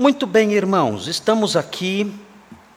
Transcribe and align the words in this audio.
Muito 0.00 0.28
bem, 0.28 0.52
irmãos, 0.52 1.08
estamos 1.08 1.56
aqui 1.56 2.14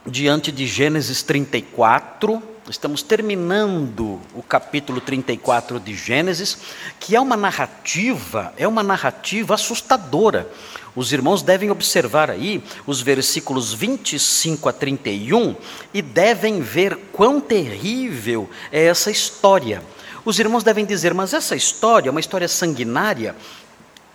diante 0.07 0.51
de 0.51 0.65
Gênesis 0.65 1.21
34. 1.21 2.41
Estamos 2.67 3.03
terminando 3.03 4.19
o 4.33 4.41
capítulo 4.41 4.99
34 4.99 5.79
de 5.79 5.93
Gênesis, 5.93 6.57
que 6.99 7.15
é 7.15 7.21
uma 7.21 7.37
narrativa, 7.37 8.51
é 8.57 8.67
uma 8.67 8.81
narrativa 8.81 9.53
assustadora. 9.53 10.49
Os 10.95 11.13
irmãos 11.13 11.43
devem 11.43 11.69
observar 11.69 12.31
aí 12.31 12.63
os 12.87 13.01
versículos 13.01 13.71
25 13.71 14.67
a 14.67 14.73
31 14.73 15.55
e 15.93 16.01
devem 16.01 16.59
ver 16.59 16.97
quão 17.13 17.39
terrível 17.39 18.49
é 18.71 18.85
essa 18.85 19.11
história. 19.11 19.83
Os 20.25 20.39
irmãos 20.39 20.63
devem 20.63 20.85
dizer, 20.87 21.13
mas 21.13 21.35
essa 21.35 21.55
história 21.55 22.09
é 22.09 22.11
uma 22.11 22.19
história 22.19 22.47
sanguinária, 22.47 23.35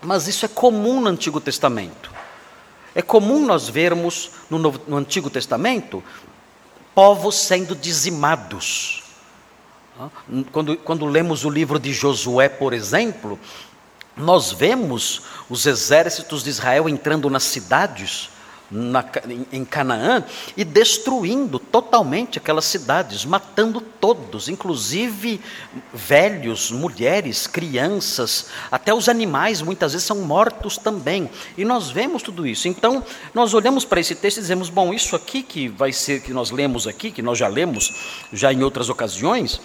mas 0.03 0.27
isso 0.27 0.45
é 0.45 0.49
comum 0.49 1.01
no 1.01 1.07
Antigo 1.07 1.41
Testamento. 1.41 2.16
É 2.97 3.03
comum 3.03 3.45
nós 3.45 3.69
vermos 3.69 4.31
no, 4.49 4.59
Novo, 4.59 4.81
no 4.89 4.97
Antigo 4.97 5.29
Testamento 5.29 6.03
povos 6.95 7.35
sendo 7.35 7.77
dizimados. 7.77 9.03
Quando, 10.51 10.79
quando 10.79 11.05
lemos 11.05 11.45
o 11.45 11.51
livro 11.51 11.79
de 11.79 11.93
Josué, 11.93 12.49
por 12.49 12.73
exemplo, 12.73 13.39
nós 14.17 14.51
vemos 14.51 15.21
os 15.51 15.67
exércitos 15.67 16.43
de 16.43 16.49
Israel 16.49 16.89
entrando 16.89 17.29
nas 17.29 17.43
cidades 17.43 18.31
na, 18.71 19.05
em 19.53 19.65
Canaã 19.65 20.25
e 20.57 20.65
destruindo 20.65 21.59
totalmente 21.59 22.39
aquelas 22.39 22.65
cidades, 22.65 23.25
matando 23.25 23.81
todos, 23.81 24.49
inclusive 24.49 25.41
velhos, 25.93 26.71
mulheres, 26.71 27.47
crianças, 27.47 28.47
até 28.71 28.93
os 28.93 29.09
animais 29.09 29.63
muitas 29.63 29.93
vezes 29.93 30.07
são 30.07 30.19
mortos 30.19 30.77
também. 30.77 31.31
E 31.57 31.65
nós 31.65 31.91
vemos 31.91 32.23
tudo 32.23 32.47
isso. 32.47 32.69
Então, 32.69 33.05
nós 33.33 33.55
olhamos 33.55 33.85
para 33.85 34.01
esse 34.01 34.15
texto 34.15 34.39
e 34.39 34.41
dizemos: 34.41 34.69
bom, 34.69 34.93
isso 34.93 35.15
aqui 35.15 35.43
que 35.43 35.69
vai 35.69 35.93
ser 35.93 36.21
que 36.21 36.33
nós 36.33 36.51
lemos 36.51 36.87
aqui, 36.87 37.11
que 37.11 37.23
nós 37.23 37.39
já 37.39 37.49
lemos 37.49 37.95
já 38.33 38.53
em 38.53 38.63
outras 38.63 38.89
ocasiões, 38.89 39.61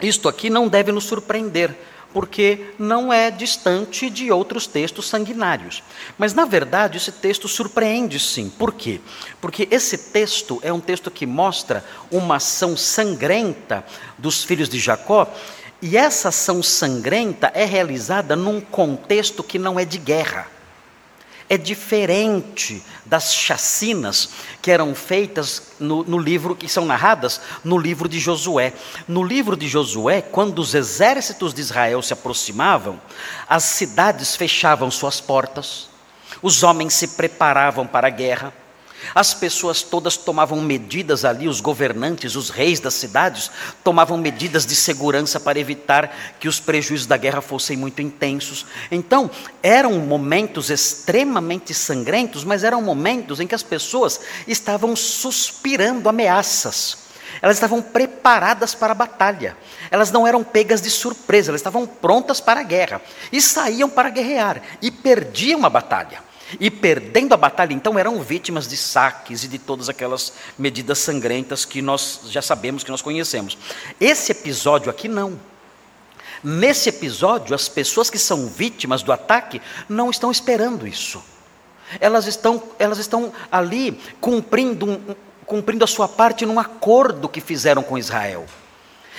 isto 0.00 0.28
aqui 0.28 0.50
não 0.50 0.68
deve 0.68 0.90
nos 0.92 1.04
surpreender 1.04 1.76
porque 2.12 2.72
não 2.78 3.12
é 3.12 3.30
distante 3.30 4.10
de 4.10 4.30
outros 4.30 4.66
textos 4.66 5.08
sanguinários. 5.08 5.82
Mas, 6.18 6.34
na 6.34 6.44
verdade, 6.44 6.98
esse 6.98 7.12
texto 7.12 7.48
surpreende 7.48 8.18
sim. 8.18 8.50
Por 8.50 8.72
quê? 8.72 9.00
Porque 9.40 9.66
esse 9.70 9.96
texto 9.96 10.60
é 10.62 10.72
um 10.72 10.80
texto 10.80 11.10
que 11.10 11.26
mostra 11.26 11.84
uma 12.10 12.36
ação 12.36 12.76
sangrenta 12.76 13.84
dos 14.18 14.44
filhos 14.44 14.68
de 14.68 14.78
Jacó, 14.78 15.26
e 15.80 15.96
essa 15.96 16.28
ação 16.28 16.62
sangrenta 16.62 17.50
é 17.54 17.64
realizada 17.64 18.36
num 18.36 18.60
contexto 18.60 19.42
que 19.42 19.58
não 19.58 19.80
é 19.80 19.84
de 19.84 19.98
guerra 19.98 20.46
é 21.52 21.58
diferente 21.58 22.82
das 23.04 23.34
chacinas 23.34 24.30
que 24.62 24.70
eram 24.70 24.94
feitas 24.94 25.74
no, 25.78 26.02
no, 26.02 26.16
livro, 26.18 26.56
que 26.56 26.66
são 26.66 26.86
narradas 26.86 27.42
no 27.62 27.76
livro 27.76 28.08
de 28.08 28.18
Josué. 28.18 28.72
No 29.06 29.22
livro 29.22 29.54
de 29.54 29.68
Josué, 29.68 30.22
quando 30.22 30.60
os 30.60 30.74
exércitos 30.74 31.52
de 31.52 31.60
Israel 31.60 32.00
se 32.00 32.14
aproximavam, 32.14 32.98
as 33.46 33.64
cidades 33.64 34.34
fechavam 34.34 34.90
suas 34.90 35.20
portas, 35.20 35.90
os 36.40 36.62
homens 36.62 36.94
se 36.94 37.08
preparavam 37.08 37.86
para 37.86 38.06
a 38.06 38.10
guerra, 38.10 38.54
as 39.14 39.34
pessoas 39.34 39.82
todas 39.82 40.16
tomavam 40.16 40.60
medidas 40.60 41.24
ali, 41.24 41.48
os 41.48 41.60
governantes, 41.60 42.36
os 42.36 42.50
reis 42.50 42.80
das 42.80 42.94
cidades, 42.94 43.50
tomavam 43.82 44.16
medidas 44.16 44.64
de 44.64 44.74
segurança 44.74 45.38
para 45.38 45.58
evitar 45.58 46.14
que 46.38 46.48
os 46.48 46.60
prejuízos 46.60 47.06
da 47.06 47.16
guerra 47.16 47.40
fossem 47.40 47.76
muito 47.76 48.00
intensos. 48.00 48.66
Então, 48.90 49.30
eram 49.62 49.98
momentos 50.00 50.70
extremamente 50.70 51.74
sangrentos, 51.74 52.44
mas 52.44 52.64
eram 52.64 52.82
momentos 52.82 53.40
em 53.40 53.46
que 53.46 53.54
as 53.54 53.62
pessoas 53.62 54.20
estavam 54.46 54.94
suspirando 54.96 56.08
ameaças. 56.08 57.02
Elas 57.40 57.56
estavam 57.56 57.80
preparadas 57.80 58.74
para 58.74 58.92
a 58.92 58.94
batalha. 58.94 59.56
Elas 59.90 60.10
não 60.10 60.26
eram 60.26 60.44
pegas 60.44 60.82
de 60.82 60.90
surpresa, 60.90 61.50
elas 61.50 61.60
estavam 61.60 61.86
prontas 61.86 62.40
para 62.40 62.60
a 62.60 62.64
guerra. 62.64 63.00
E 63.32 63.40
saíam 63.40 63.88
para 63.88 64.10
guerrear 64.10 64.60
e 64.82 64.90
perdiam 64.90 65.64
a 65.64 65.70
batalha. 65.70 66.31
E 66.60 66.70
perdendo 66.70 67.32
a 67.32 67.36
batalha, 67.36 67.72
então, 67.72 67.98
eram 67.98 68.22
vítimas 68.22 68.68
de 68.68 68.76
saques 68.76 69.44
e 69.44 69.48
de 69.48 69.58
todas 69.58 69.88
aquelas 69.88 70.32
medidas 70.58 70.98
sangrentas 70.98 71.64
que 71.64 71.80
nós 71.80 72.20
já 72.28 72.42
sabemos, 72.42 72.84
que 72.84 72.90
nós 72.90 73.02
conhecemos. 73.02 73.56
Esse 74.00 74.32
episódio 74.32 74.90
aqui, 74.90 75.08
não. 75.08 75.38
Nesse 76.42 76.88
episódio, 76.88 77.54
as 77.54 77.68
pessoas 77.68 78.10
que 78.10 78.18
são 78.18 78.48
vítimas 78.48 79.02
do 79.02 79.12
ataque 79.12 79.62
não 79.88 80.10
estão 80.10 80.30
esperando 80.30 80.86
isso. 80.86 81.22
Elas 82.00 82.26
estão, 82.26 82.62
elas 82.78 82.98
estão 82.98 83.32
ali 83.50 84.00
cumprindo, 84.20 84.86
um, 84.86 85.14
cumprindo 85.46 85.84
a 85.84 85.86
sua 85.86 86.08
parte 86.08 86.44
num 86.44 86.58
acordo 86.58 87.28
que 87.28 87.40
fizeram 87.40 87.82
com 87.82 87.98
Israel. 87.98 88.46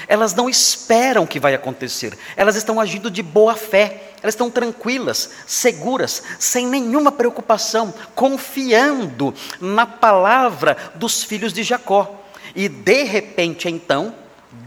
Elas 0.08 0.34
não 0.34 0.50
esperam 0.50 1.26
que 1.26 1.40
vai 1.40 1.54
acontecer, 1.54 2.18
elas 2.36 2.56
estão 2.56 2.80
agindo 2.80 3.10
de 3.10 3.24
boa 3.24 3.56
fé, 3.56 4.14
elas 4.22 4.34
estão 4.34 4.50
tranquilas, 4.50 5.30
seguras, 5.46 6.24
sem 6.40 6.68
nenhuma 6.68 7.12
preocupação, 7.12 7.94
confiando 8.16 9.34
na 9.60 9.86
palavra 9.86 10.78
dos 10.96 11.24
filhos 11.24 11.54
de 11.54 11.64
Jacó. 11.64 12.22
E 12.56 12.68
de 12.70 13.04
repente, 13.04 13.70
então, 13.70 14.16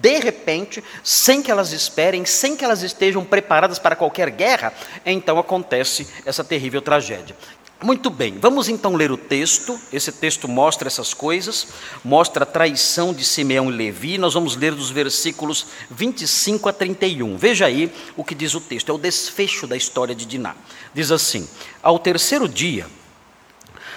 de 0.00 0.18
repente, 0.18 0.82
sem 1.02 1.42
que 1.42 1.50
elas 1.50 1.72
esperem, 1.72 2.24
sem 2.24 2.56
que 2.56 2.64
elas 2.64 2.82
estejam 2.82 3.24
preparadas 3.24 3.78
para 3.78 3.96
qualquer 3.96 4.30
guerra, 4.30 4.72
então 5.04 5.38
acontece 5.38 6.06
essa 6.24 6.44
terrível 6.44 6.82
tragédia. 6.82 7.36
Muito 7.82 8.08
bem, 8.08 8.38
vamos 8.40 8.70
então 8.70 8.96
ler 8.96 9.12
o 9.12 9.18
texto. 9.18 9.78
Esse 9.92 10.10
texto 10.10 10.48
mostra 10.48 10.88
essas 10.88 11.12
coisas, 11.12 11.68
mostra 12.02 12.44
a 12.44 12.46
traição 12.46 13.12
de 13.12 13.22
Simeão 13.22 13.70
e 13.70 13.76
Levi. 13.76 14.16
Nós 14.16 14.32
vamos 14.32 14.56
ler 14.56 14.74
dos 14.74 14.88
versículos 14.88 15.66
25 15.90 16.70
a 16.70 16.72
31. 16.72 17.36
Veja 17.36 17.66
aí 17.66 17.92
o 18.16 18.24
que 18.24 18.34
diz 18.34 18.54
o 18.54 18.62
texto, 18.62 18.90
é 18.90 18.94
o 18.94 18.98
desfecho 18.98 19.66
da 19.66 19.76
história 19.76 20.14
de 20.14 20.24
Diná. 20.24 20.54
Diz 20.94 21.10
assim: 21.10 21.46
Ao 21.82 21.98
terceiro 21.98 22.48
dia, 22.48 22.86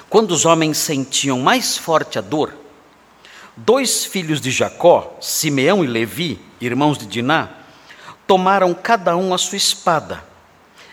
quando 0.10 0.32
os 0.32 0.46
homens 0.46 0.78
sentiam 0.78 1.40
mais 1.40 1.78
forte 1.78 2.20
a 2.20 2.22
dor, 2.22 2.54
dois 3.56 4.04
filhos 4.04 4.42
de 4.42 4.52
Jacó, 4.52 5.18
Simeão 5.22 5.86
e 5.86 5.88
Levi, 5.88 6.38
irmãos 6.60 6.98
de 6.98 7.06
Diná, 7.06 7.48
tomaram 8.28 8.74
cada 8.74 9.16
um 9.16 9.34
a 9.34 9.38
sua 9.38 9.56
espada, 9.56 10.22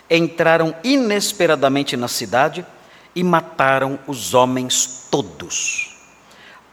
entraram 0.09 0.73
inesperadamente 0.85 1.97
na 1.97 2.07
cidade 2.07 2.65
e 3.17 3.23
mataram 3.23 3.97
os 4.05 4.35
homens 4.35 5.07
todos. 5.09 5.97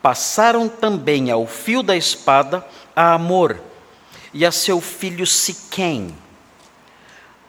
Passaram 0.02 0.68
também 0.68 1.30
ao 1.30 1.46
fio 1.46 1.82
da 1.82 1.96
espada 1.96 2.62
a 2.94 3.14
Amor 3.14 3.58
e 4.34 4.44
a 4.44 4.52
seu 4.52 4.78
filho 4.78 5.26
Siquém. 5.26 6.14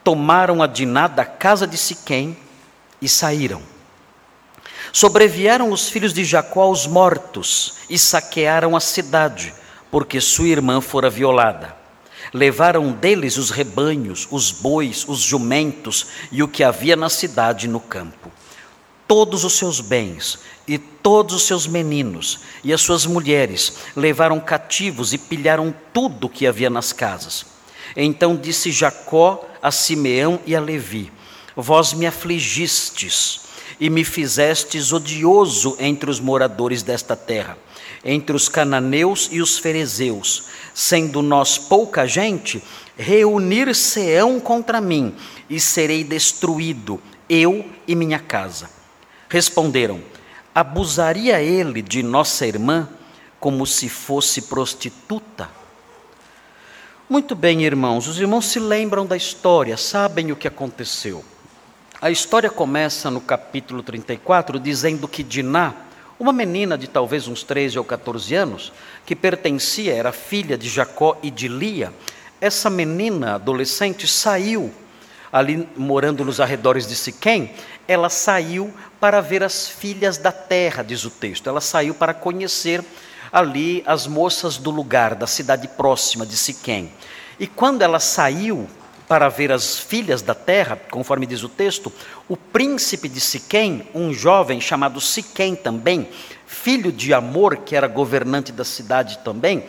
Tomaram 0.02 0.64
a 0.64 0.68
Diná 0.68 1.10
da 1.10 1.26
casa 1.26 1.68
de 1.68 1.78
Siquém 1.78 2.38
e 3.02 3.10
saíram. 3.10 3.62
Sobrevieram 4.94 5.72
os 5.74 5.90
filhos 5.90 6.14
de 6.14 6.24
Jacó 6.24 6.62
aos 6.62 6.88
mortos 6.88 7.80
e 7.90 8.00
saquearam 8.00 8.78
a 8.78 8.80
cidade, 8.80 9.54
porque 9.92 10.22
sua 10.22 10.48
irmã 10.48 10.80
fora 10.80 11.10
violada. 11.10 11.76
Levaram 12.34 12.94
deles 12.94 13.36
os 13.36 13.50
rebanhos, 13.50 14.26
os 14.32 14.52
bois, 14.54 15.06
os 15.06 15.20
jumentos 15.20 16.08
e 16.32 16.42
o 16.42 16.48
que 16.48 16.64
havia 16.64 16.96
na 16.96 17.10
cidade 17.10 17.66
e 17.66 17.70
no 17.70 17.82
campo 17.82 18.32
todos 19.08 19.44
os 19.44 19.54
seus 19.58 19.80
bens 19.80 20.40
e 20.68 20.78
todos 20.78 21.36
os 21.36 21.44
seus 21.44 21.68
meninos 21.68 22.40
e 22.64 22.74
as 22.74 22.82
suas 22.82 23.06
mulheres 23.06 23.74
levaram 23.96 24.40
cativos 24.40 25.14
e 25.14 25.18
pilharam 25.18 25.74
tudo 25.94 26.30
que 26.30 26.48
havia 26.48 26.70
nas 26.70 26.92
casas. 26.92 27.46
Então 27.96 28.36
disse 28.36 28.72
Jacó 28.72 29.46
a 29.62 29.72
Simeão 29.72 30.40
e 30.46 30.56
a 30.56 30.60
Levi: 30.60 31.12
Vós 31.56 31.94
me 31.94 32.06
afligistes 32.06 33.42
e 33.80 33.90
me 33.90 34.04
fizestes 34.04 34.92
odioso 34.92 35.76
entre 35.80 36.10
os 36.10 36.20
moradores 36.20 36.82
desta 36.82 37.16
terra, 37.16 37.58
entre 38.04 38.36
os 38.36 38.50
cananeus 38.50 39.30
e 39.32 39.42
os 39.42 39.58
ferezeus, 39.58 40.46
sendo 40.74 41.22
nós 41.22 41.58
pouca 41.58 42.08
gente, 42.08 42.64
reunir-se-ão 42.98 44.40
contra 44.40 44.80
mim 44.80 45.16
e 45.50 45.60
serei 45.60 46.04
destruído, 46.04 47.00
eu 47.30 47.66
e 47.88 47.96
minha 47.96 48.20
casa. 48.20 48.75
Responderam: 49.36 50.00
Abusaria 50.54 51.42
ele 51.42 51.82
de 51.82 52.02
nossa 52.02 52.48
irmã 52.48 52.88
como 53.38 53.68
se 53.68 53.90
fosse 53.90 54.44
prostituta? 54.44 55.50
Muito 57.10 57.36
bem, 57.36 57.66
irmãos, 57.66 58.08
os 58.08 58.18
irmãos 58.18 58.46
se 58.46 58.60
lembram 58.60 59.06
da 59.06 59.18
história, 59.18 59.76
sabem 59.76 60.32
o 60.32 60.38
que 60.38 60.48
aconteceu. 60.48 61.22
A 62.02 62.10
história 62.10 62.50
começa 62.50 63.12
no 63.12 63.20
capítulo 63.20 63.84
34 63.84 64.58
dizendo 64.58 65.06
que 65.06 65.22
Diná, 65.22 65.74
uma 66.18 66.32
menina 66.32 66.78
de 66.78 66.88
talvez 66.88 67.28
uns 67.28 67.44
13 67.44 67.78
ou 67.78 67.84
14 67.84 68.34
anos, 68.36 68.72
que 69.06 69.18
pertencia, 69.18 69.94
era 69.94 70.14
filha 70.14 70.58
de 70.58 70.70
Jacó 70.70 71.18
e 71.22 71.30
de 71.30 71.50
Lia, 71.50 71.94
essa 72.40 72.70
menina 72.70 73.36
adolescente 73.36 74.08
saiu 74.08 74.74
ali 75.36 75.68
morando 75.76 76.24
nos 76.24 76.40
arredores 76.40 76.88
de 76.88 76.96
Siquém, 76.96 77.52
ela 77.86 78.10
saiu 78.10 78.74
para 79.02 79.20
ver 79.20 79.44
as 79.44 79.68
filhas 79.68 80.18
da 80.18 80.32
terra, 80.32 80.82
diz 80.82 81.04
o 81.04 81.10
texto. 81.10 81.50
Ela 81.50 81.60
saiu 81.60 81.94
para 81.94 82.14
conhecer 82.14 82.82
ali 83.34 83.84
as 83.86 84.08
moças 84.08 84.56
do 84.56 84.72
lugar, 84.72 85.14
da 85.14 85.28
cidade 85.28 85.68
próxima 85.68 86.26
de 86.26 86.38
Siquém. 86.38 86.90
E 87.38 87.48
quando 87.48 87.82
ela 87.82 88.00
saiu 88.00 88.66
para 89.10 89.28
ver 89.28 89.52
as 89.52 89.78
filhas 89.78 90.22
da 90.22 90.34
terra, 90.34 90.80
conforme 90.90 91.26
diz 91.26 91.44
o 91.44 91.50
texto, 91.50 91.92
o 92.30 92.38
príncipe 92.38 93.10
de 93.10 93.20
Siquém, 93.20 93.90
um 93.94 94.14
jovem 94.14 94.62
chamado 94.62 95.02
Siquém 95.02 95.54
também, 95.54 96.08
filho 96.48 96.94
de 96.94 97.14
Amor, 97.14 97.58
que 97.58 97.76
era 97.76 97.90
governante 97.90 98.54
da 98.54 98.64
cidade 98.64 99.18
também, 99.18 99.66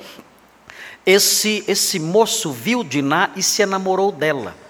esse, 1.04 1.64
esse 1.66 1.98
moço 1.98 2.52
viu 2.52 2.84
Diná 2.84 3.30
e 3.34 3.42
se 3.42 3.62
enamorou 3.62 4.12
dela. 4.12 4.64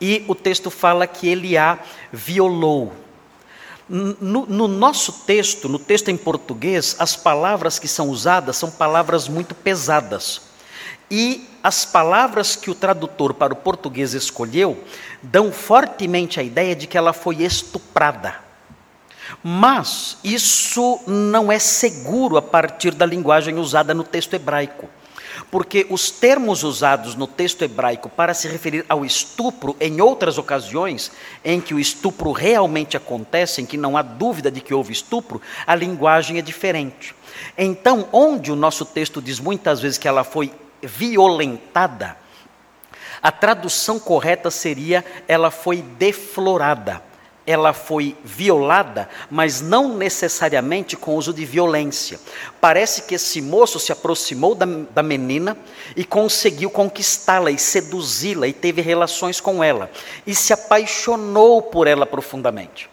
E 0.00 0.24
o 0.28 0.34
texto 0.34 0.70
fala 0.70 1.06
que 1.06 1.28
ele 1.28 1.56
a 1.56 1.78
violou. 2.12 2.92
No, 3.88 4.46
no, 4.46 4.66
nosso 4.66 5.12
texto, 5.24 5.68
no 5.68 5.78
texto 5.78 6.10
em 6.10 6.16
português, 6.16 6.96
as 6.98 7.14
palavras 7.14 7.78
que 7.78 7.86
são 7.86 8.08
usadas 8.08 8.56
são 8.56 8.70
palavras 8.70 9.28
muito 9.28 9.54
pesadas. 9.54 10.42
E 11.08 11.48
as 11.62 11.84
palavras 11.84 12.56
que 12.56 12.68
o 12.68 12.74
tradutor 12.74 13.32
para 13.32 13.52
o 13.52 13.56
português 13.56 14.12
escolheu 14.12 14.82
dão 15.22 15.52
fortemente 15.52 16.40
a 16.40 16.42
ideia 16.42 16.74
de 16.74 16.86
que 16.86 16.98
ela 16.98 17.12
foi 17.12 17.42
estuprada. 17.42 18.34
Mas 19.42 20.18
isso 20.22 21.00
não 21.06 21.50
é 21.50 21.58
seguro 21.58 22.36
a 22.36 22.42
partir 22.42 22.92
da 22.92 23.06
linguagem 23.06 23.56
usada 23.56 23.94
no 23.94 24.02
texto 24.04 24.34
hebraico 24.34 24.88
porque 25.50 25.86
os 25.88 26.10
termos 26.10 26.62
usados 26.62 27.14
no 27.14 27.26
texto 27.26 27.62
hebraico 27.62 28.08
para 28.08 28.34
se 28.34 28.48
referir 28.48 28.84
ao 28.88 29.04
estupro, 29.04 29.76
em 29.80 30.00
outras 30.00 30.38
ocasiões 30.38 31.12
em 31.44 31.60
que 31.60 31.74
o 31.74 31.78
estupro 31.78 32.32
realmente 32.32 32.96
acontece, 32.96 33.62
em 33.62 33.66
que 33.66 33.76
não 33.76 33.96
há 33.96 34.02
dúvida 34.02 34.50
de 34.50 34.60
que 34.60 34.74
houve 34.74 34.92
estupro, 34.92 35.40
a 35.66 35.74
linguagem 35.74 36.38
é 36.38 36.42
diferente. 36.42 37.14
Então, 37.56 38.08
onde 38.12 38.50
o 38.50 38.56
nosso 38.56 38.84
texto 38.84 39.22
diz 39.22 39.38
muitas 39.38 39.80
vezes 39.80 39.98
que 39.98 40.08
ela 40.08 40.24
foi 40.24 40.52
violentada, 40.82 42.16
a 43.22 43.32
tradução 43.32 43.98
correta 43.98 44.50
seria 44.50 45.04
ela 45.26 45.50
foi 45.50 45.82
deflorada 45.82 47.02
ela 47.46 47.72
foi 47.72 48.16
violada, 48.24 49.08
mas 49.30 49.60
não 49.60 49.96
necessariamente 49.96 50.96
com 50.96 51.14
uso 51.14 51.32
de 51.32 51.44
violência. 51.44 52.18
Parece 52.60 53.02
que 53.02 53.14
esse 53.14 53.40
moço 53.40 53.78
se 53.78 53.92
aproximou 53.92 54.54
da, 54.54 54.66
da 54.90 55.02
menina 55.02 55.56
e 55.94 56.04
conseguiu 56.04 56.68
conquistá-la 56.68 57.52
e 57.52 57.58
seduzi-la 57.58 58.48
e 58.48 58.52
teve 58.52 58.82
relações 58.82 59.40
com 59.40 59.62
ela 59.62 59.88
e 60.26 60.34
se 60.34 60.52
apaixonou 60.52 61.62
por 61.62 61.86
ela 61.86 62.04
profundamente. 62.04 62.90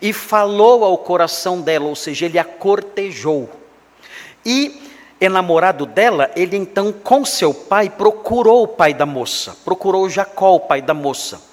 E 0.00 0.12
falou 0.12 0.84
ao 0.84 0.96
coração 0.96 1.60
dela, 1.60 1.84
ou 1.84 1.94
seja, 1.94 2.24
ele 2.24 2.38
a 2.38 2.44
cortejou. 2.44 3.50
E 4.44 4.80
enamorado 5.20 5.84
dela, 5.84 6.30
ele 6.34 6.56
então 6.56 6.90
com 6.90 7.24
seu 7.26 7.52
pai 7.52 7.90
procurou 7.90 8.62
o 8.62 8.68
pai 8.68 8.94
da 8.94 9.04
moça, 9.04 9.54
procurou 9.64 10.08
Jacó, 10.08 10.54
o 10.54 10.60
pai 10.60 10.80
da 10.80 10.94
moça 10.94 11.51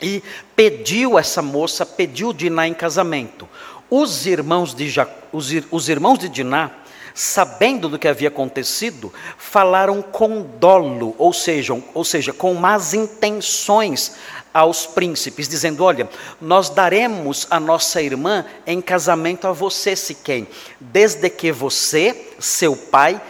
e 0.00 0.22
pediu 0.54 1.18
essa 1.18 1.42
moça, 1.42 1.84
pediu 1.84 2.32
Diná 2.32 2.66
em 2.66 2.74
casamento. 2.74 3.48
Os 3.90 4.26
irmãos 4.26 4.74
de, 4.74 4.88
ja, 4.88 5.08
os, 5.32 5.50
os 5.70 5.88
irmãos 5.88 6.18
de 6.18 6.28
Diná, 6.28 6.70
sabendo 7.14 7.88
do 7.88 7.98
que 7.98 8.06
havia 8.06 8.28
acontecido, 8.28 9.12
falaram 9.36 10.00
com 10.02 10.42
dolo, 10.42 11.14
ou 11.18 11.32
seja, 11.32 11.76
ou 11.94 12.04
seja, 12.04 12.32
com 12.32 12.54
más 12.54 12.94
intenções 12.94 14.14
aos 14.52 14.86
príncipes, 14.86 15.48
dizendo: 15.48 15.84
Olha, 15.84 16.08
nós 16.40 16.68
daremos 16.70 17.46
a 17.50 17.58
nossa 17.58 18.02
irmã 18.02 18.44
em 18.66 18.80
casamento 18.80 19.46
a 19.46 19.52
você, 19.52 19.96
Siquém, 19.96 20.46
desde 20.78 21.28
que 21.30 21.50
você, 21.50 22.34
seu 22.38 22.76
pai 22.76 23.20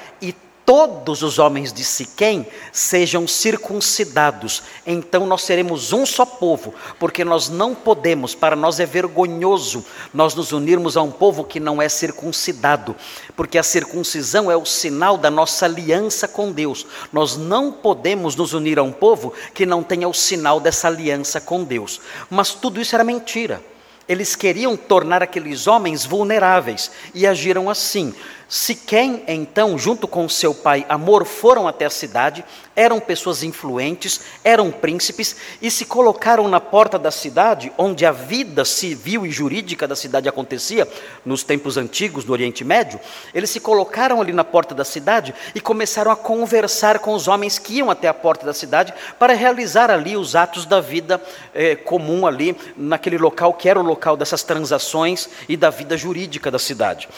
todos 0.68 1.22
os 1.22 1.38
homens 1.38 1.72
de 1.72 1.82
Siquém 1.82 2.46
sejam 2.70 3.26
circuncidados, 3.26 4.62
então 4.86 5.26
nós 5.26 5.40
seremos 5.40 5.94
um 5.94 6.04
só 6.04 6.26
povo, 6.26 6.74
porque 6.98 7.24
nós 7.24 7.48
não 7.48 7.74
podemos, 7.74 8.34
para 8.34 8.54
nós 8.54 8.78
é 8.78 8.84
vergonhoso 8.84 9.82
nós 10.12 10.34
nos 10.34 10.52
unirmos 10.52 10.94
a 10.98 11.00
um 11.00 11.10
povo 11.10 11.42
que 11.42 11.58
não 11.58 11.80
é 11.80 11.88
circuncidado, 11.88 12.94
porque 13.34 13.56
a 13.56 13.62
circuncisão 13.62 14.50
é 14.50 14.56
o 14.58 14.66
sinal 14.66 15.16
da 15.16 15.30
nossa 15.30 15.64
aliança 15.64 16.28
com 16.28 16.52
Deus. 16.52 16.86
Nós 17.10 17.34
não 17.34 17.72
podemos 17.72 18.36
nos 18.36 18.52
unir 18.52 18.78
a 18.78 18.82
um 18.82 18.92
povo 18.92 19.32
que 19.54 19.64
não 19.64 19.82
tenha 19.82 20.06
o 20.06 20.12
sinal 20.12 20.60
dessa 20.60 20.86
aliança 20.86 21.40
com 21.40 21.64
Deus. 21.64 21.98
Mas 22.28 22.52
tudo 22.52 22.78
isso 22.78 22.94
era 22.94 23.02
mentira. 23.02 23.62
Eles 24.08 24.34
queriam 24.34 24.74
tornar 24.74 25.22
aqueles 25.22 25.66
homens 25.66 26.06
vulneráveis 26.06 26.90
e 27.14 27.26
agiram 27.26 27.68
assim. 27.68 28.14
Siquém, 28.50 29.24
então, 29.28 29.78
junto 29.78 30.08
com 30.08 30.26
seu 30.26 30.54
pai 30.54 30.86
Amor, 30.88 31.26
foram 31.26 31.68
até 31.68 31.84
a 31.84 31.90
cidade, 31.90 32.42
eram 32.74 32.98
pessoas 32.98 33.42
influentes, 33.42 34.22
eram 34.42 34.70
príncipes, 34.70 35.36
e 35.60 35.70
se 35.70 35.84
colocaram 35.84 36.48
na 36.48 36.58
porta 36.58 36.98
da 36.98 37.10
cidade, 37.10 37.70
onde 37.76 38.06
a 38.06 38.10
vida 38.10 38.64
civil 38.64 39.26
e 39.26 39.30
jurídica 39.30 39.86
da 39.86 39.94
cidade 39.94 40.30
acontecia, 40.30 40.88
nos 41.26 41.42
tempos 41.42 41.76
antigos 41.76 42.24
do 42.24 42.32
Oriente 42.32 42.64
Médio, 42.64 42.98
eles 43.34 43.50
se 43.50 43.60
colocaram 43.60 44.18
ali 44.18 44.32
na 44.32 44.44
porta 44.44 44.74
da 44.74 44.84
cidade 44.84 45.34
e 45.54 45.60
começaram 45.60 46.10
a 46.10 46.16
conversar 46.16 47.00
com 47.00 47.12
os 47.12 47.28
homens 47.28 47.58
que 47.58 47.74
iam 47.74 47.90
até 47.90 48.08
a 48.08 48.14
porta 48.14 48.46
da 48.46 48.54
cidade 48.54 48.94
para 49.18 49.34
realizar 49.34 49.90
ali 49.90 50.16
os 50.16 50.34
atos 50.34 50.64
da 50.64 50.80
vida 50.80 51.22
eh, 51.54 51.76
comum 51.76 52.26
ali, 52.26 52.56
naquele 52.74 53.18
local 53.18 53.52
que 53.52 53.68
era 53.68 53.78
o 53.78 53.82
local 53.82 54.16
dessas 54.16 54.42
transações 54.42 55.28
e 55.46 55.54
da 55.54 55.68
vida 55.68 55.98
jurídica 55.98 56.50
da 56.50 56.58
cidade. 56.58 57.10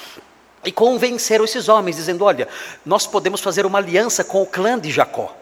E 0.65 0.71
convenceram 0.71 1.45
esses 1.45 1.69
homens, 1.69 1.97
dizendo: 1.97 2.25
Olha, 2.25 2.49
nós 2.85 3.07
podemos 3.07 3.41
fazer 3.41 3.65
uma 3.65 3.79
aliança 3.79 4.23
com 4.23 4.43
o 4.43 4.47
clã 4.47 4.79
de 4.79 4.91
Jacó. 4.91 5.40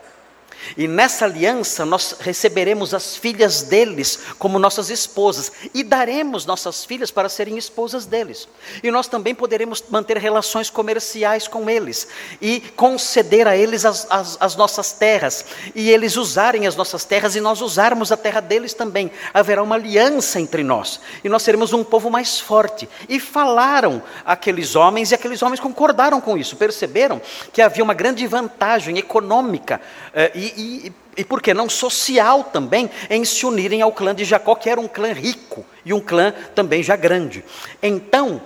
E 0.76 0.86
nessa 0.86 1.24
aliança 1.24 1.84
nós 1.84 2.16
receberemos 2.20 2.94
as 2.94 3.16
filhas 3.16 3.62
deles 3.62 4.18
como 4.38 4.58
nossas 4.58 4.90
esposas 4.90 5.50
e 5.72 5.82
daremos 5.82 6.46
nossas 6.46 6.84
filhas 6.84 7.10
para 7.10 7.28
serem 7.28 7.56
esposas 7.56 8.06
deles. 8.06 8.48
E 8.82 8.90
nós 8.90 9.08
também 9.08 9.34
poderemos 9.34 9.82
manter 9.88 10.18
relações 10.18 10.70
comerciais 10.70 11.48
com 11.48 11.68
eles 11.68 12.08
e 12.40 12.60
conceder 12.76 13.46
a 13.46 13.56
eles 13.56 13.84
as, 13.84 14.06
as, 14.10 14.36
as 14.40 14.56
nossas 14.56 14.92
terras 14.92 15.44
e 15.74 15.90
eles 15.90 16.16
usarem 16.16 16.66
as 16.66 16.76
nossas 16.76 17.04
terras 17.04 17.34
e 17.34 17.40
nós 17.40 17.60
usarmos 17.60 18.12
a 18.12 18.16
terra 18.16 18.40
deles 18.40 18.74
também. 18.74 19.10
Haverá 19.32 19.62
uma 19.62 19.74
aliança 19.74 20.40
entre 20.40 20.62
nós 20.62 21.00
e 21.24 21.28
nós 21.28 21.42
seremos 21.42 21.72
um 21.72 21.84
povo 21.84 22.10
mais 22.10 22.38
forte. 22.40 22.88
E 23.08 23.18
falaram 23.18 24.02
aqueles 24.24 24.76
homens 24.76 25.10
e 25.10 25.14
aqueles 25.14 25.42
homens 25.42 25.60
concordaram 25.60 26.20
com 26.20 26.36
isso, 26.36 26.56
perceberam 26.56 27.20
que 27.52 27.62
havia 27.62 27.82
uma 27.82 27.94
grande 27.94 28.26
vantagem 28.26 28.98
econômica 28.98 29.80
eh, 30.14 30.32
e 30.34 30.47
e, 30.56 30.92
e, 31.16 31.24
por 31.24 31.42
que 31.42 31.52
não 31.52 31.68
social 31.68 32.44
também, 32.44 32.90
em 33.08 33.24
se 33.24 33.44
unirem 33.44 33.82
ao 33.82 33.92
clã 33.92 34.14
de 34.14 34.24
Jacó, 34.24 34.54
que 34.54 34.70
era 34.70 34.80
um 34.80 34.88
clã 34.88 35.12
rico 35.12 35.64
e 35.84 35.92
um 35.92 36.00
clã 36.00 36.32
também 36.54 36.82
já 36.82 36.96
grande. 36.96 37.44
Então, 37.82 38.40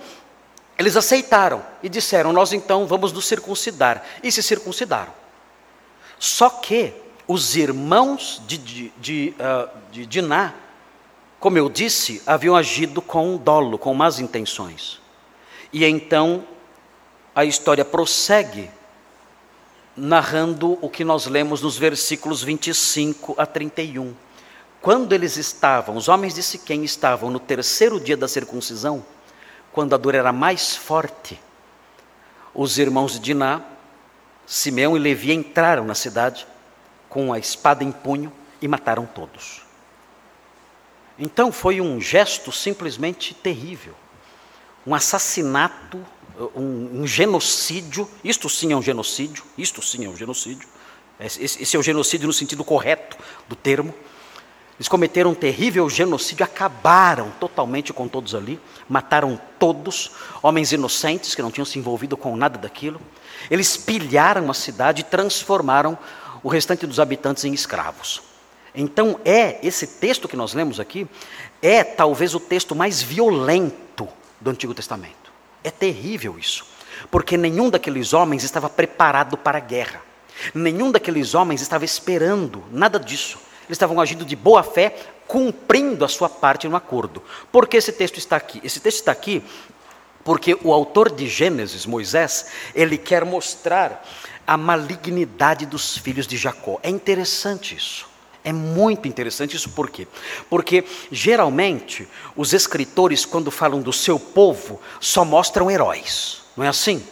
eles 0.77 0.97
aceitaram 0.97 1.63
e 1.81 1.89
disseram: 1.89 2.33
Nós 2.33 2.53
então 2.53 2.85
vamos 2.87 3.11
nos 3.11 3.25
circuncidar. 3.25 4.03
E 4.21 4.31
se 4.31 4.41
circuncidaram. 4.41 5.13
Só 6.19 6.49
que 6.49 6.93
os 7.27 7.55
irmãos 7.55 8.41
de, 8.47 8.57
de, 8.57 8.93
de, 8.97 9.33
uh, 9.39 9.69
de 9.91 10.05
Diná, 10.05 10.53
como 11.39 11.57
eu 11.57 11.69
disse, 11.69 12.21
haviam 12.25 12.55
agido 12.55 13.01
com 13.01 13.37
dolo, 13.37 13.77
com 13.77 13.93
más 13.93 14.19
intenções. 14.19 14.99
E 15.71 15.85
então 15.85 16.45
a 17.35 17.45
história 17.45 17.83
prossegue 17.83 18.69
narrando 19.95 20.77
o 20.81 20.89
que 20.89 21.03
nós 21.03 21.25
lemos 21.27 21.61
nos 21.61 21.77
versículos 21.77 22.41
25 22.41 23.35
a 23.37 23.45
31. 23.45 24.15
Quando 24.81 25.13
eles 25.13 25.37
estavam, 25.37 25.95
os 25.95 26.07
homens 26.07 26.33
de 26.33 26.43
Siquém 26.43 26.83
estavam 26.83 27.29
no 27.29 27.39
terceiro 27.39 27.99
dia 27.99 28.17
da 28.17 28.27
circuncisão, 28.27 29.05
quando 29.71 29.93
a 29.93 29.97
dor 29.97 30.15
era 30.15 30.33
mais 30.33 30.75
forte, 30.75 31.39
os 32.53 32.77
irmãos 32.77 33.13
de 33.13 33.19
Diná, 33.19 33.61
Simeão 34.45 34.95
e 34.95 34.99
Levi 34.99 35.31
entraram 35.31 35.85
na 35.85 35.95
cidade 35.95 36.45
com 37.07 37.31
a 37.31 37.39
espada 37.39 37.83
em 37.83 37.91
punho 37.91 38.31
e 38.61 38.67
mataram 38.67 39.05
todos. 39.05 39.61
Então 41.17 41.51
foi 41.51 41.79
um 41.79 42.01
gesto 42.01 42.51
simplesmente 42.51 43.33
terrível, 43.33 43.93
um 44.85 44.93
assassinato 44.93 46.03
um, 46.55 47.01
um, 47.01 47.07
genocídio, 47.07 48.09
isto 48.23 48.49
sim 48.49 48.73
é 48.73 48.75
um 48.75 48.81
genocídio, 48.81 49.43
isto 49.57 49.81
sim 49.81 50.05
é 50.05 50.09
um 50.09 50.15
genocídio, 50.15 50.67
esse, 51.19 51.75
é 51.75 51.79
o 51.79 51.83
genocídio 51.83 52.27
no 52.27 52.33
sentido 52.33 52.63
correto 52.63 53.17
do 53.47 53.55
termo. 53.55 53.93
Eles 54.75 54.87
cometeram 54.87 55.31
um 55.31 55.35
terrível 55.35 55.87
genocídio, 55.89 56.43
acabaram 56.43 57.31
totalmente 57.39 57.93
com 57.93 58.07
todos 58.07 58.33
ali, 58.33 58.59
mataram 58.89 59.39
todos, 59.59 60.11
homens 60.41 60.71
inocentes 60.71 61.35
que 61.35 61.41
não 61.41 61.51
tinham 61.51 61.65
se 61.65 61.77
envolvido 61.77 62.17
com 62.17 62.35
nada 62.35 62.57
daquilo. 62.57 62.99
Eles 63.49 63.77
pilharam 63.77 64.49
a 64.49 64.53
cidade 64.53 65.01
e 65.01 65.03
transformaram 65.03 65.97
o 66.41 66.49
restante 66.49 66.87
dos 66.87 66.99
habitantes 66.99 67.45
em 67.45 67.53
escravos. 67.53 68.21
Então 68.75 69.19
é 69.23 69.65
esse 69.65 69.85
texto 69.85 70.27
que 70.27 70.35
nós 70.35 70.53
lemos 70.53 70.79
aqui 70.79 71.07
é 71.61 71.83
talvez 71.83 72.33
o 72.33 72.39
texto 72.39 72.75
mais 72.75 73.01
violento 73.01 74.09
do 74.41 74.49
Antigo 74.49 74.73
Testamento. 74.73 75.22
É 75.63 75.71
terrível 75.71 76.37
isso, 76.37 76.65
porque 77.09 77.37
nenhum 77.37 77.69
daqueles 77.69 78.13
homens 78.13 78.43
estava 78.43 78.69
preparado 78.69 79.37
para 79.37 79.57
a 79.57 79.61
guerra. 79.61 80.01
Nenhum 80.53 80.91
daqueles 80.91 81.35
homens 81.35 81.61
estava 81.61 81.85
esperando 81.85 82.63
nada 82.71 82.99
disso. 82.99 83.37
Eles 83.65 83.75
estavam 83.75 84.01
agindo 84.01 84.25
de 84.25 84.35
boa 84.35 84.61
fé, 84.61 84.95
cumprindo 85.27 86.03
a 86.03 86.09
sua 86.09 86.27
parte 86.27 86.67
no 86.67 86.75
acordo. 86.75 87.23
Por 87.51 87.67
que 87.67 87.77
esse 87.77 87.93
texto 87.93 88.17
está 88.17 88.35
aqui? 88.35 88.59
Esse 88.63 88.79
texto 88.79 88.99
está 88.99 89.11
aqui 89.11 89.43
porque 90.23 90.57
o 90.63 90.71
autor 90.71 91.11
de 91.11 91.27
Gênesis, 91.27 91.85
Moisés, 91.85 92.47
ele 92.73 92.97
quer 92.97 93.25
mostrar 93.25 94.05
a 94.47 94.57
malignidade 94.57 95.65
dos 95.65 95.97
filhos 95.97 96.25
de 96.25 96.37
Jacó. 96.37 96.79
É 96.81 96.89
interessante 96.89 97.75
isso. 97.75 98.12
É 98.43 98.51
muito 98.51 99.07
interessante 99.07 99.55
isso 99.55 99.69
por 99.69 99.89
quê? 99.89 100.07
Porque 100.49 100.83
geralmente 101.11 102.07
os 102.35 102.51
escritores, 102.53 103.25
quando 103.25 103.49
falam 103.49 103.81
do 103.81 103.93
seu 103.93 104.19
povo, 104.19 104.81
só 104.99 105.23
mostram 105.23 105.71
heróis, 105.71 106.41
não 106.57 106.65
é 106.65 106.67
assim? 106.67 107.05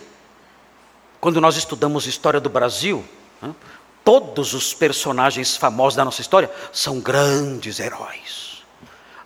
Quando 1.22 1.40
nós 1.40 1.56
estudamos 1.56 2.06
história 2.06 2.40
do 2.40 2.50
Brasil, 2.50 3.06
né, 3.42 3.56
todos 4.04 4.54
os 4.54 4.74
personagens 4.74 5.56
famosos 5.56 5.96
da 5.96 6.04
nossa 6.04 6.20
história 6.20 6.52
são 6.74 7.00
grandes 7.00 7.80
heróis. 7.80 8.64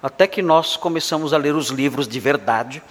Até 0.03 0.27
que 0.27 0.41
nós 0.41 0.77
começamos 0.77 1.33
a 1.33 1.37
ler 1.37 1.55
os 1.55 1.69
livros 1.69 2.07
de 2.07 2.19
verdade 2.19 2.83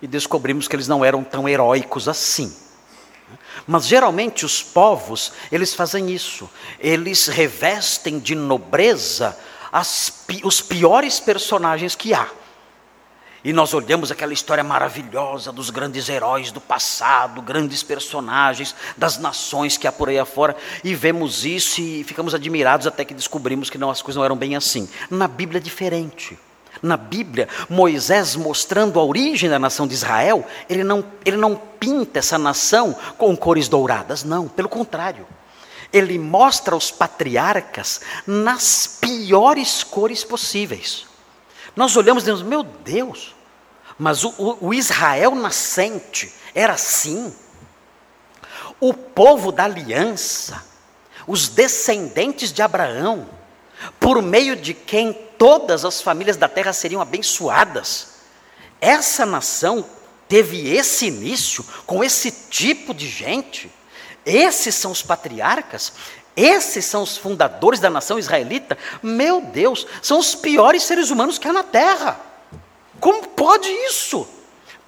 e 0.00 0.06
descobrimos 0.06 0.68
que 0.68 0.76
eles 0.76 0.86
não 0.86 1.04
eram 1.04 1.24
tão 1.24 1.48
heróicos 1.48 2.08
assim. 2.08 2.54
Mas 3.66 3.86
geralmente 3.86 4.44
os 4.44 4.62
povos, 4.62 5.32
eles 5.50 5.74
fazem 5.74 6.10
isso. 6.10 6.48
Eles 6.78 7.26
revestem 7.26 8.18
de 8.18 8.34
nobreza 8.34 9.36
as, 9.72 10.24
os 10.42 10.60
piores 10.60 11.20
personagens 11.20 11.94
que 11.94 12.14
há. 12.14 12.28
E 13.44 13.52
nós 13.52 13.74
olhamos 13.74 14.10
aquela 14.10 14.32
história 14.32 14.64
maravilhosa 14.64 15.52
dos 15.52 15.68
grandes 15.68 16.08
heróis 16.08 16.50
do 16.50 16.62
passado, 16.62 17.42
grandes 17.42 17.82
personagens 17.82 18.74
das 18.96 19.18
nações 19.18 19.76
que 19.76 19.86
há 19.86 19.92
por 19.92 20.08
aí 20.08 20.18
afora, 20.18 20.56
e 20.82 20.94
vemos 20.94 21.44
isso 21.44 21.80
e 21.80 22.02
ficamos 22.04 22.34
admirados 22.34 22.86
até 22.86 23.04
que 23.04 23.12
descobrimos 23.12 23.68
que 23.68 23.76
não, 23.76 23.90
as 23.90 24.00
coisas 24.00 24.16
não 24.16 24.24
eram 24.24 24.36
bem 24.36 24.56
assim. 24.56 24.88
Na 25.10 25.28
Bíblia 25.28 25.58
é 25.58 25.62
diferente 25.62 26.38
na 26.82 26.96
Bíblia, 26.96 27.48
Moisés 27.68 28.36
mostrando 28.36 28.98
a 28.98 29.04
origem 29.04 29.48
da 29.48 29.58
nação 29.58 29.86
de 29.86 29.94
Israel, 29.94 30.46
ele 30.68 30.84
não, 30.84 31.04
ele 31.24 31.36
não 31.36 31.56
pinta 31.56 32.18
essa 32.18 32.38
nação 32.38 32.96
com 33.16 33.36
cores 33.36 33.68
douradas, 33.68 34.24
não, 34.24 34.48
pelo 34.48 34.68
contrário. 34.68 35.26
Ele 35.92 36.18
mostra 36.18 36.74
os 36.74 36.90
patriarcas 36.90 38.00
nas 38.26 38.98
piores 39.00 39.84
cores 39.84 40.24
possíveis. 40.24 41.06
Nós 41.76 41.96
olhamos 41.96 42.22
e 42.22 42.26
dizemos, 42.26 42.42
meu 42.42 42.62
Deus, 42.62 43.34
mas 43.98 44.24
o, 44.24 44.34
o, 44.38 44.68
o 44.68 44.74
Israel 44.74 45.34
nascente 45.34 46.32
era 46.54 46.74
assim. 46.74 47.34
O 48.80 48.92
povo 48.92 49.50
da 49.52 49.64
aliança, 49.64 50.64
os 51.26 51.48
descendentes 51.48 52.52
de 52.52 52.60
Abraão, 52.60 53.28
por 53.98 54.22
meio 54.22 54.56
de 54.56 54.74
quem 54.74 55.12
todas 55.38 55.84
as 55.84 56.00
famílias 56.00 56.36
da 56.36 56.48
terra 56.48 56.72
seriam 56.72 57.00
abençoadas. 57.00 58.14
Essa 58.80 59.24
nação 59.24 59.84
teve 60.28 60.74
esse 60.74 61.06
início 61.06 61.64
com 61.86 62.02
esse 62.02 62.30
tipo 62.30 62.92
de 62.92 63.08
gente. 63.08 63.70
Esses 64.24 64.74
são 64.74 64.90
os 64.90 65.02
patriarcas, 65.02 65.92
esses 66.36 66.84
são 66.84 67.02
os 67.02 67.16
fundadores 67.16 67.78
da 67.78 67.90
nação 67.90 68.18
israelita. 68.18 68.76
Meu 69.02 69.40
Deus, 69.40 69.86
são 70.02 70.18
os 70.18 70.34
piores 70.34 70.82
seres 70.82 71.10
humanos 71.10 71.38
que 71.38 71.46
há 71.46 71.52
na 71.52 71.62
terra. 71.62 72.20
Como 73.00 73.28
pode 73.28 73.68
isso? 73.68 74.26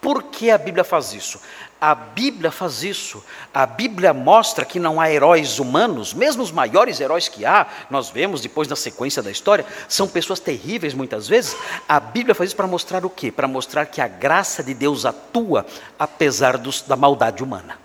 Por 0.06 0.22
que 0.22 0.52
a 0.52 0.56
Bíblia 0.56 0.84
faz 0.84 1.12
isso? 1.12 1.40
A 1.80 1.92
Bíblia 1.92 2.52
faz 2.52 2.84
isso. 2.84 3.24
A 3.52 3.66
Bíblia 3.66 4.14
mostra 4.14 4.64
que 4.64 4.78
não 4.78 5.00
há 5.00 5.10
heróis 5.10 5.58
humanos, 5.58 6.14
mesmo 6.14 6.44
os 6.44 6.52
maiores 6.52 7.00
heróis 7.00 7.26
que 7.26 7.44
há, 7.44 7.66
nós 7.90 8.08
vemos 8.08 8.40
depois 8.40 8.68
na 8.68 8.76
sequência 8.76 9.20
da 9.20 9.32
história, 9.32 9.66
são 9.88 10.06
pessoas 10.06 10.38
terríveis 10.38 10.94
muitas 10.94 11.26
vezes. 11.26 11.56
A 11.88 11.98
Bíblia 11.98 12.36
faz 12.36 12.50
isso 12.50 12.56
para 12.56 12.68
mostrar 12.68 13.04
o 13.04 13.10
quê? 13.10 13.32
Para 13.32 13.48
mostrar 13.48 13.84
que 13.86 14.00
a 14.00 14.06
graça 14.06 14.62
de 14.62 14.74
Deus 14.74 15.04
atua 15.04 15.66
apesar 15.98 16.56
dos, 16.56 16.82
da 16.82 16.94
maldade 16.94 17.42
humana. 17.42 17.76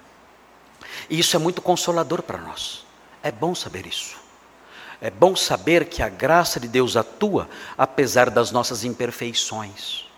E 1.10 1.18
isso 1.18 1.36
é 1.36 1.40
muito 1.40 1.60
consolador 1.60 2.22
para 2.22 2.38
nós. 2.38 2.86
É 3.24 3.32
bom 3.32 3.56
saber 3.56 3.88
isso. 3.88 4.16
É 5.02 5.10
bom 5.10 5.36
saber 5.36 5.86
que 5.86 6.04
a 6.04 6.10
graça 6.10 6.60
de 6.60 6.68
Deus 6.68 6.96
atua 6.96 7.50
apesar 7.76 8.30
das 8.30 8.52
nossas 8.52 8.84
imperfeições. 8.84 10.11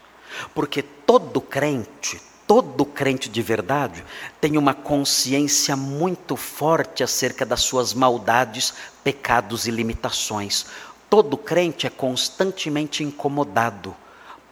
Porque 0.54 0.82
todo 0.82 1.42
crente, 1.42 2.22
todo 2.48 2.86
crente 2.86 3.30
de 3.30 3.42
verdade 3.42 4.04
tem 4.40 4.58
uma 4.58 4.74
consciência 4.74 5.76
muito 5.76 6.36
forte 6.36 7.04
acerca 7.04 7.46
das 7.46 7.62
suas 7.62 7.94
maldades, 7.94 8.74
pecados 9.04 9.68
e 9.68 9.72
limitações. 9.72 10.66
Todo 11.10 11.38
crente 11.38 11.86
é 11.86 11.90
constantemente 11.90 13.04
incomodado 13.04 13.96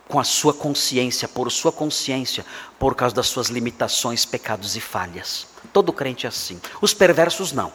com 0.08 0.20
a 0.20 0.24
sua 0.24 0.54
consciência, 0.54 1.28
por 1.28 1.50
sua 1.50 1.72
consciência, 1.72 2.46
por 2.78 2.96
causa 2.96 3.16
das 3.16 3.28
suas 3.28 3.48
limitações, 3.48 4.26
pecados 4.26 4.76
e 4.76 4.82
falhas. 4.82 5.48
Todo 5.72 5.94
crente 5.94 6.26
é 6.26 6.30
assim. 6.30 6.60
Os 6.82 6.94
perversos 6.94 7.54
não. 7.54 7.72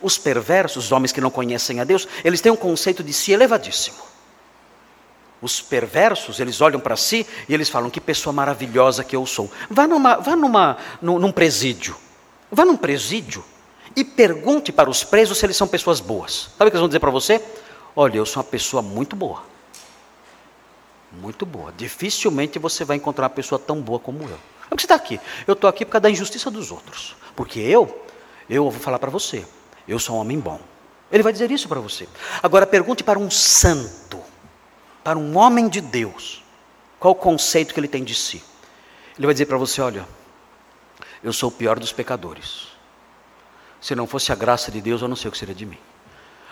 Os 0.00 0.16
perversos, 0.16 0.84
os 0.86 0.92
homens 0.92 1.10
que 1.10 1.20
não 1.20 1.30
conhecem 1.30 1.80
a 1.80 1.84
Deus, 1.84 2.06
eles 2.24 2.40
têm 2.40 2.52
um 2.52 2.56
conceito 2.56 3.02
de 3.02 3.12
si 3.12 3.32
elevadíssimo. 3.32 4.13
Os 5.44 5.60
perversos, 5.60 6.40
eles 6.40 6.62
olham 6.62 6.80
para 6.80 6.96
si 6.96 7.26
e 7.46 7.52
eles 7.52 7.68
falam: 7.68 7.90
Que 7.90 8.00
pessoa 8.00 8.32
maravilhosa 8.32 9.04
que 9.04 9.14
eu 9.14 9.26
sou. 9.26 9.50
Vá, 9.68 9.86
numa, 9.86 10.16
vá 10.16 10.34
numa, 10.34 10.78
num, 11.02 11.18
num 11.18 11.30
presídio. 11.30 11.94
Vá 12.50 12.64
num 12.64 12.78
presídio 12.78 13.44
e 13.94 14.02
pergunte 14.02 14.72
para 14.72 14.88
os 14.88 15.04
presos 15.04 15.36
se 15.36 15.44
eles 15.44 15.54
são 15.54 15.68
pessoas 15.68 16.00
boas. 16.00 16.48
Sabe 16.56 16.68
o 16.68 16.70
que 16.70 16.76
eles 16.76 16.80
vão 16.80 16.88
dizer 16.88 16.98
para 16.98 17.10
você? 17.10 17.44
Olha, 17.94 18.16
eu 18.16 18.24
sou 18.24 18.42
uma 18.42 18.48
pessoa 18.48 18.82
muito 18.82 19.14
boa. 19.14 19.42
Muito 21.12 21.44
boa. 21.44 21.74
Dificilmente 21.76 22.58
você 22.58 22.82
vai 22.82 22.96
encontrar 22.96 23.24
uma 23.24 23.30
pessoa 23.30 23.58
tão 23.58 23.82
boa 23.82 23.98
como 23.98 24.22
eu. 24.22 24.38
Por 24.70 24.76
que 24.76 24.80
você 24.80 24.86
está 24.86 24.94
aqui? 24.94 25.20
Eu 25.46 25.52
estou 25.52 25.68
aqui 25.68 25.84
por 25.84 25.92
causa 25.92 26.04
da 26.04 26.10
injustiça 26.10 26.50
dos 26.50 26.70
outros. 26.70 27.14
Porque 27.36 27.60
eu, 27.60 28.02
eu 28.48 28.70
vou 28.70 28.80
falar 28.80 28.98
para 28.98 29.10
você, 29.10 29.44
eu 29.86 29.98
sou 29.98 30.16
um 30.16 30.20
homem 30.20 30.40
bom. 30.40 30.58
Ele 31.12 31.22
vai 31.22 31.34
dizer 31.34 31.50
isso 31.50 31.68
para 31.68 31.80
você. 31.80 32.08
Agora 32.42 32.66
pergunte 32.66 33.04
para 33.04 33.18
um 33.18 33.30
santo 33.30 34.24
para 35.04 35.18
um 35.18 35.36
homem 35.36 35.68
de 35.68 35.82
Deus, 35.82 36.42
qual 36.98 37.12
o 37.12 37.16
conceito 37.16 37.74
que 37.74 37.78
ele 37.78 37.86
tem 37.86 38.02
de 38.02 38.14
si? 38.14 38.42
Ele 39.16 39.26
vai 39.26 39.34
dizer 39.34 39.46
para 39.46 39.58
você: 39.58 39.82
olha, 39.82 40.08
eu 41.22 41.32
sou 41.32 41.50
o 41.50 41.52
pior 41.52 41.78
dos 41.78 41.92
pecadores. 41.92 42.68
Se 43.80 43.94
não 43.94 44.06
fosse 44.06 44.32
a 44.32 44.34
graça 44.34 44.72
de 44.72 44.80
Deus, 44.80 45.02
eu 45.02 45.08
não 45.08 45.14
sei 45.14 45.28
o 45.28 45.32
que 45.32 45.36
seria 45.36 45.54
de 45.54 45.66
mim. 45.66 45.78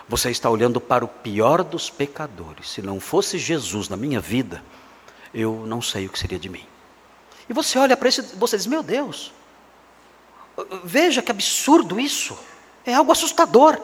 Você 0.07 0.29
está 0.29 0.49
olhando 0.49 0.79
para 0.79 1.03
o 1.03 1.07
pior 1.07 1.63
dos 1.63 1.89
pecadores. 1.89 2.69
Se 2.69 2.81
não 2.81 2.99
fosse 2.99 3.39
Jesus 3.39 3.89
na 3.89 3.97
minha 3.97 4.19
vida, 4.19 4.63
eu 5.33 5.65
não 5.65 5.81
sei 5.81 6.05
o 6.05 6.09
que 6.09 6.19
seria 6.19 6.37
de 6.37 6.49
mim. 6.49 6.65
E 7.49 7.53
você 7.53 7.79
olha 7.79 7.97
para 7.97 8.07
isso 8.07 8.21
e 8.21 8.37
você 8.37 8.55
diz: 8.55 8.67
Meu 8.67 8.83
Deus, 8.83 9.33
veja 10.83 11.21
que 11.21 11.31
absurdo 11.31 11.99
isso. 11.99 12.37
É 12.85 12.93
algo 12.93 13.11
assustador. 13.11 13.79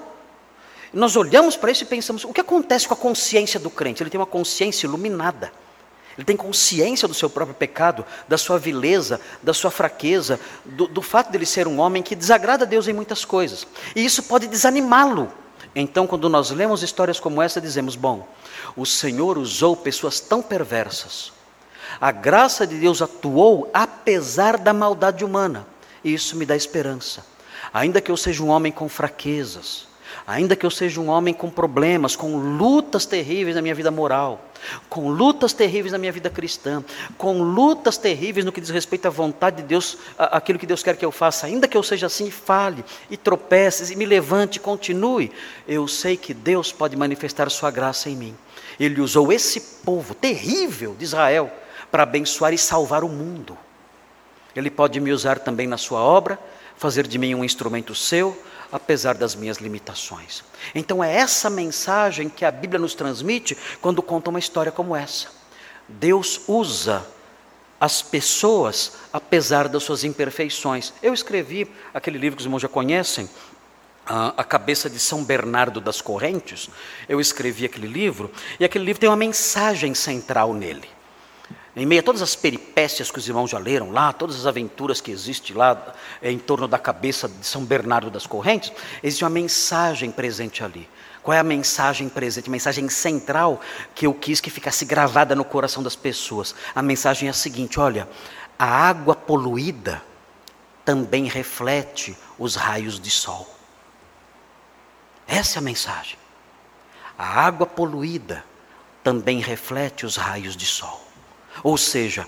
Nós 0.93 1.15
olhamos 1.15 1.55
para 1.55 1.71
isso 1.71 1.83
e 1.83 1.87
pensamos: 1.87 2.23
o 2.23 2.33
que 2.33 2.41
acontece 2.41 2.87
com 2.87 2.93
a 2.93 2.97
consciência 2.97 3.59
do 3.59 3.69
crente? 3.69 4.01
Ele 4.01 4.09
tem 4.09 4.19
uma 4.19 4.25
consciência 4.25 4.87
iluminada. 4.87 5.51
Ele 6.17 6.25
tem 6.25 6.35
consciência 6.35 7.07
do 7.07 7.13
seu 7.13 7.29
próprio 7.29 7.55
pecado, 7.55 8.05
da 8.27 8.37
sua 8.37 8.59
vileza, 8.59 9.21
da 9.41 9.53
sua 9.53 9.71
fraqueza, 9.71 10.37
do, 10.65 10.85
do 10.85 11.01
fato 11.01 11.31
dele 11.31 11.45
ser 11.45 11.65
um 11.65 11.79
homem 11.79 12.03
que 12.03 12.13
desagrada 12.13 12.65
a 12.65 12.67
Deus 12.67 12.89
em 12.89 12.93
muitas 12.93 13.23
coisas. 13.23 13.65
E 13.95 14.03
isso 14.03 14.23
pode 14.23 14.47
desanimá-lo. 14.47 15.31
Então, 15.73 16.05
quando 16.05 16.27
nós 16.27 16.49
lemos 16.49 16.83
histórias 16.83 17.19
como 17.19 17.41
essa, 17.41 17.61
dizemos: 17.61 17.95
bom, 17.95 18.27
o 18.75 18.85
Senhor 18.85 19.37
usou 19.37 19.77
pessoas 19.77 20.19
tão 20.19 20.41
perversas. 20.41 21.31
A 22.01 22.11
graça 22.11 22.67
de 22.67 22.75
Deus 22.75 23.01
atuou 23.01 23.69
apesar 23.73 24.57
da 24.57 24.73
maldade 24.73 25.23
humana. 25.23 25.65
E 26.03 26.13
isso 26.13 26.35
me 26.35 26.45
dá 26.45 26.55
esperança. 26.55 27.25
Ainda 27.73 28.01
que 28.01 28.11
eu 28.11 28.17
seja 28.17 28.43
um 28.43 28.49
homem 28.49 28.71
com 28.71 28.89
fraquezas, 28.89 29.87
Ainda 30.27 30.55
que 30.55 30.65
eu 30.65 30.71
seja 30.71 30.99
um 30.99 31.09
homem 31.09 31.33
com 31.33 31.49
problemas, 31.49 32.15
com 32.15 32.37
lutas 32.37 33.05
terríveis 33.05 33.55
na 33.55 33.61
minha 33.61 33.75
vida 33.75 33.89
moral, 33.89 34.45
com 34.89 35.09
lutas 35.09 35.53
terríveis 35.53 35.91
na 35.91 35.97
minha 35.97 36.11
vida 36.11 36.29
cristã, 36.29 36.83
com 37.17 37.41
lutas 37.41 37.97
terríveis 37.97 38.45
no 38.45 38.51
que 38.51 38.61
diz 38.61 38.69
respeito 38.69 39.07
à 39.07 39.09
vontade 39.09 39.57
de 39.57 39.63
Deus, 39.63 39.97
aquilo 40.17 40.59
que 40.59 40.65
Deus 40.65 40.83
quer 40.83 40.95
que 40.95 41.05
eu 41.05 41.11
faça, 41.11 41.47
ainda 41.47 41.67
que 41.67 41.77
eu 41.77 41.83
seja 41.83 42.07
assim, 42.07 42.29
fale 42.29 42.83
e 43.09 43.17
tropece, 43.17 43.91
e 43.91 43.95
me 43.95 44.05
levante, 44.05 44.59
continue, 44.59 45.31
eu 45.67 45.87
sei 45.87 46.17
que 46.17 46.33
Deus 46.33 46.71
pode 46.71 46.95
manifestar 46.95 47.49
sua 47.49 47.71
graça 47.71 48.09
em 48.09 48.15
mim. 48.15 48.35
Ele 48.79 49.01
usou 49.01 49.31
esse 49.31 49.59
povo 49.83 50.13
terrível 50.13 50.95
de 50.97 51.03
Israel 51.03 51.51
para 51.91 52.03
abençoar 52.03 52.53
e 52.53 52.57
salvar 52.57 53.03
o 53.03 53.09
mundo. 53.09 53.57
Ele 54.55 54.69
pode 54.69 54.99
me 54.99 55.11
usar 55.11 55.39
também 55.39 55.67
na 55.67 55.77
sua 55.77 56.01
obra, 56.01 56.39
fazer 56.77 57.07
de 57.07 57.17
mim 57.17 57.35
um 57.35 57.43
instrumento 57.43 57.93
seu, 57.93 58.37
apesar 58.71 59.15
das 59.15 59.35
minhas 59.35 59.57
limitações. 59.57 60.43
Então 60.73 61.03
é 61.03 61.13
essa 61.13 61.49
mensagem 61.49 62.29
que 62.29 62.45
a 62.45 62.51
Bíblia 62.51 62.79
nos 62.79 62.93
transmite 62.93 63.57
quando 63.81 64.01
conta 64.01 64.29
uma 64.29 64.39
história 64.39 64.71
como 64.71 64.95
essa. 64.95 65.27
Deus 65.87 66.41
usa 66.47 67.05
as 67.79 68.01
pessoas 68.01 68.93
apesar 69.11 69.67
das 69.67 69.83
suas 69.83 70.03
imperfeições. 70.03 70.93
Eu 71.01 71.13
escrevi 71.13 71.71
aquele 71.93 72.17
livro 72.17 72.37
que 72.37 72.41
os 72.41 72.45
irmãos 72.45 72.61
já 72.61 72.67
conhecem, 72.67 73.29
a 74.05 74.43
cabeça 74.43 74.89
de 74.89 74.97
São 74.97 75.23
Bernardo 75.23 75.79
das 75.79 76.01
Correntes, 76.01 76.67
eu 77.07 77.21
escrevi 77.21 77.65
aquele 77.65 77.87
livro, 77.87 78.31
e 78.59 78.65
aquele 78.65 78.83
livro 78.83 78.99
tem 78.99 79.07
uma 79.07 79.15
mensagem 79.15 79.93
central 79.93 80.51
nele. 80.51 80.89
Em 81.75 81.85
meio 81.85 82.01
a 82.01 82.03
todas 82.03 82.21
as 82.21 82.35
peripécias 82.35 83.11
que 83.11 83.19
os 83.19 83.27
irmãos 83.27 83.51
já 83.51 83.59
leram 83.59 83.91
lá, 83.91 84.11
todas 84.11 84.35
as 84.35 84.45
aventuras 84.45 84.99
que 84.99 85.11
existem 85.11 85.55
lá 85.55 85.93
eh, 86.21 86.31
em 86.31 86.39
torno 86.39 86.67
da 86.67 86.79
cabeça 86.79 87.27
de 87.27 87.45
São 87.45 87.63
Bernardo 87.63 88.09
das 88.09 88.25
Correntes, 88.25 88.71
existe 89.03 89.23
uma 89.23 89.29
mensagem 89.29 90.11
presente 90.11 90.63
ali. 90.63 90.89
Qual 91.21 91.35
é 91.35 91.39
a 91.39 91.43
mensagem 91.43 92.09
presente? 92.09 92.47
A 92.47 92.51
mensagem 92.51 92.89
central 92.89 93.61
que 93.93 94.07
eu 94.07 94.13
quis 94.13 94.41
que 94.41 94.49
ficasse 94.49 94.83
gravada 94.83 95.35
no 95.35 95.45
coração 95.45 95.83
das 95.83 95.95
pessoas. 95.95 96.55
A 96.73 96.81
mensagem 96.81 97.27
é 97.27 97.31
a 97.31 97.33
seguinte: 97.33 97.79
olha, 97.79 98.09
a 98.57 98.65
água 98.65 99.15
poluída 99.15 100.01
também 100.83 101.25
reflete 101.25 102.17
os 102.37 102.55
raios 102.55 102.99
de 102.99 103.11
sol. 103.11 103.47
Essa 105.27 105.57
é 105.57 105.59
a 105.59 105.63
mensagem. 105.63 106.17
A 107.17 107.41
água 107.41 107.67
poluída 107.67 108.43
também 109.03 109.39
reflete 109.39 110.05
os 110.05 110.15
raios 110.15 110.57
de 110.57 110.65
sol. 110.65 111.08
Ou 111.63 111.77
seja, 111.77 112.27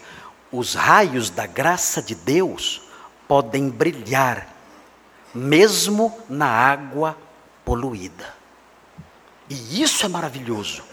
os 0.52 0.74
raios 0.74 1.30
da 1.30 1.46
graça 1.46 2.02
de 2.02 2.16
Deus 2.16 2.82
podem 3.28 3.70
brilhar, 3.70 4.48
mesmo 5.34 6.18
na 6.28 6.48
água 6.48 7.18
poluída. 7.64 8.34
E 9.50 9.82
isso 9.82 10.06
é 10.06 10.10
maravilhoso. 10.10 10.84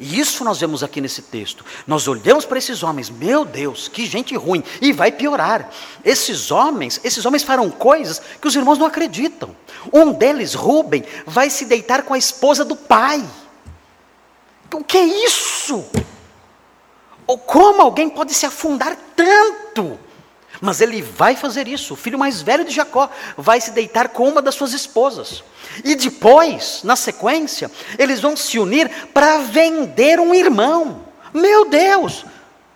E 0.00 0.20
isso 0.20 0.44
nós 0.44 0.60
vemos 0.60 0.84
aqui 0.84 1.00
nesse 1.00 1.22
texto. 1.22 1.64
Nós 1.86 2.06
olhamos 2.06 2.44
para 2.44 2.58
esses 2.58 2.82
homens, 2.82 3.10
meu 3.10 3.44
Deus, 3.44 3.88
que 3.88 4.06
gente 4.06 4.36
ruim, 4.36 4.62
e 4.80 4.92
vai 4.92 5.10
piorar. 5.10 5.70
Esses 6.04 6.50
homens, 6.50 7.00
esses 7.02 7.24
homens 7.26 7.42
farão 7.42 7.70
coisas 7.70 8.22
que 8.40 8.46
os 8.46 8.54
irmãos 8.54 8.78
não 8.78 8.86
acreditam. 8.86 9.56
Um 9.92 10.12
deles, 10.12 10.54
Rubem, 10.54 11.04
vai 11.26 11.50
se 11.50 11.64
deitar 11.64 12.02
com 12.02 12.14
a 12.14 12.18
esposa 12.18 12.64
do 12.64 12.76
pai. 12.76 13.24
O 14.72 14.84
que 14.84 14.98
é 14.98 15.04
isso? 15.04 15.84
Ou 17.28 17.36
como 17.36 17.82
alguém 17.82 18.08
pode 18.08 18.32
se 18.32 18.46
afundar 18.46 18.96
tanto? 19.14 20.00
Mas 20.62 20.80
ele 20.80 21.02
vai 21.02 21.36
fazer 21.36 21.68
isso. 21.68 21.92
O 21.92 21.96
filho 21.96 22.18
mais 22.18 22.40
velho 22.40 22.64
de 22.64 22.74
Jacó 22.74 23.10
vai 23.36 23.60
se 23.60 23.70
deitar 23.70 24.08
com 24.08 24.26
uma 24.26 24.40
das 24.40 24.54
suas 24.54 24.72
esposas. 24.72 25.44
E 25.84 25.94
depois, 25.94 26.80
na 26.82 26.96
sequência, 26.96 27.70
eles 27.98 28.18
vão 28.18 28.34
se 28.34 28.58
unir 28.58 28.90
para 29.12 29.38
vender 29.40 30.18
um 30.18 30.34
irmão. 30.34 31.04
Meu 31.34 31.68
Deus! 31.68 32.24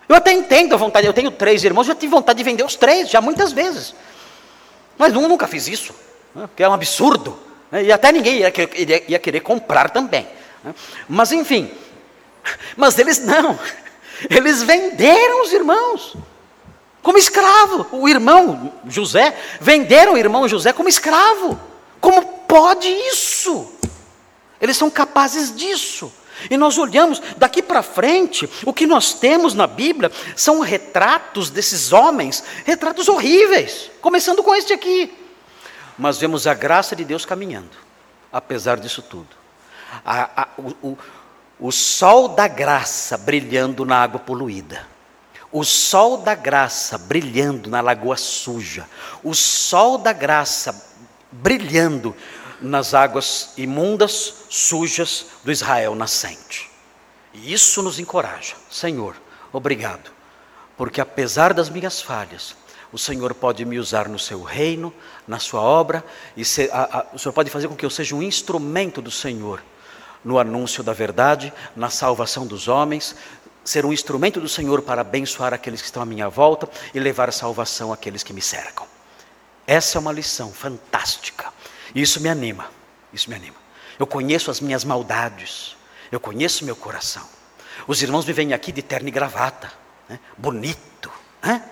Eu 0.07 0.17
até 0.17 0.35
entendo 0.35 0.75
a 0.75 0.77
vontade, 0.77 1.07
eu 1.07 1.15
tenho 1.15 1.31
três 1.31 1.65
irmãos, 1.65 1.87
já 1.87 1.95
tive 1.95 2.09
vontade 2.09 2.37
de 2.37 2.45
vender 2.45 2.63
os 2.63 2.77
três, 2.77 3.09
já 3.09 3.23
muitas 3.23 3.53
vezes. 3.53 3.95
Mas 4.99 5.17
um 5.17 5.27
nunca 5.27 5.47
fiz 5.47 5.67
isso, 5.67 5.95
né, 6.35 6.47
porque 6.47 6.63
é 6.63 6.69
um 6.69 6.75
absurdo. 6.75 7.39
Né, 7.71 7.85
e 7.85 7.93
até 7.93 8.13
ninguém 8.13 8.41
ia, 8.41 8.53
ia, 8.77 9.05
ia 9.13 9.19
querer 9.19 9.41
comprar 9.41 9.89
também. 9.89 10.29
Né. 10.63 10.75
Mas 11.09 11.33
enfim, 11.33 11.71
mas 12.77 12.99
eles 12.99 13.25
não, 13.25 13.59
eles 14.31 14.63
venderam 14.63 15.43
os 15.43 15.53
irmãos 15.53 16.17
como 17.03 17.19
escravo. 17.19 17.87
O 17.93 18.09
irmão 18.09 18.73
José, 18.87 19.37
venderam 19.61 20.15
o 20.15 20.19
irmão 20.19 20.49
José 20.49 20.73
como 20.73 20.89
escravo. 20.89 21.61
Como 22.01 22.23
pode 22.47 22.89
isso? 22.89 23.73
Eles 24.61 24.77
são 24.77 24.91
capazes 24.91 25.55
disso. 25.55 26.13
E 26.51 26.57
nós 26.57 26.79
olhamos 26.79 27.21
daqui 27.37 27.63
para 27.63 27.83
frente, 27.83 28.49
o 28.65 28.73
que 28.73 28.87
nós 28.87 29.13
temos 29.15 29.55
na 29.55 29.67
Bíblia 29.67 30.11
são 30.35 30.61
retratos 30.61 31.51
desses 31.51 31.93
homens, 31.93 32.43
retratos 32.65 33.09
horríveis, 33.09 33.91
começando 34.01 34.43
com 34.43 34.55
este 34.55 34.73
aqui. 34.73 35.13
Mas 35.97 36.19
vemos 36.19 36.47
a 36.47 36.55
graça 36.55 36.97
de 36.97 37.05
Deus 37.05 37.25
caminhando, 37.25 37.71
apesar 38.33 38.79
disso 38.81 39.03
tudo. 39.03 39.29
A, 40.05 40.43
a, 40.43 40.49
o, 40.59 40.89
o, 40.89 40.99
o 41.63 41.71
sol 41.71 42.29
da 42.29 42.47
graça 42.47 43.17
brilhando 43.17 43.87
na 43.87 44.03
água 44.03 44.21
poluída 44.21 44.93
o 45.53 45.63
sol 45.63 46.17
da 46.17 46.35
graça 46.35 46.97
brilhando 46.97 47.69
na 47.69 47.83
lagoa 47.83 48.17
suja, 48.17 48.89
o 49.23 49.35
sol 49.35 49.99
da 49.99 50.13
graça 50.13 50.91
brilhando 51.31 52.17
nas 52.61 52.95
águas 52.95 53.53
imundas, 53.59 54.47
sujas 54.49 55.27
do 55.45 55.53
Israel 55.53 55.95
nascente. 55.95 56.71
E 57.35 57.53
isso 57.53 57.83
nos 57.83 57.99
encoraja. 57.99 58.55
Senhor, 58.71 59.15
obrigado, 59.53 60.11
porque 60.77 61.01
apesar 61.01 61.53
das 61.53 61.69
minhas 61.69 62.01
falhas, 62.01 62.57
o 62.91 62.99
Senhor 62.99 63.35
pode 63.35 63.65
me 63.65 63.79
usar 63.79 64.09
no 64.09 64.19
seu 64.19 64.43
reino, 64.43 64.93
na 65.27 65.39
sua 65.39 65.61
obra, 65.61 66.05
e 66.35 66.45
ser, 66.45 66.71
a, 66.73 66.99
a, 66.99 67.07
o 67.15 67.19
Senhor 67.19 67.33
pode 67.33 67.51
fazer 67.51 67.69
com 67.69 67.77
que 67.77 67.85
eu 67.85 67.91
seja 67.91 68.15
um 68.15 68.23
instrumento 68.23 69.03
do 69.03 69.11
Senhor 69.11 69.63
no 70.25 70.39
anúncio 70.39 70.83
da 70.83 70.93
verdade, 70.93 71.53
na 71.75 71.91
salvação 71.91 72.47
dos 72.47 72.69
homens, 72.69 73.17
ser 73.65 73.85
um 73.85 73.93
instrumento 73.93 74.41
do 74.41 74.49
Senhor 74.49 74.83
para 74.83 75.01
abençoar 75.01 75.53
aqueles 75.55 75.81
que 75.81 75.87
estão 75.87 76.03
à 76.03 76.07
minha 76.07 76.29
volta 76.29 76.69
e 76.95 77.01
levar 77.01 77.29
a 77.29 77.33
salvação 77.33 77.93
àqueles 77.93 78.23
que 78.23 78.33
me 78.33 78.43
cercam. 78.43 78.87
Essa 79.67 79.99
é 79.99 80.01
uma 80.01 80.13
lição 80.13 80.53
fantástica. 80.53 81.53
Isso 81.95 82.21
me 82.21 82.29
anima. 82.29 82.67
Isso 83.13 83.31
me 83.31 83.37
anima. 83.37 83.57
Eu 83.99 84.07
conheço 84.07 84.51
as 84.51 84.61
minhas 84.61 84.85
maldades. 84.85 85.77
Eu 86.11 86.19
conheço 86.19 86.65
meu 86.65 86.75
coração. 86.75 87.27
Os 87.87 88.03
irmãos 88.03 88.25
me 88.25 88.33
vêm 88.33 88.53
aqui 88.53 88.73
de 88.73 88.83
terno 88.83 89.09
e 89.09 89.11
gravata, 89.11 89.73
né? 90.09 90.19
bonito, 90.37 91.11
né? 91.43 91.65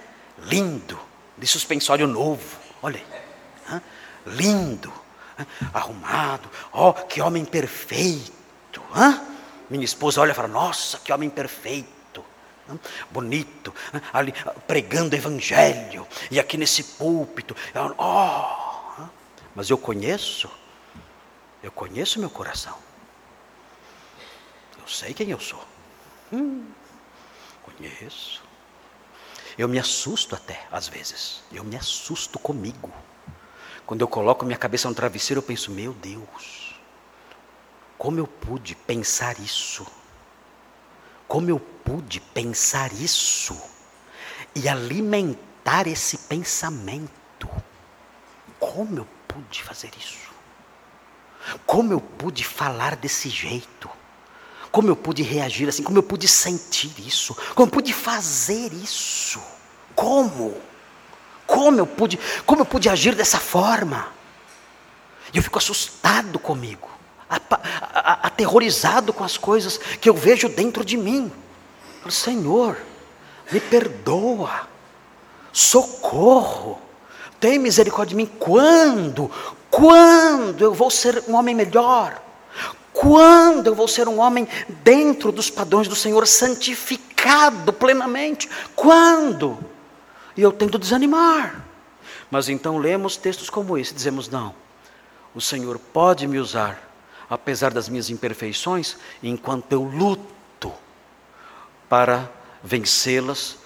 lindo, 0.44 0.98
de 1.36 1.46
suspensório 1.46 2.06
novo. 2.06 2.58
Olha 2.82 2.98
aí, 2.98 3.72
né? 3.72 3.82
lindo, 4.26 4.92
né? 5.38 5.46
arrumado. 5.72 6.48
Oh, 6.72 6.92
que 6.92 7.20
homem 7.20 7.44
perfeito. 7.44 8.39
Hein? 8.94 9.20
Minha 9.70 9.85
esposa 9.85 10.20
olha 10.20 10.33
e 10.33 10.35
fala: 10.35 10.48
Nossa, 10.48 10.98
que 10.98 11.12
homem 11.12 11.30
perfeito, 11.30 12.24
bonito, 13.11 13.74
ali 14.12 14.35
pregando 14.66 15.14
o 15.14 15.18
evangelho, 15.18 16.06
e 16.30 16.38
aqui 16.38 16.56
nesse 16.56 16.85
púlpito. 16.85 17.56
Oh, 17.98 19.04
mas 19.54 19.70
eu 19.70 19.78
conheço, 19.78 20.50
eu 21.62 21.72
conheço 21.72 22.20
meu 22.20 22.30
coração. 22.30 22.76
Eu 24.78 24.88
sei 24.88 25.14
quem 25.14 25.30
eu 25.30 25.40
sou. 25.40 25.64
Hum, 26.33 26.66
conheço. 27.62 28.42
Eu 29.59 29.68
me 29.68 29.78
assusto 29.78 30.35
até, 30.35 30.66
às 30.70 30.88
vezes. 30.88 31.42
Eu 31.52 31.64
me 31.64 31.76
assusto 31.76 32.38
comigo. 32.38 32.92
Quando 33.85 34.00
eu 34.00 34.09
coloco 34.09 34.44
minha 34.44 34.56
cabeça 34.56 34.88
no 34.88 34.94
travesseiro, 34.94 35.40
eu 35.40 35.42
penso: 35.42 35.70
Meu 35.70 35.92
Deus. 35.92 36.69
Como 38.00 38.18
eu 38.18 38.26
pude 38.26 38.74
pensar 38.74 39.38
isso? 39.38 39.86
Como 41.28 41.50
eu 41.50 41.60
pude 41.60 42.18
pensar 42.18 42.94
isso? 42.94 43.54
E 44.54 44.70
alimentar 44.70 45.86
esse 45.86 46.16
pensamento? 46.16 47.46
Como 48.58 49.00
eu 49.00 49.08
pude 49.28 49.62
fazer 49.62 49.90
isso? 49.98 50.30
Como 51.66 51.92
eu 51.92 52.00
pude 52.00 52.42
falar 52.42 52.96
desse 52.96 53.28
jeito? 53.28 53.90
Como 54.72 54.88
eu 54.88 54.96
pude 54.96 55.22
reagir 55.22 55.68
assim? 55.68 55.82
Como 55.82 55.98
eu 55.98 56.02
pude 56.02 56.26
sentir 56.26 56.98
isso? 57.06 57.34
Como 57.54 57.68
eu 57.68 57.70
pude 57.70 57.92
fazer 57.92 58.72
isso? 58.72 59.42
Como? 59.94 60.58
Como 61.46 61.78
eu 61.78 61.86
pude, 61.86 62.18
como 62.46 62.62
eu 62.62 62.66
pude 62.66 62.88
agir 62.88 63.14
dessa 63.14 63.38
forma? 63.38 64.10
E 65.34 65.36
eu 65.36 65.42
fico 65.42 65.58
assustado 65.58 66.38
comigo 66.38 66.99
aterrorizado 67.30 69.12
com 69.12 69.22
as 69.22 69.36
coisas 69.36 69.78
que 69.78 70.08
eu 70.08 70.14
vejo 70.14 70.48
dentro 70.48 70.84
de 70.84 70.96
mim. 70.96 71.30
Falo, 72.00 72.10
Senhor, 72.10 72.76
me 73.52 73.60
perdoa, 73.60 74.68
socorro, 75.52 76.78
tem 77.38 77.58
misericórdia 77.58 78.10
de 78.10 78.16
mim. 78.16 78.30
Quando? 78.38 79.30
Quando 79.70 80.62
eu 80.62 80.74
vou 80.74 80.90
ser 80.90 81.24
um 81.28 81.34
homem 81.34 81.54
melhor? 81.54 82.20
Quando 82.92 83.68
eu 83.68 83.74
vou 83.74 83.86
ser 83.86 84.08
um 84.08 84.18
homem 84.18 84.46
dentro 84.82 85.30
dos 85.30 85.48
padrões 85.48 85.86
do 85.86 85.94
Senhor, 85.94 86.26
santificado 86.26 87.72
plenamente? 87.72 88.48
Quando? 88.74 89.58
E 90.36 90.42
eu 90.42 90.52
tento 90.52 90.78
desanimar. 90.78 91.64
Mas 92.30 92.48
então 92.48 92.78
lemos 92.78 93.16
textos 93.16 93.48
como 93.48 93.78
esse 93.78 93.94
dizemos: 93.94 94.28
não, 94.28 94.54
o 95.34 95.40
Senhor 95.40 95.78
pode 95.78 96.26
me 96.26 96.38
usar 96.38 96.89
apesar 97.30 97.72
das 97.72 97.88
minhas 97.88 98.10
imperfeições, 98.10 98.96
enquanto 99.22 99.72
eu 99.72 99.84
luto 99.84 100.72
para 101.88 102.28
vencê-las 102.62 103.56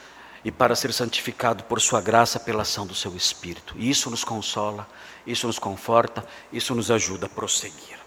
e 0.45 0.53
para 0.53 0.77
ser 0.77 0.93
santificado 0.93 1.65
por 1.65 1.81
Sua 1.81 2.03
graça 2.03 2.39
pela 2.39 2.63
ação 2.63 2.87
do 2.87 2.95
Seu 2.95 3.17
Espírito. 3.17 3.75
E 3.79 3.89
isso 3.89 4.11
nos 4.11 4.23
consola, 4.23 4.87
isso 5.27 5.47
nos 5.47 5.59
conforta, 5.59 6.25
isso 6.53 6.75
nos 6.75 6.91
ajuda 6.91 7.25
a 7.25 7.29
prosseguir. 7.31 7.99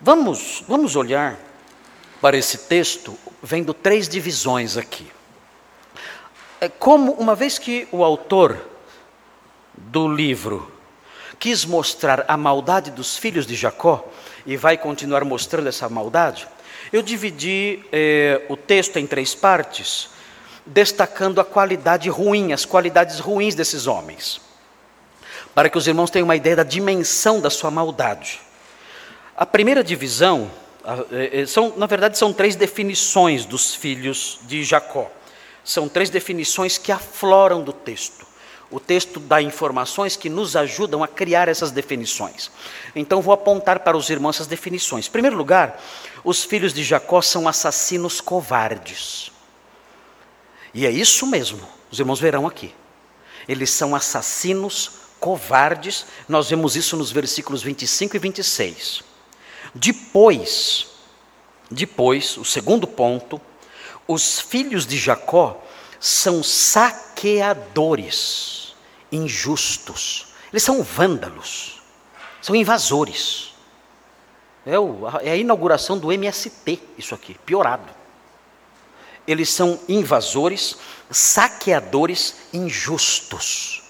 Vamos, 0.00 0.64
vamos 0.68 0.94
olhar 0.94 1.36
para 2.20 2.36
esse 2.36 2.58
texto 2.58 3.18
vendo 3.42 3.74
três 3.74 4.08
divisões 4.08 4.76
aqui. 4.76 5.10
É 6.60 6.68
como, 6.68 7.12
uma 7.12 7.34
vez 7.34 7.58
que 7.58 7.88
o 7.90 8.04
autor 8.04 8.58
do 9.76 10.06
livro 10.06 10.70
quis 11.40 11.64
mostrar 11.64 12.26
a 12.28 12.36
maldade 12.36 12.90
dos 12.90 13.16
filhos 13.16 13.46
de 13.46 13.56
Jacó, 13.56 14.06
e 14.46 14.56
vai 14.56 14.76
continuar 14.76 15.24
mostrando 15.24 15.68
essa 15.68 15.88
maldade, 15.88 16.46
eu 16.92 17.02
dividi 17.02 17.82
eh, 17.90 18.42
o 18.48 18.56
texto 18.56 18.98
em 18.98 19.06
três 19.06 19.34
partes, 19.34 20.10
destacando 20.66 21.40
a 21.40 21.44
qualidade 21.44 22.10
ruim, 22.10 22.52
as 22.52 22.64
qualidades 22.64 23.18
ruins 23.18 23.54
desses 23.54 23.86
homens, 23.86 24.40
para 25.54 25.70
que 25.70 25.78
os 25.78 25.86
irmãos 25.86 26.10
tenham 26.10 26.26
uma 26.26 26.36
ideia 26.36 26.56
da 26.56 26.62
dimensão 26.62 27.40
da 27.40 27.48
sua 27.48 27.70
maldade. 27.70 28.40
A 29.36 29.46
primeira 29.46 29.82
divisão, 29.82 30.50
eh, 31.10 31.40
eh, 31.40 31.46
são, 31.46 31.74
na 31.76 31.86
verdade, 31.86 32.18
são 32.18 32.32
três 32.32 32.54
definições 32.54 33.46
dos 33.46 33.74
filhos 33.74 34.40
de 34.42 34.62
Jacó. 34.62 35.10
São 35.64 35.88
três 35.88 36.10
definições 36.10 36.76
que 36.76 36.92
afloram 36.92 37.62
do 37.62 37.72
texto. 37.72 38.29
O 38.70 38.78
texto 38.78 39.18
dá 39.18 39.42
informações 39.42 40.14
que 40.14 40.30
nos 40.30 40.54
ajudam 40.54 41.02
a 41.02 41.08
criar 41.08 41.48
essas 41.48 41.72
definições. 41.72 42.52
Então 42.94 43.20
vou 43.20 43.34
apontar 43.34 43.80
para 43.80 43.96
os 43.96 44.08
irmãos 44.10 44.36
essas 44.36 44.46
definições. 44.46 45.08
Em 45.08 45.10
primeiro 45.10 45.36
lugar, 45.36 45.82
os 46.22 46.44
filhos 46.44 46.72
de 46.72 46.84
Jacó 46.84 47.20
são 47.20 47.48
assassinos 47.48 48.20
covardes. 48.20 49.32
E 50.72 50.86
é 50.86 50.90
isso 50.90 51.26
mesmo, 51.26 51.68
os 51.90 51.98
irmãos 51.98 52.20
verão 52.20 52.46
aqui. 52.46 52.72
Eles 53.48 53.70
são 53.70 53.96
assassinos 53.96 54.92
covardes, 55.18 56.06
nós 56.28 56.48
vemos 56.48 56.76
isso 56.76 56.96
nos 56.96 57.10
versículos 57.10 57.60
25 57.62 58.14
e 58.14 58.20
26. 58.20 59.02
Depois, 59.74 60.86
depois, 61.68 62.36
o 62.36 62.44
segundo 62.44 62.86
ponto, 62.86 63.40
os 64.06 64.38
filhos 64.38 64.86
de 64.86 64.96
Jacó 64.96 65.60
são 65.98 66.40
saqueadores 66.42 68.59
injustos. 69.10 70.26
Eles 70.52 70.62
são 70.62 70.82
vândalos, 70.82 71.80
são 72.40 72.54
invasores. 72.54 73.54
É, 74.66 74.78
o, 74.78 75.06
é 75.22 75.30
a 75.30 75.36
inauguração 75.36 75.98
do 75.98 76.12
MST, 76.12 76.80
isso 76.98 77.14
aqui, 77.14 77.34
piorado. 77.46 77.88
Eles 79.26 79.50
são 79.50 79.78
invasores, 79.88 80.76
saqueadores 81.10 82.36
injustos. 82.52 83.82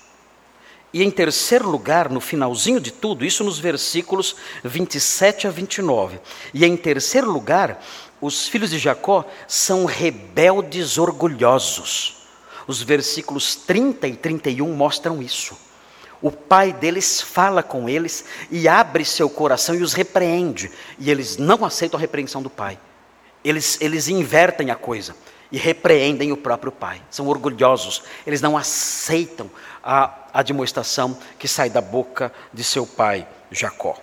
E 0.93 1.03
em 1.05 1.11
terceiro 1.11 1.69
lugar, 1.69 2.11
no 2.11 2.21
finalzinho 2.21 2.81
de 2.81 2.91
tudo, 2.91 3.25
isso 3.25 3.45
nos 3.45 3.59
versículos 3.59 4.35
27 4.65 5.47
a 5.47 5.51
29. 5.51 6.21
E 6.53 6.65
em 6.65 6.77
terceiro 6.77 7.31
lugar, 7.31 7.81
os 8.21 8.49
filhos 8.49 8.71
de 8.71 8.79
Jacó 8.79 9.25
são 9.47 9.85
rebeldes 9.85 10.99
orgulhosos. 10.99 12.20
Os 12.71 12.81
versículos 12.81 13.57
30 13.57 14.07
e 14.07 14.15
31 14.15 14.73
mostram 14.73 15.21
isso. 15.21 15.59
O 16.23 16.31
pai 16.31 16.73
deles 16.73 17.21
fala 17.21 17.65
com 17.65 17.89
eles 17.89 18.25
e 18.49 18.69
abre 18.69 19.05
seu 19.05 19.29
coração 19.29 19.75
e 19.75 19.83
os 19.83 19.93
repreende. 19.93 20.71
E 20.97 21.11
eles 21.11 21.37
não 21.37 21.65
aceitam 21.65 21.99
a 21.99 22.01
repreensão 22.01 22.41
do 22.41 22.49
pai. 22.49 22.79
Eles, 23.43 23.77
eles 23.81 24.07
invertem 24.07 24.71
a 24.71 24.77
coisa 24.77 25.17
e 25.51 25.59
repreendem 25.59 26.31
o 26.31 26.37
próprio 26.37 26.71
pai. 26.71 27.03
São 27.11 27.27
orgulhosos. 27.27 28.05
Eles 28.25 28.41
não 28.41 28.57
aceitam 28.57 29.51
a 29.83 30.29
admoestação 30.33 31.19
que 31.41 31.49
sai 31.49 31.71
da 31.71 31.81
boca 31.81 32.33
de 32.55 32.63
seu 32.63 32.87
pai 32.87 33.27
Jacó. 33.51 33.99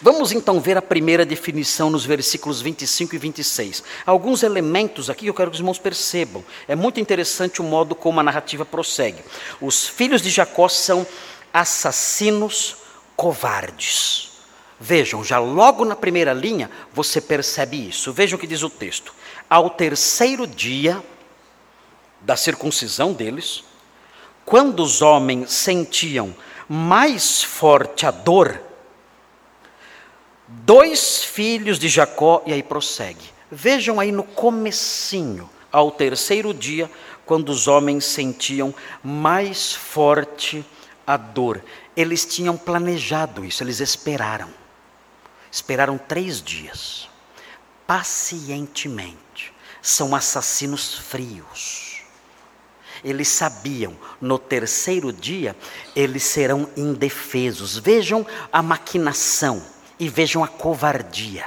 Vamos 0.00 0.30
então 0.30 0.60
ver 0.60 0.76
a 0.76 0.82
primeira 0.82 1.24
definição 1.24 1.88
nos 1.88 2.04
versículos 2.04 2.60
25 2.60 3.14
e 3.14 3.18
26. 3.18 3.82
Alguns 4.04 4.42
elementos 4.42 5.08
aqui 5.08 5.22
que 5.22 5.30
eu 5.30 5.34
quero 5.34 5.50
que 5.50 5.54
os 5.54 5.60
irmãos 5.60 5.78
percebam. 5.78 6.44
É 6.68 6.74
muito 6.74 7.00
interessante 7.00 7.60
o 7.60 7.64
modo 7.64 7.94
como 7.94 8.20
a 8.20 8.22
narrativa 8.22 8.64
prossegue. 8.64 9.22
Os 9.60 9.88
filhos 9.88 10.20
de 10.20 10.30
Jacó 10.30 10.68
são 10.68 11.06
assassinos 11.52 12.76
covardes. 13.16 14.32
Vejam, 14.78 15.24
já 15.24 15.38
logo 15.38 15.84
na 15.86 15.96
primeira 15.96 16.34
linha 16.34 16.70
você 16.92 17.20
percebe 17.20 17.88
isso. 17.88 18.12
Vejam 18.12 18.36
o 18.36 18.40
que 18.40 18.46
diz 18.46 18.62
o 18.62 18.68
texto. 18.68 19.14
Ao 19.48 19.70
terceiro 19.70 20.46
dia 20.46 21.02
da 22.20 22.36
circuncisão 22.36 23.14
deles, 23.14 23.64
quando 24.44 24.80
os 24.80 25.00
homens 25.00 25.52
sentiam 25.52 26.34
mais 26.68 27.42
forte 27.42 28.04
a 28.04 28.10
dor, 28.10 28.60
dois 30.48 31.24
filhos 31.24 31.78
de 31.78 31.88
Jacó, 31.88 32.42
e 32.46 32.52
aí 32.52 32.62
prossegue. 32.62 33.30
Vejam 33.50 34.00
aí 34.00 34.12
no 34.12 34.24
comecinho, 34.24 35.48
ao 35.70 35.90
terceiro 35.90 36.54
dia, 36.54 36.90
quando 37.24 37.48
os 37.50 37.66
homens 37.66 38.04
sentiam 38.04 38.74
mais 39.02 39.72
forte 39.72 40.64
a 41.06 41.16
dor. 41.16 41.62
Eles 41.96 42.24
tinham 42.24 42.56
planejado 42.56 43.44
isso, 43.44 43.62
eles 43.62 43.80
esperaram. 43.80 44.48
Esperaram 45.50 45.98
três 45.98 46.42
dias, 46.42 47.08
pacientemente. 47.86 49.52
São 49.80 50.14
assassinos 50.14 50.94
frios. 50.94 52.02
Eles 53.04 53.28
sabiam, 53.28 53.96
no 54.20 54.38
terceiro 54.38 55.12
dia, 55.12 55.56
eles 55.94 56.24
serão 56.24 56.68
indefesos. 56.76 57.78
Vejam 57.78 58.26
a 58.52 58.62
maquinação 58.62 59.62
e 59.98 60.08
vejam 60.08 60.44
a 60.44 60.48
covardia. 60.48 61.46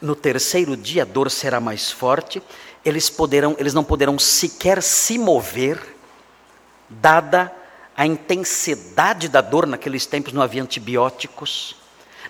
No 0.00 0.14
terceiro 0.14 0.76
dia 0.76 1.02
a 1.02 1.06
dor 1.06 1.30
será 1.30 1.60
mais 1.60 1.90
forte, 1.90 2.42
eles 2.84 3.10
poderão, 3.10 3.56
eles 3.58 3.74
não 3.74 3.84
poderão 3.84 4.18
sequer 4.18 4.82
se 4.82 5.18
mover, 5.18 5.96
dada 6.88 7.52
a 7.96 8.06
intensidade 8.06 9.28
da 9.28 9.40
dor 9.40 9.66
naqueles 9.66 10.06
tempos 10.06 10.32
não 10.32 10.40
havia 10.40 10.62
antibióticos, 10.62 11.74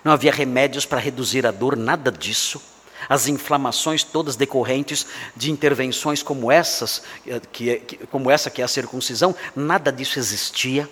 não 0.03 0.11
havia 0.11 0.31
remédios 0.31 0.85
para 0.85 0.99
reduzir 0.99 1.45
a 1.45 1.51
dor, 1.51 1.75
nada 1.75 2.11
disso. 2.11 2.61
As 3.07 3.27
inflamações 3.27 4.03
todas 4.03 4.35
decorrentes 4.35 5.05
de 5.35 5.51
intervenções 5.51 6.21
como 6.21 6.51
essas, 6.51 7.03
eh, 7.25 7.39
que, 7.51 7.99
como 8.11 8.29
essa 8.29 8.49
que 8.49 8.61
é 8.61 8.65
a 8.65 8.67
circuncisão, 8.67 9.35
nada 9.55 9.91
disso 9.91 10.19
existia. 10.19 10.89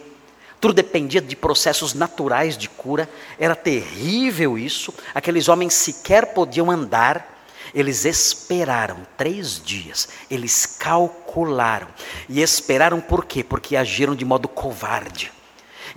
Tudo 0.59 0.73
dependia 0.73 1.21
de 1.21 1.35
processos 1.35 1.93
naturais 1.93 2.57
de 2.57 2.67
cura, 2.67 3.09
era 3.37 3.55
terrível 3.55 4.57
isso. 4.57 4.93
Aqueles 5.13 5.47
homens 5.47 5.73
sequer 5.73 6.33
podiam 6.33 6.71
andar, 6.71 7.45
eles 7.73 8.05
esperaram 8.05 9.05
três 9.15 9.61
dias, 9.63 10.09
eles 10.31 10.65
calcularam. 10.65 11.87
E 12.27 12.41
esperaram 12.41 12.99
por 12.99 13.25
quê? 13.25 13.43
Porque 13.43 13.75
agiram 13.75 14.15
de 14.15 14.25
modo 14.25 14.47
covarde. 14.47 15.31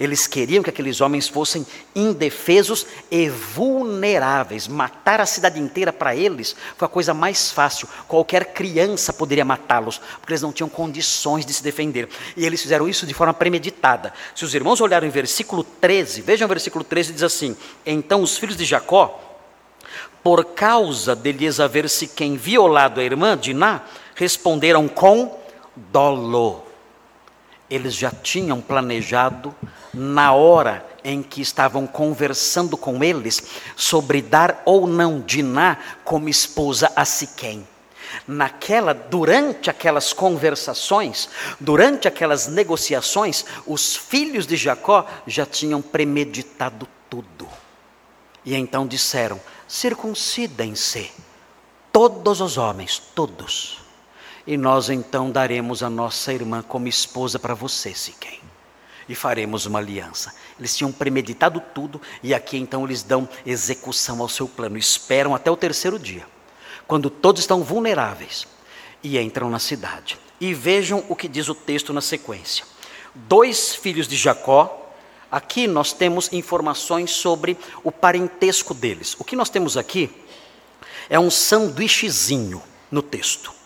Eles 0.00 0.26
queriam 0.26 0.62
que 0.62 0.70
aqueles 0.70 1.02
homens 1.02 1.28
fossem 1.28 1.66
indefesos 1.94 2.86
e 3.10 3.28
vulneráveis. 3.28 4.66
Matar 4.66 5.20
a 5.20 5.26
cidade 5.26 5.60
inteira 5.60 5.92
para 5.92 6.16
eles 6.16 6.56
foi 6.78 6.86
a 6.86 6.88
coisa 6.88 7.12
mais 7.12 7.52
fácil. 7.52 7.86
Qualquer 8.08 8.54
criança 8.54 9.12
poderia 9.12 9.44
matá-los, 9.44 9.98
porque 10.18 10.32
eles 10.32 10.40
não 10.40 10.54
tinham 10.54 10.70
condições 10.70 11.44
de 11.44 11.52
se 11.52 11.62
defender. 11.62 12.08
E 12.34 12.46
eles 12.46 12.62
fizeram 12.62 12.88
isso 12.88 13.06
de 13.06 13.12
forma 13.12 13.34
premeditada. 13.34 14.10
Se 14.34 14.42
os 14.42 14.54
irmãos 14.54 14.80
olharem 14.80 15.10
o 15.10 15.12
versículo 15.12 15.62
13, 15.62 16.22
vejam 16.22 16.46
o 16.46 16.48
versículo 16.48 16.82
13, 16.82 17.12
diz 17.12 17.22
assim: 17.22 17.54
Então 17.84 18.22
os 18.22 18.38
filhos 18.38 18.56
de 18.56 18.64
Jacó, 18.64 19.20
por 20.22 20.46
causa 20.46 21.14
de 21.14 21.30
lhes 21.30 21.60
haver 21.60 21.90
se 21.90 22.06
quem 22.06 22.38
violado 22.38 23.00
a 23.00 23.04
irmã 23.04 23.36
Diná, 23.36 23.82
responderam 24.14 24.88
com 24.88 25.38
dolo. 25.76 26.69
Eles 27.70 27.94
já 27.94 28.11
tinham 28.11 28.61
planejado 28.61 29.54
na 29.94 30.33
hora 30.33 30.85
em 31.04 31.22
que 31.22 31.40
estavam 31.40 31.87
conversando 31.87 32.76
com 32.76 33.02
eles 33.02 33.42
sobre 33.76 34.20
dar 34.20 34.62
ou 34.64 34.87
não 34.87 35.20
Diná 35.20 35.78
como 36.04 36.28
esposa 36.28 36.92
a 36.94 37.04
Siquém. 37.04 37.66
Naquela, 38.26 38.92
durante 38.92 39.70
aquelas 39.70 40.12
conversações, 40.12 41.28
durante 41.61 42.09
aquelas 42.09 42.48
negociações, 42.48 43.44
os 43.66 43.96
filhos 43.96 44.46
de 44.46 44.56
Jacó 44.56 45.06
já 45.26 45.46
tinham 45.46 45.80
premeditado 45.80 46.88
tudo. 47.09 47.48
E 48.44 48.54
então 48.54 48.87
disseram: 48.87 49.40
circuncidem-se, 49.68 51.11
todos 51.92 52.40
os 52.40 52.59
homens, 52.59 53.00
todos. 53.14 53.80
E 54.46 54.57
nós 54.57 54.88
então 54.90 55.31
daremos 55.31 55.83
a 55.83 55.90
nossa 55.90 56.33
irmã 56.33 56.62
como 56.62 56.88
esposa 56.88 57.38
para 57.38 57.55
você, 57.55 57.94
Siquém 57.94 58.40
e 59.11 59.14
faremos 59.14 59.66
uma 59.66 59.81
aliança. 59.81 60.33
Eles 60.57 60.76
tinham 60.76 60.92
premeditado 60.92 61.61
tudo 61.74 62.00
e 62.22 62.33
aqui 62.33 62.57
então 62.57 62.85
eles 62.85 63.03
dão 63.03 63.29
execução 63.44 64.20
ao 64.22 64.29
seu 64.29 64.46
plano. 64.46 64.79
Esperam 64.79 65.35
até 65.35 65.50
o 65.50 65.57
terceiro 65.57 65.98
dia, 65.98 66.24
quando 66.87 67.11
todos 67.11 67.40
estão 67.40 67.64
vulneráveis 67.64 68.46
e 69.03 69.18
entram 69.18 69.50
na 69.50 69.59
cidade. 69.59 70.16
E 70.40 70.55
vejam 70.55 71.05
o 71.09 71.16
que 71.16 71.26
diz 71.26 71.48
o 71.48 71.55
texto 71.57 71.92
na 71.92 72.00
sequência. 72.00 72.64
Dois 73.12 73.74
filhos 73.74 74.07
de 74.07 74.16
Jacó, 74.16 74.94
aqui 75.29 75.66
nós 75.66 75.92
temos 75.92 76.33
informações 76.33 77.11
sobre 77.11 77.59
o 77.83 77.90
parentesco 77.90 78.72
deles. 78.72 79.16
O 79.18 79.24
que 79.24 79.35
nós 79.35 79.50
temos 79.50 79.76
aqui 79.76 80.09
é 81.09 81.18
um 81.18 81.33
sanduíchezinho 81.33 82.62
no 82.92 83.03
texto. 83.03 83.60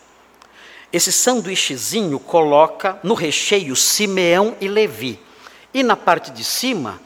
Esse 0.91 1.11
sanduíchezinho 1.11 2.19
coloca 2.19 2.99
no 3.03 3.13
recheio 3.13 3.75
Simeão 3.75 4.55
e 4.61 4.67
Levi. 4.67 5.19
E 5.73 5.83
na 5.83 5.95
parte 5.95 6.31
de 6.31 6.43
cima 6.43 6.99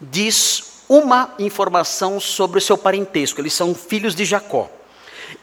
diz 0.00 0.82
uma 0.88 1.34
informação 1.38 2.18
sobre 2.18 2.58
o 2.58 2.62
seu 2.62 2.76
parentesco. 2.76 3.40
Eles 3.40 3.52
são 3.52 3.74
filhos 3.74 4.14
de 4.14 4.24
Jacó. 4.24 4.70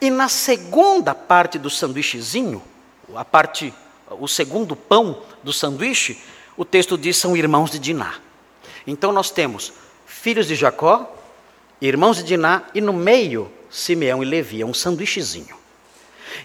E 0.02 0.10
na 0.10 0.28
segunda 0.28 1.14
parte 1.14 1.60
do 1.60 1.70
sanduíchezinho, 1.70 2.62
a 3.16 3.24
parte, 3.24 3.74
o 4.10 4.28
segundo 4.28 4.76
pão 4.76 5.22
do 5.44 5.54
sanduíche, 5.54 6.20
o 6.58 6.66
texto 6.66 6.98
diz 6.98 7.18
são 7.18 7.38
irmãos 7.38 7.70
de 7.70 7.80
Diná. 7.80 8.16
Então 8.88 9.12
nós 9.12 9.30
temos 9.30 9.74
filhos 10.06 10.48
de 10.48 10.56
Jacó, 10.56 11.14
irmãos 11.80 12.18
de 12.18 12.24
Diná 12.24 12.64
e 12.74 12.82
no 12.82 12.94
meio 12.94 13.52
Simeão 13.70 14.24
e 14.24 14.26
Levi, 14.26 14.62
é 14.62 14.66
um 14.66 14.74
sanduíchezinho. 14.74 15.56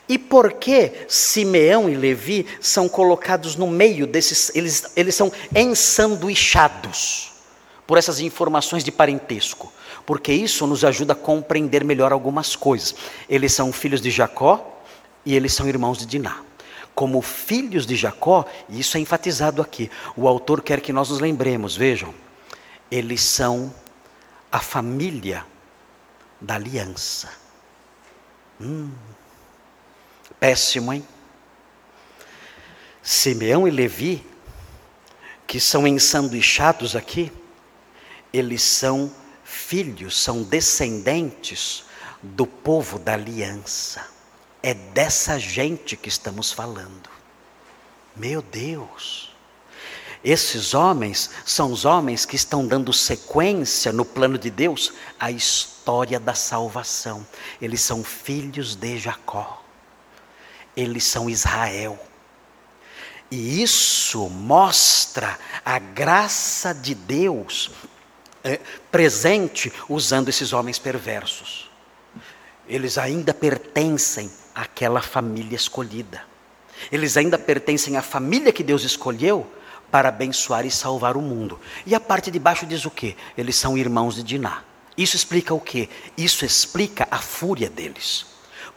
E 0.09 0.19
por 0.19 0.55
que 0.55 0.93
Simeão 1.09 1.89
e 1.89 1.95
Levi 1.95 2.47
são 2.61 2.89
colocados 2.89 3.57
no 3.57 3.67
meio 3.67 4.07
desses, 4.07 4.51
eles, 4.55 4.93
eles 4.97 5.15
são 5.15 5.33
ensanduichados 5.55 7.33
por 7.87 7.99
essas 7.99 8.21
informações 8.21 8.85
de 8.85 8.93
parentesco? 8.93 9.73
Porque 10.07 10.33
isso 10.33 10.67
nos 10.67 10.85
ajuda 10.85 11.13
a 11.13 11.17
compreender 11.17 11.85
melhor 11.85 12.13
algumas 12.13 12.57
coisas. 12.57 12.95
Eles 13.29 13.53
são 13.53 13.73
filhos 13.73 14.01
de 14.01 14.11
Jacó 14.11 14.83
e 15.25 15.35
eles 15.35 15.53
são 15.53 15.69
irmãos 15.69 15.99
de 15.99 16.07
Diná. 16.07 16.41
Como 16.95 17.23
filhos 17.23 17.87
de 17.87 17.95
Jacó, 17.97 18.45
e 18.69 18.81
isso 18.81 18.97
é 18.97 19.01
enfatizado 19.01 19.63
aqui, 19.63 19.91
o 20.17 20.27
autor 20.27 20.61
quer 20.63 20.81
que 20.81 20.93
nós 20.93 21.09
nos 21.09 21.21
lembremos, 21.21 21.77
vejam, 21.77 22.13
eles 22.91 23.23
são 23.23 23.73
a 24.51 24.59
família 24.59 25.45
da 26.41 26.57
aliança. 26.57 27.31
Hum, 28.61 28.91
péssimo, 30.41 30.93
hein? 30.95 31.07
Simeão 33.03 33.69
e 33.69 33.71
Levi, 33.71 34.27
que 35.47 35.61
são 35.61 35.87
ensanduichados 35.87 36.97
aqui, 36.97 37.31
eles 38.33 38.63
são 38.63 39.13
filhos, 39.45 40.19
são 40.19 40.43
descendentes 40.43 41.85
do 42.23 42.47
povo 42.47 42.99
da 42.99 43.15
aliança. 43.15 44.07
É 44.63 44.73
dessa 44.75 45.39
gente 45.39 45.97
que 45.97 46.09
estamos 46.09 46.53
falando. 46.53 47.11
Meu 48.17 48.41
Deus! 48.41 49.35
Esses 50.23 50.75
homens 50.75 51.31
são 51.47 51.73
os 51.73 51.87
homens 51.87 52.27
que 52.27 52.37
estão 52.37 52.67
dando 52.67 52.93
sequência 52.93 53.91
no 53.91 54.05
plano 54.05 54.37
de 54.37 54.51
Deus 54.51 54.93
à 55.19 55.31
história 55.31 56.21
da 56.21 56.35
salvação. 56.35 57.27
Eles 57.61 57.81
são 57.81 58.05
filhos 58.05 58.77
de 58.77 58.99
Jacó 58.99 59.60
eles 60.81 61.05
são 61.05 61.29
Israel. 61.29 61.99
E 63.31 63.63
isso 63.63 64.29
mostra 64.29 65.39
a 65.65 65.79
graça 65.79 66.75
de 66.75 66.95
Deus 66.95 67.71
é, 68.43 68.59
presente 68.91 69.73
usando 69.89 70.29
esses 70.29 70.53
homens 70.53 70.79
perversos. 70.79 71.71
Eles 72.67 72.99
ainda 72.99 73.33
pertencem 73.33 74.31
àquela 74.55 75.01
família 75.01 75.55
escolhida. 75.55 76.23
Eles 76.91 77.17
ainda 77.17 77.39
pertencem 77.39 77.97
à 77.97 78.03
família 78.03 78.53
que 78.53 78.65
Deus 78.65 78.83
escolheu 78.83 79.47
para 79.91 80.09
abençoar 80.09 80.65
e 80.65 80.71
salvar 80.71 81.17
o 81.17 81.21
mundo. 81.23 81.59
E 81.85 81.95
a 81.95 82.01
parte 82.01 82.31
de 82.31 82.39
baixo 82.39 82.65
diz 82.67 82.85
o 82.85 82.91
quê? 82.91 83.17
Eles 83.37 83.57
são 83.57 83.77
irmãos 83.77 84.15
de 84.15 84.23
Diná. 84.23 84.63
Isso 84.97 85.17
explica 85.17 85.55
o 85.55 85.61
quê? 85.61 85.89
Isso 86.17 86.45
explica 86.45 87.07
a 87.11 87.19
fúria 87.19 87.69
deles. 87.69 88.27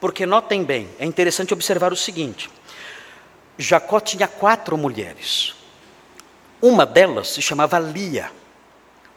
Porque 0.04 0.26
notem 0.26 0.66
bem, 0.66 0.90
é 1.00 1.06
interessante 1.06 1.54
observar 1.54 1.94
o 1.94 1.96
seguinte: 1.96 2.50
Jacó 3.58 4.02
tinha 4.02 4.28
quatro 4.28 4.78
mulheres. 4.78 5.54
Uma 6.62 6.86
delas 6.86 7.30
se 7.30 7.42
chamava 7.42 7.80
Lia. 7.80 8.30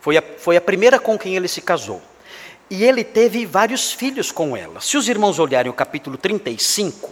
Foi 0.01 0.17
a, 0.17 0.23
foi 0.23 0.57
a 0.57 0.61
primeira 0.61 1.01
com 1.01 1.19
quem 1.19 1.35
ele 1.35 1.49
se 1.49 1.61
casou. 1.61 2.01
E 2.71 2.85
ele 2.85 3.03
teve 3.03 3.45
vários 3.45 3.91
filhos 3.91 4.31
com 4.31 4.57
ela. 4.57 4.81
Se 4.81 4.97
os 4.97 5.09
irmãos 5.09 5.41
olharem 5.41 5.69
o 5.69 5.75
capítulo 5.75 6.17
35, 6.17 7.11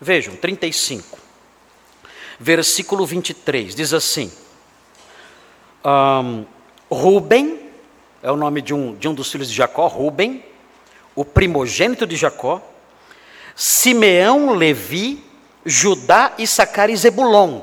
vejam, 0.00 0.34
35, 0.34 1.16
versículo 2.40 3.06
23, 3.06 3.72
diz 3.72 3.92
assim: 3.94 4.32
um, 5.84 6.44
Ruben, 6.90 7.70
é 8.20 8.32
o 8.32 8.36
nome 8.36 8.60
de 8.60 8.74
um, 8.74 8.96
de 8.96 9.06
um 9.06 9.14
dos 9.14 9.30
filhos 9.30 9.48
de 9.48 9.54
Jacó, 9.54 9.86
Ruben, 9.86 10.44
o 11.14 11.24
primogênito 11.24 12.04
de 12.04 12.16
Jacó, 12.16 12.60
Simeão, 13.54 14.52
Levi, 14.52 15.22
Judá, 15.64 16.32
Issacar 16.38 16.90
e 16.90 16.96
Zebulon. 16.96 17.60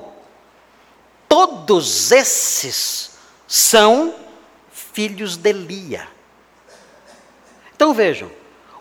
Todos 1.27 2.11
esses 2.11 3.11
são 3.47 4.15
filhos 4.71 5.37
de 5.37 5.51
Lia. 5.51 6.07
Então 7.75 7.93
vejam, 7.93 8.29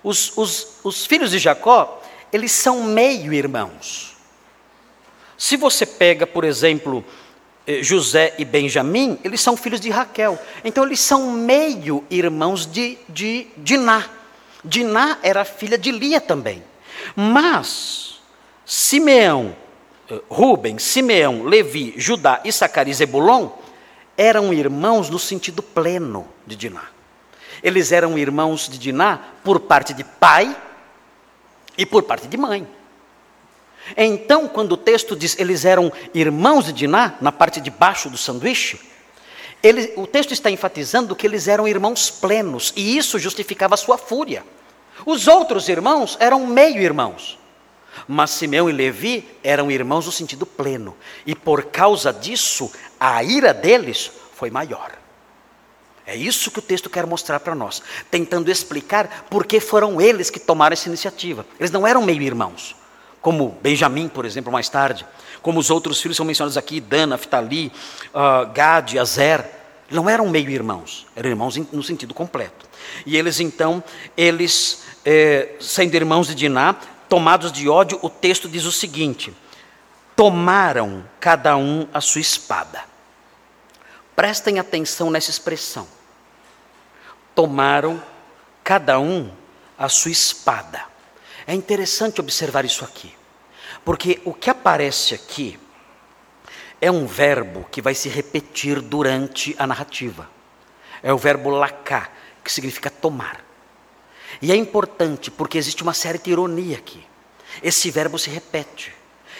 os, 0.02 0.36
os, 0.36 0.78
os 0.82 1.06
filhos 1.06 1.30
de 1.30 1.38
Jacó, 1.38 2.02
eles 2.32 2.52
são 2.52 2.82
meio 2.82 3.32
irmãos. 3.32 4.16
Se 5.36 5.56
você 5.56 5.86
pega, 5.86 6.26
por 6.26 6.44
exemplo, 6.44 7.04
eh, 7.66 7.82
José 7.82 8.34
e 8.38 8.44
Benjamim, 8.44 9.18
eles 9.22 9.40
são 9.40 9.56
filhos 9.56 9.80
de 9.80 9.90
Raquel. 9.90 10.38
Então 10.64 10.84
eles 10.84 10.98
são 11.00 11.30
meio 11.30 12.04
irmãos 12.10 12.66
de, 12.66 12.98
de 13.08 13.46
Diná. 13.56 14.08
Diná 14.64 15.18
era 15.22 15.44
filha 15.44 15.78
de 15.78 15.92
Lia 15.92 16.20
também. 16.20 16.64
Mas 17.14 18.20
Simeão, 18.64 19.56
eh, 20.10 20.20
Rubem, 20.28 20.78
Simeão, 20.78 21.44
Levi, 21.44 21.94
Judá, 21.96 22.40
Issacar 22.44 22.88
e 22.88 22.94
Zebulon 22.94 23.50
eram 24.16 24.52
irmãos 24.52 25.08
no 25.08 25.18
sentido 25.18 25.62
pleno 25.62 26.26
de 26.46 26.56
Diná. 26.56 26.84
Eles 27.62 27.92
eram 27.92 28.18
irmãos 28.18 28.68
de 28.68 28.78
Diná 28.78 29.20
por 29.44 29.60
parte 29.60 29.94
de 29.94 30.04
pai 30.04 30.56
e 31.76 31.86
por 31.86 32.02
parte 32.02 32.26
de 32.26 32.36
mãe. 32.36 32.66
Então, 33.96 34.48
quando 34.48 34.72
o 34.72 34.76
texto 34.76 35.16
diz 35.16 35.38
eles 35.38 35.64
eram 35.64 35.92
irmãos 36.12 36.66
de 36.66 36.72
Diná, 36.72 37.14
na 37.20 37.32
parte 37.32 37.60
de 37.60 37.70
baixo 37.70 38.10
do 38.10 38.18
sanduíche, 38.18 38.80
ele, 39.62 39.92
o 39.96 40.06
texto 40.06 40.32
está 40.32 40.50
enfatizando 40.50 41.16
que 41.16 41.26
eles 41.26 41.48
eram 41.48 41.66
irmãos 41.66 42.10
plenos, 42.10 42.72
e 42.76 42.96
isso 42.96 43.18
justificava 43.18 43.74
a 43.74 43.78
sua 43.78 43.98
fúria. 43.98 44.44
Os 45.06 45.26
outros 45.26 45.68
irmãos 45.68 46.16
eram 46.20 46.46
meio-irmãos. 46.46 47.38
Mas 48.06 48.30
Simeão 48.30 48.68
e 48.70 48.72
Levi 48.72 49.28
eram 49.42 49.70
irmãos 49.70 50.06
no 50.06 50.12
sentido 50.12 50.46
pleno. 50.46 50.96
E 51.26 51.34
por 51.34 51.64
causa 51.64 52.12
disso, 52.12 52.70
a 52.98 53.22
ira 53.22 53.52
deles 53.52 54.10
foi 54.34 54.50
maior. 54.50 54.92
É 56.06 56.16
isso 56.16 56.50
que 56.50 56.58
o 56.58 56.62
texto 56.62 56.88
quer 56.88 57.06
mostrar 57.06 57.38
para 57.40 57.54
nós, 57.54 57.82
tentando 58.10 58.50
explicar 58.50 59.26
por 59.28 59.44
que 59.44 59.60
foram 59.60 60.00
eles 60.00 60.30
que 60.30 60.40
tomaram 60.40 60.72
essa 60.72 60.88
iniciativa. 60.88 61.44
Eles 61.60 61.70
não 61.70 61.86
eram 61.86 62.00
meio-irmãos, 62.02 62.74
como 63.20 63.58
Benjamim, 63.60 64.08
por 64.08 64.24
exemplo, 64.24 64.50
mais 64.50 64.70
tarde, 64.70 65.04
como 65.42 65.60
os 65.60 65.68
outros 65.68 66.00
filhos 66.00 66.16
são 66.16 66.24
mencionados 66.24 66.56
aqui, 66.56 66.80
Dan, 66.80 67.08
Naftali, 67.08 67.70
uh, 68.14 68.50
Gad, 68.54 68.96
Azer. 68.96 69.44
Não 69.90 70.08
eram 70.08 70.28
meio-irmãos, 70.28 71.06
eram 71.14 71.28
irmãos 71.28 71.56
no 71.56 71.82
sentido 71.82 72.14
completo. 72.14 72.66
E 73.04 73.16
eles 73.16 73.38
então, 73.38 73.82
eles 74.16 74.84
é, 75.10 75.56
sendo 75.58 75.94
irmãos 75.94 76.26
de 76.26 76.34
Diná, 76.34 76.74
tomados 77.08 77.50
de 77.50 77.66
ódio, 77.66 77.98
o 78.02 78.10
texto 78.10 78.46
diz 78.46 78.66
o 78.66 78.72
seguinte: 78.72 79.34
tomaram 80.14 81.02
cada 81.18 81.56
um 81.56 81.88
a 81.94 82.00
sua 82.02 82.20
espada. 82.20 82.84
Prestem 84.14 84.58
atenção 84.58 85.10
nessa 85.10 85.30
expressão. 85.30 85.88
Tomaram 87.34 88.02
cada 88.62 89.00
um 89.00 89.32
a 89.78 89.88
sua 89.88 90.10
espada. 90.10 90.84
É 91.46 91.54
interessante 91.54 92.20
observar 92.20 92.66
isso 92.66 92.84
aqui, 92.84 93.14
porque 93.86 94.20
o 94.26 94.34
que 94.34 94.50
aparece 94.50 95.14
aqui 95.14 95.58
é 96.82 96.90
um 96.90 97.06
verbo 97.06 97.66
que 97.70 97.80
vai 97.80 97.94
se 97.94 98.10
repetir 98.10 98.82
durante 98.82 99.56
a 99.58 99.66
narrativa. 99.66 100.28
É 101.02 101.10
o 101.14 101.16
verbo 101.16 101.48
lacar, 101.48 102.12
que 102.44 102.52
significa 102.52 102.90
tomar. 102.90 103.47
E 104.40 104.52
é 104.52 104.56
importante 104.56 105.30
porque 105.30 105.58
existe 105.58 105.82
uma 105.82 105.94
certa 105.94 106.30
ironia 106.30 106.76
aqui. 106.76 107.04
Esse 107.62 107.90
verbo 107.90 108.18
se 108.18 108.30
repete. 108.30 108.92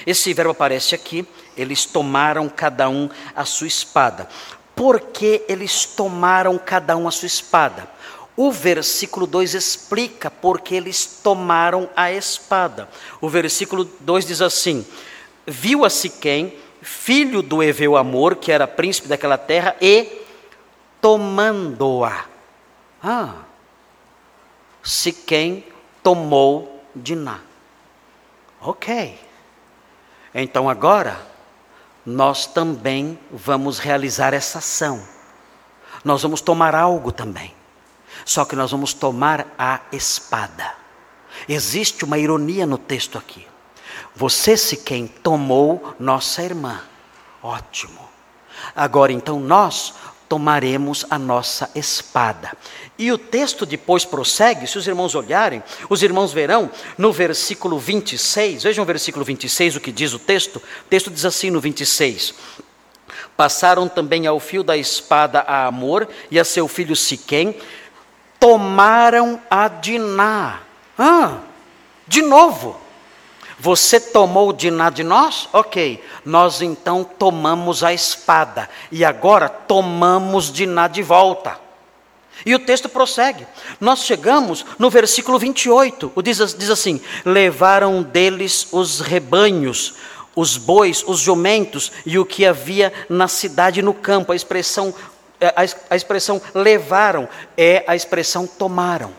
Esse 0.06 0.32
verbo 0.32 0.52
aparece 0.52 0.94
aqui, 0.94 1.26
eles 1.56 1.84
tomaram 1.84 2.48
cada 2.48 2.88
um 2.88 3.08
a 3.34 3.44
sua 3.44 3.66
espada. 3.66 4.28
Por 4.74 5.00
que 5.00 5.44
eles 5.48 5.84
tomaram 5.84 6.56
cada 6.56 6.96
um 6.96 7.08
a 7.08 7.10
sua 7.10 7.26
espada? 7.26 7.88
O 8.36 8.52
versículo 8.52 9.26
2 9.26 9.54
explica 9.54 10.30
porque 10.30 10.76
eles 10.76 11.20
tomaram 11.22 11.90
a 11.96 12.12
espada. 12.12 12.88
O 13.20 13.28
versículo 13.28 13.84
2 13.84 14.26
diz 14.26 14.40
assim: 14.40 14.86
Viu 15.44 15.84
a 15.84 15.90
Siquém, 15.90 16.56
filho 16.80 17.42
do 17.42 17.60
Eveu 17.60 17.96
Amor, 17.96 18.36
que 18.36 18.52
era 18.52 18.68
príncipe 18.68 19.08
daquela 19.08 19.36
terra, 19.36 19.74
e 19.80 20.22
tomando-a. 21.00 22.26
Ah, 23.02 23.34
Siquém 24.88 25.66
tomou 26.02 26.82
Diná. 26.96 27.40
Ok. 28.58 29.20
Então 30.34 30.66
agora, 30.66 31.20
nós 32.06 32.46
também 32.46 33.18
vamos 33.30 33.78
realizar 33.78 34.32
essa 34.32 34.60
ação. 34.60 35.06
Nós 36.02 36.22
vamos 36.22 36.40
tomar 36.40 36.74
algo 36.74 37.12
também. 37.12 37.54
Só 38.24 38.46
que 38.46 38.56
nós 38.56 38.70
vamos 38.70 38.94
tomar 38.94 39.46
a 39.58 39.82
espada. 39.92 40.74
Existe 41.46 42.06
uma 42.06 42.16
ironia 42.16 42.64
no 42.64 42.78
texto 42.78 43.18
aqui. 43.18 43.46
Você, 44.16 44.56
se 44.56 44.78
quem 44.78 45.06
tomou 45.06 45.94
nossa 46.00 46.42
irmã. 46.42 46.80
Ótimo. 47.42 48.08
Agora 48.74 49.12
então 49.12 49.38
nós 49.38 49.92
tomaremos 50.28 51.06
a 51.08 51.18
nossa 51.18 51.70
espada. 51.74 52.52
E 52.98 53.10
o 53.10 53.18
texto 53.18 53.64
depois 53.64 54.04
prossegue, 54.04 54.66
se 54.66 54.76
os 54.76 54.86
irmãos 54.86 55.14
olharem, 55.14 55.62
os 55.88 56.02
irmãos 56.02 56.32
verão 56.32 56.70
no 56.96 57.12
versículo 57.12 57.78
26, 57.78 58.64
vejam 58.64 58.82
o 58.82 58.86
versículo 58.86 59.24
26 59.24 59.76
o 59.76 59.80
que 59.80 59.92
diz 59.92 60.12
o 60.12 60.18
texto. 60.18 60.56
O 60.56 60.88
texto 60.90 61.10
diz 61.10 61.24
assim 61.24 61.50
no 61.50 61.60
26: 61.60 62.34
Passaram 63.36 63.88
também 63.88 64.26
ao 64.26 64.38
fio 64.38 64.62
da 64.62 64.76
espada 64.76 65.40
a 65.40 65.66
Amor 65.66 66.08
e 66.30 66.38
a 66.38 66.44
seu 66.44 66.68
filho 66.68 66.94
Siquém, 66.94 67.56
tomaram 68.38 69.40
a 69.50 69.68
Diná. 69.68 70.60
Ah, 70.98 71.38
de 72.06 72.22
novo. 72.22 72.87
Você 73.58 73.98
tomou 73.98 74.52
Diná 74.52 74.88
de 74.88 75.02
nós? 75.02 75.48
Ok. 75.52 76.02
Nós 76.24 76.62
então 76.62 77.02
tomamos 77.02 77.82
a 77.82 77.92
espada. 77.92 78.68
E 78.90 79.04
agora 79.04 79.48
tomamos 79.48 80.52
Diná 80.52 80.86
de 80.86 81.02
volta. 81.02 81.58
E 82.46 82.54
o 82.54 82.58
texto 82.58 82.88
prossegue. 82.88 83.46
Nós 83.80 84.04
chegamos 84.04 84.64
no 84.78 84.88
versículo 84.88 85.38
28. 85.38 86.12
O 86.14 86.22
diz, 86.22 86.54
diz 86.54 86.70
assim: 86.70 87.00
Levaram 87.24 88.02
deles 88.02 88.68
os 88.70 89.00
rebanhos, 89.00 89.94
os 90.36 90.56
bois, 90.56 91.02
os 91.04 91.18
jumentos 91.18 91.90
e 92.06 92.18
o 92.18 92.24
que 92.24 92.46
havia 92.46 92.92
na 93.08 93.26
cidade 93.26 93.80
e 93.80 93.82
no 93.82 93.92
campo. 93.92 94.30
A 94.30 94.36
expressão 94.36 94.94
é, 95.40 95.52
a, 95.90 95.96
expressão 95.96 96.40
levaram 96.54 97.28
é 97.56 97.84
a 97.86 97.94
expressão 97.94 98.46
tomaram. 98.46 99.12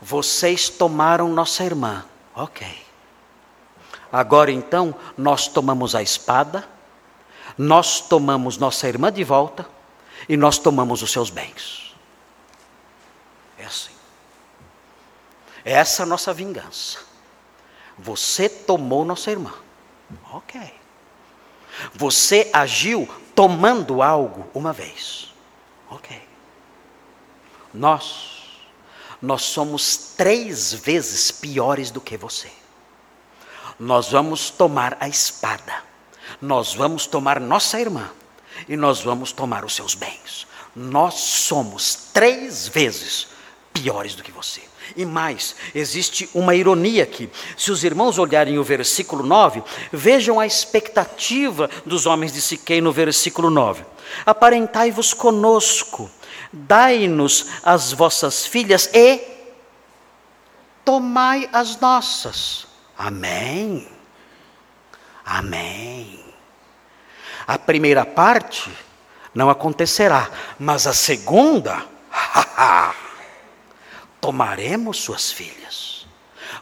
Vocês 0.00 0.68
tomaram 0.68 1.28
nossa 1.28 1.64
irmã. 1.64 2.04
Ok. 2.34 2.66
Agora 4.12 4.50
então, 4.50 4.94
nós 5.16 5.46
tomamos 5.46 5.94
a 5.94 6.02
espada, 6.02 6.68
nós 7.56 8.00
tomamos 8.00 8.58
nossa 8.58 8.88
irmã 8.88 9.12
de 9.12 9.22
volta 9.22 9.68
e 10.28 10.36
nós 10.36 10.58
tomamos 10.58 11.02
os 11.02 11.10
seus 11.10 11.30
bens. 11.30 11.94
É 13.58 13.64
assim. 13.64 13.92
Essa 15.64 16.02
é 16.02 16.04
a 16.04 16.06
nossa 16.06 16.32
vingança. 16.32 16.98
Você 17.98 18.48
tomou 18.48 19.04
nossa 19.04 19.30
irmã. 19.30 19.52
Ok. 20.32 20.60
Você 21.94 22.50
agiu 22.52 23.08
tomando 23.34 24.02
algo 24.02 24.48
uma 24.54 24.72
vez. 24.72 25.32
Ok. 25.88 26.20
Nós, 27.72 28.58
nós 29.20 29.42
somos 29.42 30.14
três 30.16 30.72
vezes 30.72 31.30
piores 31.30 31.90
do 31.90 32.00
que 32.00 32.16
você. 32.16 32.59
Nós 33.80 34.10
vamos 34.10 34.50
tomar 34.50 34.98
a 35.00 35.08
espada, 35.08 35.82
nós 36.38 36.74
vamos 36.74 37.06
tomar 37.06 37.40
nossa 37.40 37.80
irmã 37.80 38.10
e 38.68 38.76
nós 38.76 39.00
vamos 39.00 39.32
tomar 39.32 39.64
os 39.64 39.74
seus 39.74 39.94
bens. 39.94 40.46
Nós 40.76 41.14
somos 41.14 42.10
três 42.12 42.68
vezes 42.68 43.28
piores 43.72 44.14
do 44.14 44.22
que 44.22 44.30
você. 44.30 44.60
E 44.94 45.06
mais, 45.06 45.56
existe 45.74 46.28
uma 46.34 46.54
ironia 46.54 47.04
aqui. 47.04 47.30
Se 47.56 47.70
os 47.70 47.82
irmãos 47.82 48.18
olharem 48.18 48.58
o 48.58 48.64
versículo 48.64 49.24
9, 49.24 49.62
vejam 49.90 50.38
a 50.38 50.46
expectativa 50.46 51.70
dos 51.86 52.04
homens 52.04 52.34
de 52.34 52.42
Siquém 52.42 52.82
no 52.82 52.92
versículo 52.92 53.48
9. 53.48 53.82
Aparentai-vos 54.26 55.14
conosco, 55.14 56.10
dai-nos 56.52 57.46
as 57.62 57.92
vossas 57.92 58.44
filhas 58.44 58.90
e 58.92 59.22
tomai 60.84 61.48
as 61.50 61.80
nossas. 61.80 62.69
Amém. 63.00 63.88
Amém. 65.24 66.22
A 67.46 67.58
primeira 67.58 68.04
parte 68.04 68.70
não 69.34 69.48
acontecerá, 69.48 70.30
mas 70.58 70.86
a 70.86 70.92
segunda, 70.92 71.82
tomaremos 74.20 74.98
suas 74.98 75.32
filhas. 75.32 76.06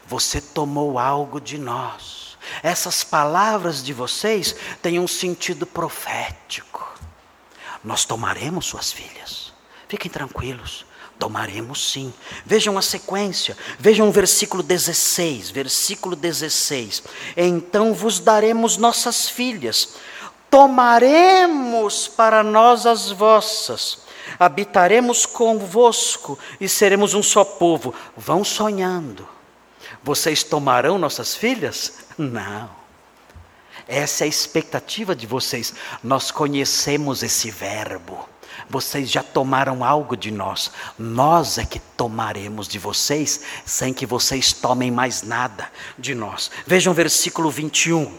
Você 0.07 0.39
tomou 0.39 0.97
algo 0.97 1.41
de 1.41 1.57
nós. 1.57 2.37
Essas 2.63 3.03
palavras 3.03 3.83
de 3.83 3.91
vocês 3.91 4.55
têm 4.81 4.97
um 4.97 5.09
sentido 5.09 5.65
profético. 5.65 6.89
Nós 7.83 8.05
tomaremos 8.05 8.65
suas 8.65 8.93
filhas. 8.93 9.51
Fiquem 9.89 10.09
tranquilos. 10.09 10.85
Tomaremos 11.19 11.91
sim. 11.91 12.13
Vejam 12.45 12.77
a 12.77 12.81
sequência. 12.81 13.55
Vejam 13.77 14.07
o 14.07 14.11
versículo 14.11 14.63
16. 14.63 15.51
Versículo 15.51 16.15
16. 16.15 17.03
Então 17.35 17.93
vos 17.93 18.19
daremos 18.19 18.77
nossas 18.77 19.29
filhas. 19.29 19.95
Tomaremos 20.49 22.07
para 22.07 22.41
nós 22.41 22.85
as 22.85 23.11
vossas 23.11 24.09
habitaremos 24.37 25.25
convosco 25.25 26.37
e 26.59 26.67
seremos 26.67 27.13
um 27.13 27.23
só 27.23 27.43
povo. 27.43 27.93
Vão 28.15 28.43
sonhando. 28.43 29.27
Vocês 30.03 30.43
tomarão 30.43 30.97
nossas 30.97 31.35
filhas? 31.35 31.93
Não. 32.17 32.69
Essa 33.87 34.23
é 34.23 34.25
a 34.25 34.29
expectativa 34.29 35.15
de 35.15 35.25
vocês. 35.25 35.73
Nós 36.03 36.31
conhecemos 36.31 37.23
esse 37.23 37.49
verbo. 37.49 38.27
Vocês 38.69 39.09
já 39.09 39.21
tomaram 39.21 39.83
algo 39.83 40.17
de 40.17 40.31
nós. 40.31 40.71
Nós 40.97 41.57
é 41.57 41.65
que 41.65 41.79
tomaremos 41.79 42.67
de 42.67 42.79
vocês, 42.79 43.41
sem 43.65 43.93
que 43.93 44.05
vocês 44.05 44.53
tomem 44.53 44.91
mais 44.91 45.21
nada 45.21 45.69
de 45.97 46.15
nós. 46.15 46.49
Vejam 46.65 46.91
o 46.91 46.95
versículo 46.95 47.51
21. 47.51 48.11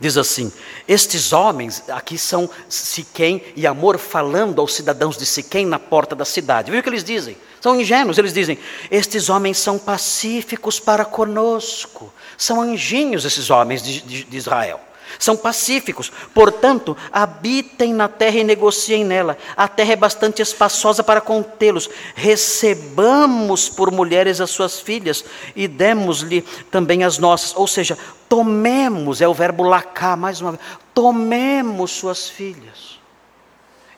Diz 0.00 0.16
assim: 0.16 0.52
Estes 0.88 1.32
homens, 1.32 1.84
aqui 1.88 2.18
são 2.18 2.50
Siquém 2.68 3.42
e 3.54 3.66
Amor 3.66 3.98
falando 3.98 4.60
aos 4.60 4.74
cidadãos 4.74 5.16
de 5.16 5.24
Siquém 5.24 5.64
na 5.64 5.78
porta 5.78 6.16
da 6.16 6.24
cidade. 6.24 6.70
Viu 6.70 6.80
o 6.80 6.82
que 6.82 6.88
eles 6.88 7.04
dizem? 7.04 7.36
São 7.60 7.80
ingênuos, 7.80 8.18
eles 8.18 8.32
dizem: 8.32 8.58
Estes 8.90 9.28
homens 9.28 9.58
são 9.58 9.78
pacíficos 9.78 10.80
para 10.80 11.04
conosco. 11.04 12.12
São 12.36 12.60
anjinhos 12.60 13.24
esses 13.24 13.48
homens 13.48 13.80
de, 13.80 14.00
de, 14.00 14.24
de 14.24 14.36
Israel 14.36 14.80
são 15.18 15.36
pacíficos, 15.36 16.10
portanto, 16.34 16.96
habitem 17.12 17.92
na 17.92 18.08
terra 18.08 18.38
e 18.38 18.44
negociem 18.44 19.04
nela. 19.04 19.36
A 19.56 19.68
terra 19.68 19.92
é 19.92 19.96
bastante 19.96 20.42
espaçosa 20.42 21.02
para 21.02 21.20
contê-los. 21.20 21.88
Recebamos 22.14 23.68
por 23.68 23.90
mulheres 23.90 24.40
as 24.40 24.50
suas 24.50 24.80
filhas 24.80 25.24
e 25.54 25.68
demos-lhe 25.68 26.42
também 26.70 27.04
as 27.04 27.18
nossas. 27.18 27.54
Ou 27.56 27.66
seja, 27.66 27.96
tomemos, 28.28 29.20
é 29.20 29.28
o 29.28 29.34
verbo 29.34 29.62
lacar, 29.62 30.16
mais 30.16 30.40
uma 30.40 30.52
vez, 30.52 30.62
tomemos 30.94 31.90
suas 31.92 32.28
filhas 32.28 32.98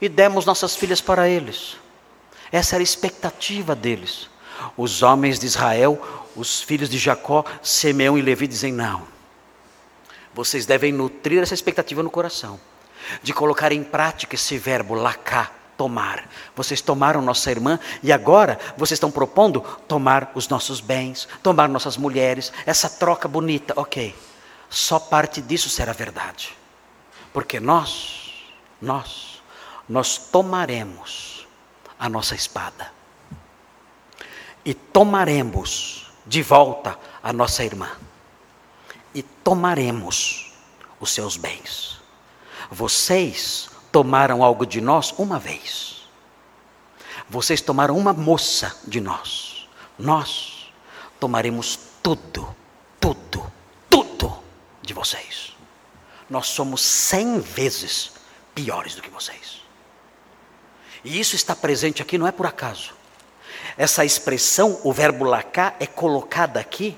e 0.00 0.09
demos 0.09 0.44
nossas 0.44 0.77
filhas 0.77 1.00
para 1.00 1.29
eles. 1.29 1.77
Essa 2.50 2.77
era 2.77 2.83
a 2.83 2.85
expectativa 2.85 3.74
deles. 3.74 4.29
Os 4.77 5.03
homens 5.03 5.38
de 5.38 5.46
Israel, 5.46 6.00
os 6.37 6.62
filhos 6.62 6.88
de 6.88 6.98
Jacó, 6.98 7.44
Simeão 7.62 8.16
e 8.16 8.22
Levi 8.22 8.46
dizem: 8.46 8.72
não 8.72 9.13
vocês 10.35 10.66
devem 10.66 10.92
nutrir 10.92 11.40
essa 11.42 11.55
expectativa 11.55 12.03
no 12.03 12.11
coração, 12.11 12.59
de 13.23 13.33
colocar 13.33 13.70
em 13.73 13.85
prática 13.85 14.35
esse 14.35 14.59
verbo 14.59 14.94
lacar, 14.94 15.53
tomar. 15.77 16.29
Vocês 16.57 16.81
tomaram 16.81 17.23
nossa 17.23 17.51
irmã 17.51 17.79
e 18.03 18.12
agora 18.12 18.59
vocês 18.77 18.97
estão 18.97 19.11
propondo 19.11 19.61
tomar 19.87 20.32
os 20.35 20.49
nossos 20.49 20.80
bens, 20.80 21.28
tomar 21.43 21.68
nossas 21.68 21.97
mulheres, 21.97 22.53
essa 22.66 22.91
troca 22.91 23.28
bonita. 23.28 23.74
Ok, 23.76 24.14
só 24.68 24.99
parte 24.99 25.41
disso 25.41 25.70
será 25.70 25.93
verdade, 25.93 26.57
porque 27.32 27.61
nós, 27.61 28.35
nós, 28.82 29.43
nós 29.89 30.18
tomaremos 30.18 31.47
a 31.99 32.09
nossa 32.09 32.35
espada 32.35 32.93
e 34.64 34.74
tomaremos 34.74 36.11
de 36.26 36.43
volta 36.43 36.99
a 37.22 37.32
nossa 37.32 37.62
irmã 37.62 37.91
e 39.15 39.23
tomaremos 39.23 40.53
os 40.99 41.11
seus 41.11 41.37
bens. 41.37 42.01
Vocês 42.71 43.71
tomaram 43.93 44.43
algo 44.43 44.67
de 44.67 44.81
nós 44.81 45.12
uma 45.17 45.39
vez. 45.39 46.09
Vocês 47.29 47.61
tomaram 47.61 47.97
uma 47.97 48.12
moça 48.12 48.77
de 48.87 49.01
nós, 49.01 49.69
nós 49.99 50.73
tomaremos 51.19 51.79
tudo, 52.03 52.55
tudo, 53.01 53.51
tudo 53.89 54.43
de 54.83 54.93
vocês. 54.93 55.57
Nós 56.29 56.49
somos 56.49 56.83
cem 56.83 57.41
vezes 57.41 58.12
piores 58.55 58.95
do 58.95 59.03
que 59.03 59.11
vocês. 59.11 59.62
E 61.03 61.19
isso 61.21 61.37
está 61.37 61.55
presente 61.55 62.03
aqui 62.03 62.19
não 62.19 62.27
é 62.27 62.33
por 62.33 62.47
acaso. 62.47 62.93
Essa 63.77 64.05
expressão, 64.05 64.81
o 64.85 64.93
verbo 64.93 65.25
lacar, 65.25 65.77
é 65.81 65.87
colocada 65.87 66.61
aqui 66.61 66.97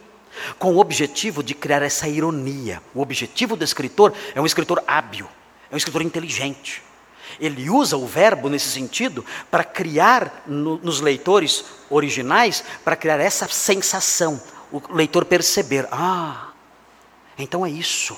com 0.58 0.74
o 0.74 0.78
objetivo 0.78 1.42
de 1.42 1.54
criar 1.54 1.82
essa 1.82 2.08
ironia. 2.08 2.82
O 2.94 3.00
objetivo 3.00 3.56
do 3.56 3.64
escritor 3.64 4.12
é 4.34 4.40
um 4.40 4.46
escritor 4.46 4.82
hábil, 4.86 5.28
é 5.70 5.74
um 5.74 5.78
escritor 5.78 6.02
inteligente. 6.02 6.82
Ele 7.40 7.68
usa 7.68 7.96
o 7.96 8.06
verbo 8.06 8.48
nesse 8.48 8.68
sentido 8.68 9.24
para 9.50 9.64
criar 9.64 10.44
no, 10.46 10.78
nos 10.78 11.00
leitores 11.00 11.64
originais, 11.90 12.64
para 12.84 12.96
criar 12.96 13.18
essa 13.20 13.48
sensação, 13.48 14.40
o 14.72 14.80
leitor 14.92 15.24
perceber: 15.24 15.86
ah, 15.90 16.48
então 17.38 17.64
é 17.64 17.70
isso. 17.70 18.16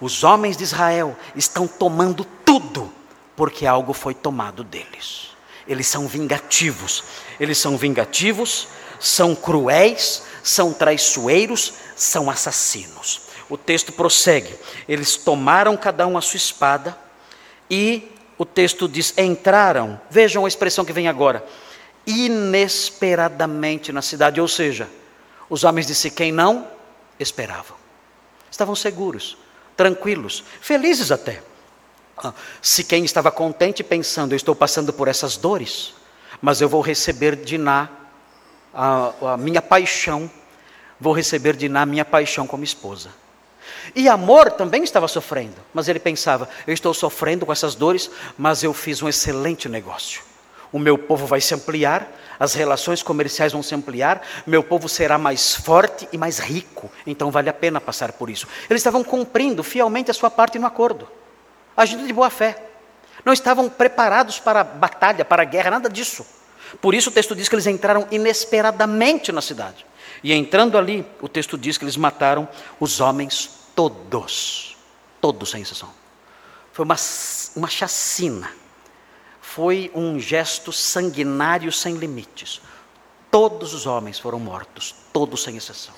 Os 0.00 0.24
homens 0.24 0.56
de 0.56 0.64
Israel 0.64 1.16
estão 1.34 1.66
tomando 1.66 2.24
tudo, 2.44 2.92
porque 3.34 3.66
algo 3.66 3.92
foi 3.92 4.14
tomado 4.14 4.62
deles. 4.62 5.30
Eles 5.66 5.86
são 5.86 6.06
vingativos, 6.06 7.04
eles 7.38 7.58
são 7.58 7.76
vingativos, 7.76 8.68
são 8.98 9.34
cruéis, 9.34 10.22
são 10.42 10.72
traiçoeiros, 10.72 11.74
são 11.96 12.30
assassinos. 12.30 13.22
O 13.48 13.58
texto 13.58 13.92
prossegue: 13.92 14.54
eles 14.88 15.16
tomaram 15.16 15.76
cada 15.76 16.06
um 16.06 16.16
a 16.16 16.20
sua 16.20 16.36
espada 16.36 16.96
e 17.68 18.10
o 18.38 18.44
texto 18.44 18.88
diz: 18.88 19.12
entraram, 19.18 20.00
vejam 20.08 20.44
a 20.44 20.48
expressão 20.48 20.84
que 20.84 20.92
vem 20.92 21.08
agora, 21.08 21.44
inesperadamente 22.06 23.92
na 23.92 24.02
cidade, 24.02 24.40
ou 24.40 24.48
seja, 24.48 24.88
os 25.48 25.64
homens 25.64 25.86
de 25.86 25.94
Siquém 25.94 26.32
não 26.32 26.66
esperavam, 27.18 27.76
estavam 28.50 28.74
seguros, 28.74 29.36
tranquilos, 29.76 30.42
felizes 30.60 31.10
até. 31.12 31.42
Ah, 32.16 32.32
Siquém 32.62 33.04
estava 33.04 33.30
contente, 33.30 33.82
pensando: 33.82 34.32
eu 34.32 34.36
estou 34.36 34.54
passando 34.54 34.92
por 34.92 35.08
essas 35.08 35.36
dores, 35.36 35.92
mas 36.40 36.60
eu 36.60 36.68
vou 36.68 36.80
receber 36.80 37.36
de 37.36 37.58
Ná 37.58 37.88
a, 38.74 39.12
a 39.32 39.36
minha 39.36 39.62
paixão, 39.62 40.30
vou 40.98 41.12
receber 41.12 41.56
de 41.56 41.68
Ná 41.68 41.82
a 41.82 41.86
minha 41.86 42.04
paixão 42.04 42.46
como 42.46 42.64
esposa. 42.64 43.10
E 43.94 44.08
amor 44.08 44.52
também 44.52 44.82
estava 44.84 45.08
sofrendo, 45.08 45.56
mas 45.72 45.88
ele 45.88 45.98
pensava: 45.98 46.48
eu 46.66 46.74
estou 46.74 46.92
sofrendo 46.94 47.46
com 47.46 47.52
essas 47.52 47.74
dores, 47.74 48.10
mas 48.36 48.62
eu 48.62 48.72
fiz 48.72 49.02
um 49.02 49.08
excelente 49.08 49.68
negócio. 49.68 50.22
O 50.72 50.78
meu 50.78 50.96
povo 50.96 51.26
vai 51.26 51.40
se 51.40 51.52
ampliar, 51.54 52.08
as 52.38 52.54
relações 52.54 53.02
comerciais 53.02 53.52
vão 53.52 53.62
se 53.62 53.74
ampliar, 53.74 54.22
meu 54.46 54.62
povo 54.62 54.88
será 54.88 55.18
mais 55.18 55.54
forte 55.54 56.08
e 56.12 56.18
mais 56.18 56.38
rico, 56.38 56.90
então 57.06 57.30
vale 57.30 57.50
a 57.50 57.52
pena 57.52 57.80
passar 57.80 58.12
por 58.12 58.30
isso. 58.30 58.46
Eles 58.68 58.80
estavam 58.80 59.02
cumprindo 59.02 59.64
fielmente 59.64 60.10
a 60.10 60.14
sua 60.14 60.30
parte 60.30 60.58
no 60.58 60.66
acordo, 60.66 61.08
agindo 61.76 62.06
de 62.06 62.12
boa 62.12 62.30
fé. 62.30 62.66
Não 63.24 63.32
estavam 63.32 63.68
preparados 63.68 64.38
para 64.38 64.60
a 64.60 64.64
batalha, 64.64 65.24
para 65.24 65.42
a 65.42 65.44
guerra, 65.44 65.72
nada 65.72 65.88
disso. 65.88 66.24
Por 66.80 66.94
isso 66.94 67.10
o 67.10 67.12
texto 67.12 67.34
diz 67.34 67.48
que 67.48 67.54
eles 67.54 67.66
entraram 67.66 68.06
inesperadamente 68.10 69.32
na 69.32 69.40
cidade. 69.40 69.86
E 70.22 70.32
entrando 70.32 70.76
ali, 70.76 71.06
o 71.20 71.28
texto 71.28 71.56
diz 71.56 71.78
que 71.78 71.84
eles 71.84 71.96
mataram 71.96 72.48
os 72.78 73.00
homens 73.00 73.50
todos. 73.74 74.76
Todos, 75.20 75.50
sem 75.50 75.62
exceção. 75.62 75.90
Foi 76.72 76.84
uma, 76.84 76.96
uma 77.56 77.68
chacina. 77.68 78.50
Foi 79.40 79.90
um 79.94 80.18
gesto 80.18 80.72
sanguinário 80.72 81.72
sem 81.72 81.94
limites. 81.94 82.60
Todos 83.30 83.74
os 83.74 83.86
homens 83.86 84.18
foram 84.18 84.38
mortos, 84.38 84.94
todos 85.12 85.42
sem 85.42 85.56
exceção. 85.56 85.94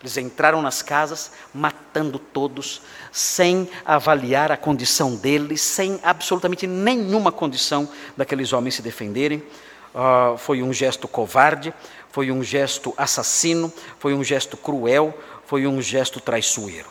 Eles 0.00 0.16
entraram 0.18 0.60
nas 0.62 0.82
casas, 0.82 1.32
matando 1.52 2.18
todos, 2.18 2.82
sem 3.10 3.68
avaliar 3.84 4.52
a 4.52 4.56
condição 4.56 5.16
deles, 5.16 5.60
sem 5.60 5.98
absolutamente 6.02 6.66
nenhuma 6.66 7.32
condição 7.32 7.88
daqueles 8.16 8.52
homens 8.52 8.74
se 8.74 8.82
defenderem. 8.82 9.42
Uh, 9.96 10.36
foi 10.36 10.62
um 10.62 10.74
gesto 10.74 11.08
covarde, 11.08 11.72
foi 12.10 12.30
um 12.30 12.44
gesto 12.44 12.92
assassino, 12.98 13.72
foi 13.98 14.12
um 14.12 14.22
gesto 14.22 14.54
cruel, 14.54 15.18
foi 15.46 15.66
um 15.66 15.80
gesto 15.80 16.20
traiçoeiro. 16.20 16.90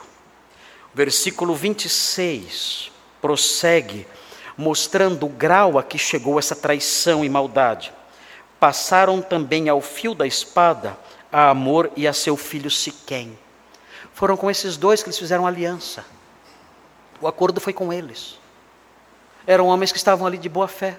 Versículo 0.92 1.54
26 1.54 2.90
prossegue, 3.20 4.06
mostrando 4.56 5.26
o 5.26 5.28
grau 5.28 5.78
a 5.78 5.82
que 5.82 5.98
chegou 5.98 6.38
essa 6.38 6.56
traição 6.56 7.24
e 7.24 7.28
maldade. 7.28 7.92
Passaram 8.58 9.20
também 9.20 9.68
ao 9.68 9.80
fio 9.80 10.14
da 10.14 10.26
espada 10.26 10.98
a 11.30 11.50
Amor 11.50 11.90
e 11.96 12.06
a 12.08 12.12
seu 12.12 12.36
filho 12.36 12.70
Siquém. 12.70 13.38
Foram 14.14 14.36
com 14.36 14.50
esses 14.50 14.76
dois 14.76 15.02
que 15.02 15.08
eles 15.08 15.18
fizeram 15.18 15.46
aliança. 15.46 16.04
O 17.20 17.28
acordo 17.28 17.60
foi 17.60 17.72
com 17.72 17.92
eles. 17.92 18.38
Eram 19.46 19.66
homens 19.66 19.92
que 19.92 19.98
estavam 19.98 20.26
ali 20.26 20.38
de 20.38 20.48
boa 20.48 20.68
fé. 20.68 20.98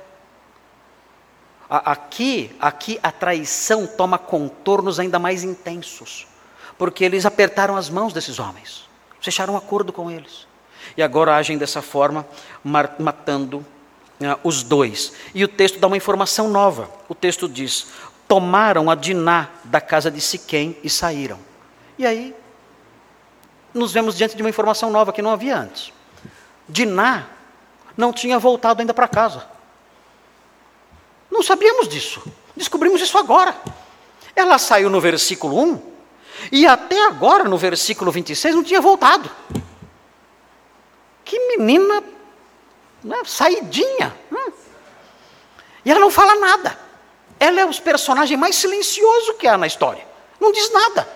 Aqui, 1.69 2.55
aqui 2.59 2.97
a 3.03 3.11
traição 3.11 3.85
toma 3.85 4.17
contornos 4.17 4.99
ainda 4.99 5.19
mais 5.19 5.43
intensos, 5.43 6.25
porque 6.77 7.03
eles 7.03 7.25
apertaram 7.25 7.75
as 7.75 7.89
mãos 7.89 8.13
desses 8.13 8.39
homens, 8.39 8.87
fecharam 9.19 9.53
um 9.53 9.57
acordo 9.57 9.91
com 9.91 10.09
eles, 10.09 10.47
e 10.95 11.03
agora 11.03 11.35
agem 11.35 11.57
dessa 11.57 11.81
forma, 11.81 12.25
matando 12.63 13.57
uh, 14.21 14.39
os 14.45 14.63
dois. 14.63 15.11
E 15.33 15.43
o 15.43 15.47
texto 15.47 15.77
dá 15.77 15.87
uma 15.87 15.97
informação 15.97 16.47
nova. 16.47 16.89
O 17.09 17.15
texto 17.15 17.49
diz: 17.49 17.87
tomaram 18.27 18.89
a 18.89 18.95
Diná 18.95 19.49
da 19.65 19.81
casa 19.81 20.09
de 20.09 20.21
Siquém 20.21 20.77
e 20.81 20.89
saíram. 20.89 21.39
E 21.97 22.05
aí, 22.05 22.33
nos 23.73 23.91
vemos 23.91 24.15
diante 24.15 24.37
de 24.37 24.41
uma 24.41 24.49
informação 24.49 24.89
nova 24.89 25.11
que 25.11 25.21
não 25.21 25.31
havia 25.31 25.57
antes. 25.57 25.91
Diná 26.69 27.25
não 27.97 28.13
tinha 28.13 28.39
voltado 28.39 28.79
ainda 28.79 28.93
para 28.93 29.07
casa. 29.07 29.56
Não 31.37 31.43
sabíamos 31.43 31.87
disso. 31.87 32.19
Descobrimos 32.55 32.99
isso 32.99 33.15
agora. 33.15 33.55
Ela 34.35 34.57
saiu 34.57 34.89
no 34.89 34.99
versículo 34.99 35.55
1 35.55 35.81
e 36.51 36.65
até 36.65 37.05
agora, 37.05 37.43
no 37.43 37.59
versículo 37.59 38.11
26, 38.11 38.55
não 38.55 38.63
tinha 38.63 38.81
voltado. 38.81 39.29
Que 41.23 41.39
menina 41.55 42.03
né, 43.03 43.17
saidinha. 43.23 44.17
Hum. 44.31 44.51
E 45.85 45.91
ela 45.91 45.99
não 45.99 46.09
fala 46.09 46.33
nada. 46.33 46.75
Ela 47.39 47.61
é 47.61 47.65
o 47.65 47.81
personagem 47.81 48.35
mais 48.35 48.55
silencioso 48.55 49.35
que 49.35 49.45
há 49.45 49.59
na 49.59 49.67
história. 49.67 50.07
Não 50.39 50.51
diz 50.51 50.73
nada. 50.73 51.07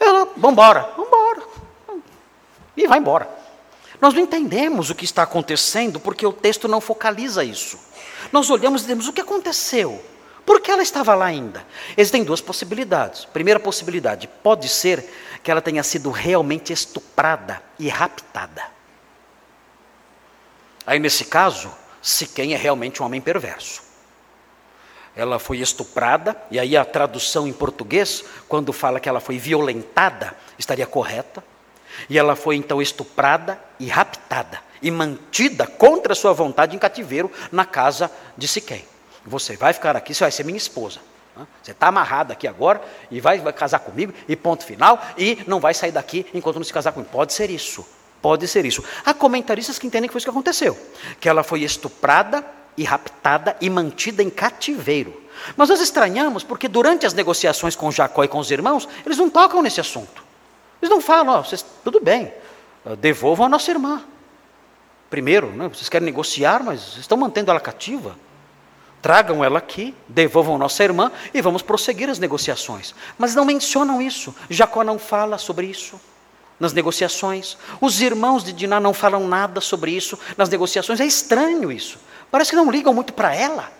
Ela, 0.00 0.26
vambora, 0.38 0.90
vambora. 0.96 1.42
E 2.74 2.86
vai 2.86 2.98
embora. 2.98 3.28
Nós 4.00 4.14
não 4.14 4.22
entendemos 4.22 4.88
o 4.88 4.94
que 4.94 5.04
está 5.04 5.24
acontecendo 5.24 6.00
porque 6.00 6.26
o 6.26 6.32
texto 6.32 6.66
não 6.66 6.80
focaliza 6.80 7.44
isso. 7.44 7.88
Nós 8.32 8.50
olhamos 8.50 8.82
e 8.82 8.84
dizemos: 8.84 9.08
o 9.08 9.12
que 9.12 9.20
aconteceu? 9.20 10.02
Por 10.44 10.60
que 10.60 10.70
ela 10.70 10.82
estava 10.82 11.14
lá 11.14 11.26
ainda? 11.26 11.66
Existem 11.96 12.24
duas 12.24 12.40
possibilidades. 12.40 13.24
Primeira 13.24 13.60
possibilidade: 13.60 14.28
pode 14.42 14.68
ser 14.68 15.04
que 15.42 15.50
ela 15.50 15.60
tenha 15.60 15.82
sido 15.82 16.10
realmente 16.10 16.72
estuprada 16.72 17.62
e 17.78 17.88
raptada. 17.88 18.62
Aí, 20.86 20.98
nesse 20.98 21.26
caso, 21.26 21.70
Siquém 22.00 22.54
é 22.54 22.56
realmente 22.56 23.02
um 23.02 23.06
homem 23.06 23.20
perverso. 23.20 23.82
Ela 25.16 25.38
foi 25.38 25.58
estuprada, 25.58 26.40
e 26.50 26.58
aí 26.58 26.76
a 26.76 26.84
tradução 26.84 27.46
em 27.46 27.52
português, 27.52 28.24
quando 28.48 28.72
fala 28.72 29.00
que 29.00 29.08
ela 29.08 29.20
foi 29.20 29.36
violentada, 29.36 30.36
estaria 30.56 30.86
correta. 30.86 31.42
E 32.08 32.18
ela 32.18 32.36
foi 32.36 32.56
então 32.56 32.80
estuprada 32.80 33.58
e 33.78 33.86
raptada 33.88 34.60
e 34.80 34.90
mantida 34.90 35.66
contra 35.66 36.14
sua 36.14 36.32
vontade 36.32 36.74
em 36.74 36.78
cativeiro 36.78 37.30
na 37.50 37.64
casa 37.64 38.10
de 38.36 38.46
Siquém. 38.46 38.84
Você 39.24 39.56
vai 39.56 39.72
ficar 39.72 39.96
aqui, 39.96 40.14
você 40.14 40.24
vai 40.24 40.30
ser 40.30 40.44
minha 40.44 40.56
esposa. 40.56 41.00
Você 41.62 41.70
está 41.70 41.88
amarrado 41.88 42.32
aqui 42.32 42.48
agora 42.48 42.80
e 43.10 43.20
vai, 43.20 43.38
vai 43.38 43.52
casar 43.52 43.78
comigo, 43.78 44.12
e 44.26 44.34
ponto 44.34 44.64
final, 44.64 45.00
e 45.16 45.38
não 45.46 45.60
vai 45.60 45.72
sair 45.72 45.92
daqui 45.92 46.26
enquanto 46.34 46.56
não 46.56 46.64
se 46.64 46.72
casar 46.72 46.92
comigo. 46.92 47.10
Pode 47.12 47.32
ser 47.32 47.50
isso. 47.50 47.86
Pode 48.20 48.48
ser 48.48 48.64
isso. 48.64 48.82
Há 49.04 49.14
comentaristas 49.14 49.78
que 49.78 49.86
entendem 49.86 50.08
que 50.08 50.12
foi 50.12 50.18
isso 50.18 50.26
que 50.26 50.30
aconteceu. 50.30 50.76
Que 51.20 51.28
ela 51.28 51.44
foi 51.44 51.62
estuprada 51.62 52.44
e 52.76 52.82
raptada 52.82 53.56
e 53.60 53.70
mantida 53.70 54.22
em 54.22 54.30
cativeiro. 54.30 55.22
Mas 55.56 55.68
nós 55.68 55.80
estranhamos 55.80 56.42
porque 56.42 56.66
durante 56.66 57.06
as 57.06 57.14
negociações 57.14 57.76
com 57.76 57.92
Jacó 57.92 58.24
e 58.24 58.28
com 58.28 58.38
os 58.38 58.50
irmãos, 58.50 58.88
eles 59.06 59.18
não 59.18 59.30
tocam 59.30 59.62
nesse 59.62 59.80
assunto. 59.80 60.27
Eles 60.80 60.90
não 60.90 61.00
falam, 61.00 61.38
oh, 61.38 61.44
vocês, 61.44 61.64
tudo 61.82 62.00
bem, 62.00 62.32
devolvam 62.98 63.46
a 63.46 63.48
nossa 63.48 63.70
irmã. 63.70 64.02
Primeiro, 65.10 65.48
né, 65.48 65.68
vocês 65.68 65.88
querem 65.88 66.04
negociar, 66.04 66.62
mas 66.62 66.96
estão 66.96 67.16
mantendo 67.16 67.50
ela 67.50 67.60
cativa. 67.60 68.16
Tragam 69.00 69.44
ela 69.44 69.58
aqui, 69.58 69.94
devolvam 70.08 70.58
nossa 70.58 70.82
irmã 70.82 71.10
e 71.32 71.40
vamos 71.40 71.62
prosseguir 71.62 72.10
as 72.10 72.18
negociações. 72.18 72.94
Mas 73.16 73.34
não 73.34 73.44
mencionam 73.44 74.02
isso. 74.02 74.34
Jacó 74.50 74.82
não 74.82 74.98
fala 74.98 75.38
sobre 75.38 75.66
isso 75.66 76.00
nas 76.58 76.72
negociações. 76.72 77.56
Os 77.80 78.00
irmãos 78.00 78.42
de 78.42 78.52
Diná 78.52 78.80
não 78.80 78.92
falam 78.92 79.26
nada 79.26 79.60
sobre 79.60 79.92
isso 79.92 80.18
nas 80.36 80.48
negociações. 80.48 81.00
É 81.00 81.06
estranho 81.06 81.70
isso. 81.70 81.98
Parece 82.30 82.50
que 82.50 82.56
não 82.56 82.70
ligam 82.70 82.92
muito 82.92 83.12
para 83.12 83.34
ela. 83.34 83.72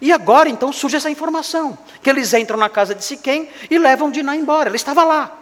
E 0.00 0.12
agora 0.12 0.48
então 0.48 0.72
surge 0.72 0.96
essa 0.96 1.10
informação, 1.10 1.76
que 2.02 2.08
eles 2.08 2.32
entram 2.32 2.58
na 2.58 2.68
casa 2.68 2.94
de 2.94 3.04
Siquém 3.04 3.48
e 3.70 3.78
levam 3.78 4.10
Diná 4.10 4.36
embora. 4.36 4.68
Ela 4.68 4.76
estava 4.76 5.02
lá. 5.04 5.36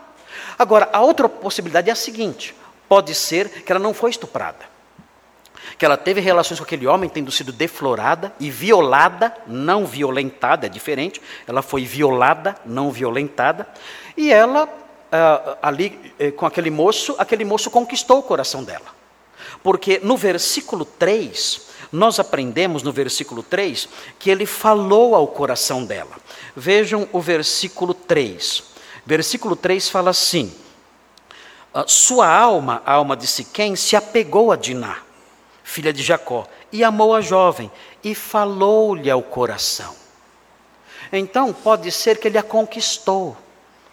Agora, 0.59 0.89
a 0.93 1.01
outra 1.01 1.29
possibilidade 1.29 1.91
é 1.91 1.93
a 1.93 1.97
seguinte: 1.97 2.55
pode 2.89 3.15
ser 3.15 3.49
que 3.49 3.73
ela 3.73 3.81
não 3.81 3.95
foi 3.95 4.11
estuprada. 4.11 4.75
Que 5.79 5.85
ela 5.85 5.97
teve 5.97 6.21
relações 6.21 6.59
com 6.59 6.65
aquele 6.65 6.87
homem, 6.87 7.11
tendo 7.11 7.33
sido 7.33 7.53
deflorada 7.53 8.33
e 8.39 8.51
violada, 8.51 9.35
não 9.47 9.87
violentada, 9.87 10.67
é 10.67 10.69
diferente. 10.69 11.21
Ela 11.47 11.63
foi 11.63 11.85
violada, 11.85 12.57
não 12.65 12.91
violentada. 12.91 13.67
E 14.17 14.33
ela, 14.33 14.69
ah, 15.11 15.57
ali 15.63 16.15
eh, 16.19 16.31
com 16.31 16.47
aquele 16.47 16.71
moço, 16.71 17.17
aquele 17.19 17.45
moço 17.45 17.71
conquistou 17.71 18.19
o 18.19 18.23
coração 18.23 18.63
dela. 18.63 18.95
Porque 19.63 20.01
no 20.03 20.17
versículo 20.17 20.85
3, 20.85 21.69
nós 21.91 22.19
aprendemos 22.21 22.83
no 22.83 22.93
versículo 22.93 23.43
3 23.43 23.89
que 24.19 24.31
ele 24.31 24.47
falou 24.47 25.15
ao 25.15 25.27
coração 25.27 25.85
dela. 25.85 26.17
Vejam 26.55 27.09
o 27.13 27.21
versículo 27.21 27.95
3. 27.95 28.74
Versículo 29.07 29.55
3 29.55 29.89
fala 29.89 30.11
assim: 30.11 30.55
Sua 31.87 32.29
alma, 32.29 32.83
a 32.87 32.93
alma 32.95 33.17
de 33.17 33.27
Siquém, 33.27 33.77
se 33.77 33.97
apegou 33.97 34.51
a 34.51 34.57
Diná, 34.57 34.99
filha 35.63 35.93
de 35.93 36.03
Jacó, 36.03 36.47
e 36.73 36.83
amou 36.83 37.15
a 37.15 37.21
jovem, 37.21 37.71
e 38.03 38.15
falou-lhe 38.15 39.11
ao 39.11 39.23
coração. 39.23 39.95
Então, 41.13 41.53
pode 41.53 41.91
ser 41.93 42.19
que 42.19 42.29
ele 42.29 42.39
a 42.39 42.43
conquistou. 42.43 43.37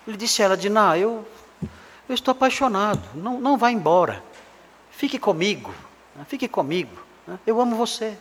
Ele 0.07 0.17
disse 0.17 0.41
a 0.41 0.45
ela: 0.45 0.57
Diná, 0.57 0.97
eu, 0.97 1.25
eu 2.07 2.15
estou 2.15 2.31
apaixonado, 2.31 3.01
não, 3.13 3.39
não 3.39 3.57
vá 3.57 3.71
embora, 3.71 4.23
fique 4.91 5.19
comigo, 5.19 5.73
fique 6.27 6.47
comigo. 6.47 6.95
Eu 7.45 7.61
amo 7.61 7.75
você. 7.75 8.17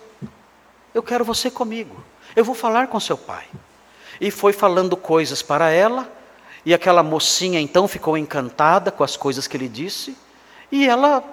Eu 0.93 1.03
quero 1.03 1.25
você 1.25 1.51
comigo. 1.51 2.03
Eu 2.35 2.45
vou 2.45 2.55
falar 2.55 2.89
com 2.89 3.01
seu 3.01 3.17
pai. 3.17 3.47
E 4.21 4.31
foi 4.31 4.53
falando 4.53 4.97
coisas 4.97 5.41
para 5.41 5.71
ela, 5.71 6.11
e 6.65 6.75
aquela 6.75 7.03
mocinha 7.03 7.61
então 7.61 7.89
ficou 7.89 8.17
encantada 8.17 8.91
com 8.91 9.03
as 9.03 9.17
coisas 9.17 9.47
que 9.47 9.57
ele 9.57 9.69
disse, 9.69 10.17
e 10.71 10.87
ela 10.87 11.25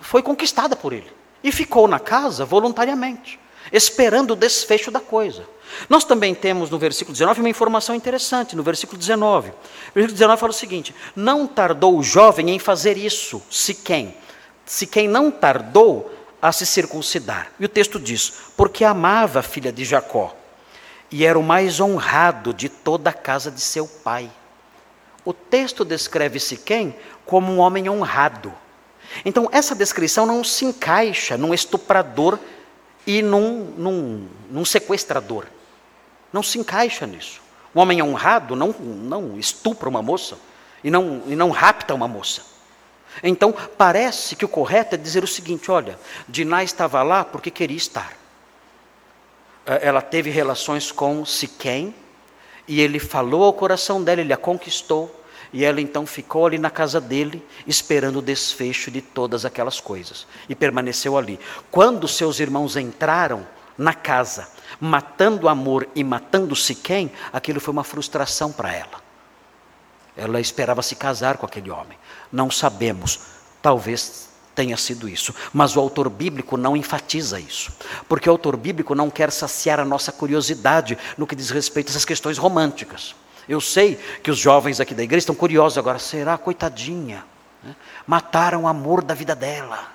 foi 0.00 0.22
conquistada 0.22 0.76
por 0.76 0.92
ele. 0.92 1.10
E 1.42 1.50
ficou 1.50 1.88
na 1.88 1.98
casa 1.98 2.44
voluntariamente, 2.44 3.40
esperando 3.72 4.32
o 4.32 4.36
desfecho 4.36 4.90
da 4.90 5.00
coisa. 5.00 5.44
Nós 5.88 6.04
também 6.04 6.34
temos 6.34 6.68
no 6.68 6.78
versículo 6.78 7.12
19 7.12 7.40
uma 7.40 7.48
informação 7.48 7.94
interessante, 7.94 8.54
no 8.54 8.62
versículo 8.62 8.98
19. 8.98 9.50
O 9.50 9.54
versículo 9.94 10.18
19 10.18 10.40
fala 10.40 10.50
o 10.50 10.54
seguinte: 10.54 10.94
Não 11.16 11.46
tardou 11.46 11.96
o 11.96 12.02
jovem 12.02 12.50
em 12.50 12.58
fazer 12.58 12.98
isso, 12.98 13.40
se 13.50 13.74
quem? 13.74 14.14
Se 14.66 14.86
quem 14.86 15.08
não 15.08 15.30
tardou 15.30 16.12
a 16.40 16.52
se 16.52 16.66
circuncidar. 16.66 17.52
E 17.58 17.64
o 17.64 17.68
texto 17.68 17.98
diz: 17.98 18.32
porque 18.56 18.84
amava 18.84 19.40
a 19.40 19.42
filha 19.42 19.72
de 19.72 19.84
Jacó 19.84 20.36
e 21.10 21.24
era 21.24 21.38
o 21.38 21.42
mais 21.42 21.80
honrado 21.80 22.54
de 22.54 22.68
toda 22.68 23.10
a 23.10 23.14
casa 23.14 23.50
de 23.50 23.60
seu 23.60 23.86
pai. 23.86 24.30
O 25.24 25.32
texto 25.32 25.84
descreve 25.84 26.40
Siquém 26.40 26.94
como 27.26 27.52
um 27.52 27.58
homem 27.58 27.88
honrado. 27.88 28.52
Então, 29.24 29.48
essa 29.52 29.74
descrição 29.74 30.24
não 30.24 30.42
se 30.44 30.64
encaixa 30.64 31.36
num 31.36 31.52
estuprador 31.52 32.38
e 33.06 33.22
num, 33.22 33.64
num, 33.76 34.28
num 34.50 34.64
sequestrador. 34.64 35.46
Não 36.32 36.42
se 36.42 36.58
encaixa 36.58 37.06
nisso. 37.06 37.40
Um 37.74 37.80
homem 37.80 38.02
honrado 38.02 38.56
não, 38.56 38.68
não 38.68 39.38
estupra 39.38 39.88
uma 39.88 40.02
moça 40.02 40.38
e 40.82 40.90
não, 40.90 41.22
e 41.26 41.36
não 41.36 41.50
rapta 41.50 41.94
uma 41.94 42.08
moça. 42.08 42.42
Então, 43.22 43.52
parece 43.76 44.36
que 44.36 44.44
o 44.44 44.48
correto 44.48 44.94
é 44.94 44.98
dizer 44.98 45.24
o 45.24 45.28
seguinte: 45.28 45.70
olha, 45.70 45.98
Diná 46.28 46.62
estava 46.62 47.02
lá 47.02 47.24
porque 47.24 47.50
queria 47.50 47.76
estar. 47.76 48.12
É, 49.66 49.86
ela 49.86 50.00
teve 50.00 50.30
relações 50.30 50.92
com 50.92 51.24
Siquém, 51.24 51.94
e 52.70 52.80
ele 52.80 53.00
falou 53.00 53.42
ao 53.42 53.52
coração 53.52 54.00
dela, 54.00 54.20
ele 54.20 54.32
a 54.32 54.36
conquistou, 54.36 55.20
e 55.52 55.64
ela 55.64 55.80
então 55.80 56.06
ficou 56.06 56.46
ali 56.46 56.56
na 56.56 56.70
casa 56.70 57.00
dele, 57.00 57.44
esperando 57.66 58.20
o 58.20 58.22
desfecho 58.22 58.92
de 58.92 59.02
todas 59.02 59.44
aquelas 59.44 59.80
coisas, 59.80 60.24
e 60.48 60.54
permaneceu 60.54 61.18
ali. 61.18 61.40
Quando 61.68 62.06
seus 62.06 62.38
irmãos 62.38 62.76
entraram 62.76 63.44
na 63.76 63.92
casa, 63.92 64.48
matando 64.78 65.48
Amor 65.48 65.88
e 65.96 66.04
matando 66.04 66.54
Siquém, 66.54 67.10
aquilo 67.32 67.58
foi 67.58 67.72
uma 67.72 67.82
frustração 67.82 68.52
para 68.52 68.72
ela. 68.72 69.02
Ela 70.16 70.40
esperava 70.40 70.80
se 70.80 70.94
casar 70.94 71.38
com 71.38 71.46
aquele 71.46 71.72
homem. 71.72 71.98
Não 72.30 72.52
sabemos. 72.52 73.18
Talvez 73.60 74.29
tenha 74.54 74.76
sido 74.76 75.08
isso. 75.08 75.34
Mas 75.52 75.76
o 75.76 75.80
autor 75.80 76.08
bíblico 76.08 76.56
não 76.56 76.76
enfatiza 76.76 77.40
isso. 77.40 77.72
Porque 78.08 78.28
o 78.28 78.32
autor 78.32 78.56
bíblico 78.56 78.94
não 78.94 79.10
quer 79.10 79.30
saciar 79.30 79.80
a 79.80 79.84
nossa 79.84 80.12
curiosidade 80.12 80.98
no 81.16 81.26
que 81.26 81.36
diz 81.36 81.50
respeito 81.50 81.88
a 81.88 81.90
essas 81.90 82.04
questões 82.04 82.38
românticas. 82.38 83.14
Eu 83.48 83.60
sei 83.60 83.98
que 84.22 84.30
os 84.30 84.38
jovens 84.38 84.80
aqui 84.80 84.94
da 84.94 85.02
igreja 85.02 85.20
estão 85.20 85.34
curiosos 85.34 85.78
agora. 85.78 85.98
Será, 85.98 86.38
coitadinha? 86.38 87.24
Né? 87.62 87.74
Mataram 88.06 88.62
o 88.62 88.68
amor 88.68 89.02
da 89.02 89.14
vida 89.14 89.34
dela. 89.34 89.88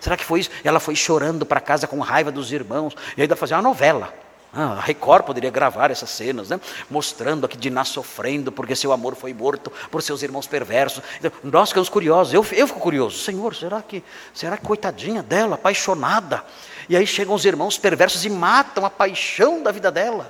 Será 0.00 0.16
que 0.16 0.24
foi 0.24 0.40
isso? 0.40 0.50
Ela 0.64 0.80
foi 0.80 0.96
chorando 0.96 1.44
para 1.44 1.60
casa 1.60 1.86
com 1.86 1.98
raiva 2.00 2.32
dos 2.32 2.52
irmãos. 2.52 2.94
E 3.16 3.22
ainda 3.22 3.36
fazia 3.36 3.56
uma 3.56 3.62
novela. 3.62 4.14
Ah, 4.52 4.72
a 4.72 4.80
Record 4.80 5.24
poderia 5.24 5.50
gravar 5.50 5.92
essas 5.92 6.10
cenas, 6.10 6.48
né? 6.48 6.60
mostrando 6.90 7.46
aqui 7.46 7.56
Diná 7.56 7.84
sofrendo 7.84 8.50
porque 8.50 8.74
seu 8.74 8.92
amor 8.92 9.14
foi 9.14 9.32
morto 9.32 9.70
por 9.90 10.02
seus 10.02 10.22
irmãos 10.22 10.46
perversos. 10.46 11.02
Então, 11.18 11.30
nós 11.44 11.68
ficamos 11.68 11.88
curiosos, 11.88 12.34
eu, 12.34 12.44
eu 12.52 12.66
fico 12.66 12.80
curioso. 12.80 13.18
Senhor, 13.18 13.54
será 13.54 13.80
que, 13.80 14.02
será 14.34 14.56
que 14.56 14.66
coitadinha 14.66 15.22
dela, 15.22 15.54
apaixonada? 15.54 16.44
E 16.88 16.96
aí 16.96 17.06
chegam 17.06 17.34
os 17.34 17.44
irmãos 17.44 17.78
perversos 17.78 18.24
e 18.24 18.30
matam 18.30 18.84
a 18.84 18.90
paixão 18.90 19.62
da 19.62 19.70
vida 19.70 19.90
dela. 19.90 20.28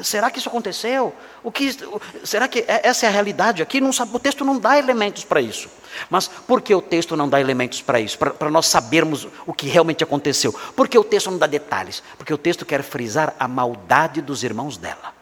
Será 0.00 0.30
que 0.30 0.38
isso 0.38 0.48
aconteceu? 0.48 1.14
O 1.42 1.52
que, 1.52 1.76
será 2.24 2.48
que 2.48 2.60
é, 2.60 2.88
essa 2.88 3.04
é 3.04 3.08
a 3.10 3.12
realidade 3.12 3.62
aqui? 3.62 3.78
Não, 3.78 3.90
o 3.90 4.18
texto 4.18 4.42
não 4.42 4.58
dá 4.58 4.78
elementos 4.78 5.22
para 5.22 5.38
isso. 5.38 5.68
Mas 6.08 6.26
por 6.28 6.62
que 6.62 6.74
o 6.74 6.80
texto 6.80 7.14
não 7.14 7.28
dá 7.28 7.38
elementos 7.38 7.82
para 7.82 8.00
isso? 8.00 8.16
Para 8.16 8.50
nós 8.50 8.66
sabermos 8.66 9.28
o 9.46 9.52
que 9.52 9.68
realmente 9.68 10.02
aconteceu. 10.02 10.50
Por 10.74 10.88
que 10.88 10.98
o 10.98 11.04
texto 11.04 11.30
não 11.30 11.36
dá 11.36 11.46
detalhes? 11.46 12.02
Porque 12.16 12.32
o 12.32 12.38
texto 12.38 12.64
quer 12.64 12.82
frisar 12.82 13.34
a 13.38 13.46
maldade 13.46 14.22
dos 14.22 14.42
irmãos 14.42 14.78
dela. 14.78 15.12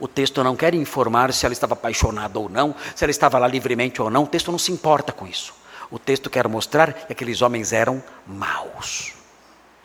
O 0.00 0.08
texto 0.08 0.42
não 0.42 0.56
quer 0.56 0.74
informar 0.74 1.32
se 1.32 1.46
ela 1.46 1.52
estava 1.52 1.74
apaixonada 1.74 2.36
ou 2.40 2.48
não, 2.48 2.74
se 2.96 3.04
ela 3.04 3.12
estava 3.12 3.38
lá 3.38 3.46
livremente 3.46 4.02
ou 4.02 4.10
não. 4.10 4.24
O 4.24 4.26
texto 4.26 4.50
não 4.50 4.58
se 4.58 4.72
importa 4.72 5.12
com 5.12 5.28
isso. 5.28 5.54
O 5.92 5.98
texto 5.98 6.28
quer 6.28 6.48
mostrar 6.48 6.92
que 6.92 7.12
aqueles 7.12 7.40
homens 7.40 7.72
eram 7.72 8.02
maus. 8.26 9.12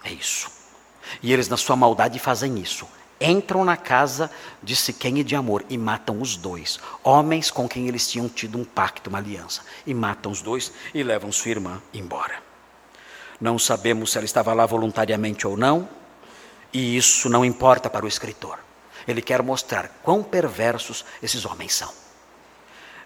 É 0.04 0.12
isso. 0.12 0.50
E 1.22 1.32
eles, 1.32 1.48
na 1.48 1.58
sua 1.58 1.76
maldade, 1.76 2.18
fazem 2.18 2.58
isso 2.58 2.88
entram 3.20 3.66
na 3.66 3.76
casa 3.76 4.32
de 4.62 4.76
Siquém 4.76 5.20
e 5.20 5.24
de 5.24 5.36
Amor 5.36 5.66
e 5.70 5.78
matam 5.78 6.22
os 6.22 6.36
dois, 6.36 6.80
homens 7.04 7.52
com 7.52 7.68
quem 7.68 7.88
eles 7.88 8.10
tinham 8.10 8.30
tido 8.30 8.58
um 8.58 8.64
pacto, 8.64 9.10
uma 9.10 9.20
aliança, 9.20 9.62
e 9.86 9.94
matam 9.94 10.32
os 10.32 10.42
dois 10.42 10.72
e 10.94 11.04
levam 11.04 11.32
sua 11.32 11.52
irmã 11.52 11.82
embora. 11.94 12.42
Não 13.40 13.58
sabemos 13.58 14.12
se 14.12 14.18
ela 14.18 14.26
estava 14.26 14.54
lá 14.54 14.66
voluntariamente 14.66 15.48
ou 15.48 15.56
não, 15.56 15.88
e 16.74 16.98
isso 16.98 17.30
não 17.30 17.44
importa 17.44 17.90
para 17.90 18.06
o 18.06 18.08
escritor. 18.08 18.60
Ele 19.08 19.22
quer 19.22 19.42
mostrar 19.42 19.88
quão 20.04 20.22
perversos 20.22 21.06
esses 21.22 21.46
homens 21.46 21.74
são. 21.74 21.92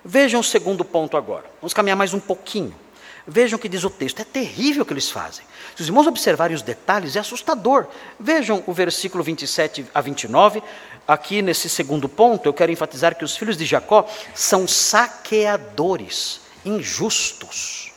Vejam 0.04 0.42
o 0.42 0.44
segundo 0.44 0.84
ponto 0.84 1.16
agora. 1.16 1.46
Vamos 1.62 1.74
caminhar 1.74 1.96
mais 1.96 2.14
um 2.14 2.20
pouquinho. 2.20 2.76
Vejam 3.26 3.58
o 3.58 3.62
que 3.62 3.70
diz 3.70 3.84
o 3.86 3.90
texto. 3.90 4.20
É 4.20 4.26
terrível 4.26 4.84
o 4.84 4.86
que 4.86 4.92
eles 4.92 5.10
fazem. 5.10 5.46
Se 5.76 5.82
os 5.82 5.88
irmãos 5.88 6.06
observarem 6.06 6.56
os 6.56 6.62
detalhes, 6.62 7.16
é 7.16 7.20
assustador. 7.20 7.88
Vejam 8.20 8.64
o 8.68 8.74
versículo 8.74 9.24
27 9.24 9.88
a 9.94 10.02
29. 10.02 10.62
Aqui 11.08 11.42
nesse 11.42 11.68
segundo 11.68 12.08
ponto, 12.08 12.48
eu 12.48 12.54
quero 12.54 12.72
enfatizar 12.72 13.16
que 13.16 13.26
os 13.26 13.36
filhos 13.36 13.58
de 13.58 13.66
Jacó 13.66 14.08
são 14.36 14.68
saqueadores, 14.68 16.42
injustos. 16.64 17.92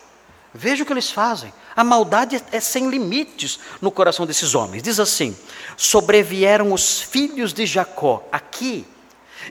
Veja 0.55 0.83
o 0.83 0.87
que 0.87 0.93
eles 0.93 1.11
fazem. 1.11 1.53
A 1.77 1.85
maldade 1.85 2.43
é 2.51 2.61
sem 2.61 2.89
limites 2.89 3.61
no 3.81 3.91
coração 3.91 4.25
desses 4.25 4.55
homens. 4.55 4.83
Diz 4.83 4.99
assim: 4.99 5.37
sobrevieram 5.77 6.73
os 6.73 7.03
filhos 7.03 7.53
de 7.53 7.67
Jacó. 7.67 8.27
Aqui 8.33 8.87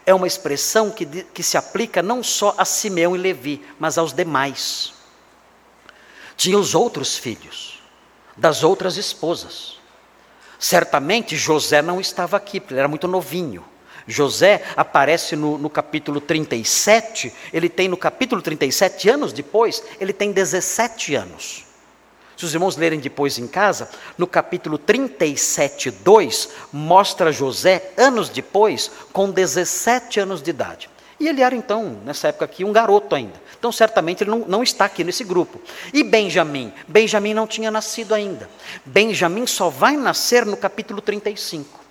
é 0.03 0.13
uma 0.13 0.25
expressão 0.25 0.89
que, 0.89 1.05
que 1.05 1.43
se 1.43 1.57
aplica 1.57 2.01
não 2.01 2.23
só 2.23 2.55
a 2.57 2.65
Simeão 2.65 3.15
e 3.15 3.19
Levi, 3.19 3.63
mas 3.77 3.99
aos 3.99 4.11
demais. 4.11 4.93
Tinha 6.35 6.57
os 6.57 6.73
outros 6.73 7.15
filhos 7.15 7.75
das 8.35 8.63
outras 8.63 8.97
esposas. 8.97 9.79
Certamente 10.59 11.35
José 11.35 11.81
não 11.81 11.99
estava 11.99 12.37
aqui, 12.37 12.59
porque 12.59 12.73
ele 12.73 12.79
era 12.79 12.87
muito 12.87 13.07
novinho. 13.07 13.63
José 14.07 14.63
aparece 14.75 15.35
no, 15.35 15.57
no, 15.57 15.69
capítulo 15.69 16.21
37, 16.21 17.33
ele 17.51 17.69
tem 17.69 17.87
no 17.87 17.97
capítulo 17.97 18.41
37, 18.41 19.09
anos 19.09 19.33
depois, 19.33 19.83
ele 19.99 20.13
tem 20.13 20.31
17 20.31 21.15
anos. 21.15 21.65
Se 22.37 22.45
os 22.45 22.53
irmãos 22.53 22.75
lerem 22.75 22.99
depois 22.99 23.39
em 23.39 23.47
casa, 23.47 23.89
no 24.17 24.27
capítulo 24.27 24.77
37, 24.77 25.89
2, 25.89 26.49
mostra 26.71 27.31
José, 27.31 27.93
anos 27.97 28.29
depois, 28.29 28.91
com 29.11 29.31
17 29.31 30.19
anos 30.19 30.41
de 30.41 30.49
idade. 30.49 30.89
E 31.19 31.27
ele 31.27 31.41
era 31.41 31.55
então, 31.55 32.01
nessa 32.03 32.27
época 32.27 32.45
aqui, 32.45 32.65
um 32.65 32.73
garoto 32.73 33.15
ainda. 33.15 33.41
Então, 33.57 33.71
certamente, 33.71 34.23
ele 34.23 34.31
não, 34.31 34.39
não 34.39 34.63
está 34.63 34.85
aqui 34.85 35.03
nesse 35.03 35.23
grupo. 35.23 35.61
E 35.93 36.03
Benjamim? 36.03 36.73
Benjamim 36.87 37.33
não 37.33 37.47
tinha 37.47 37.71
nascido 37.71 38.13
ainda. 38.13 38.49
Benjamim 38.85 39.47
só 39.47 39.69
vai 39.69 39.95
nascer 39.95 40.45
no 40.45 40.57
capítulo 40.57 41.01
35. 41.01 41.85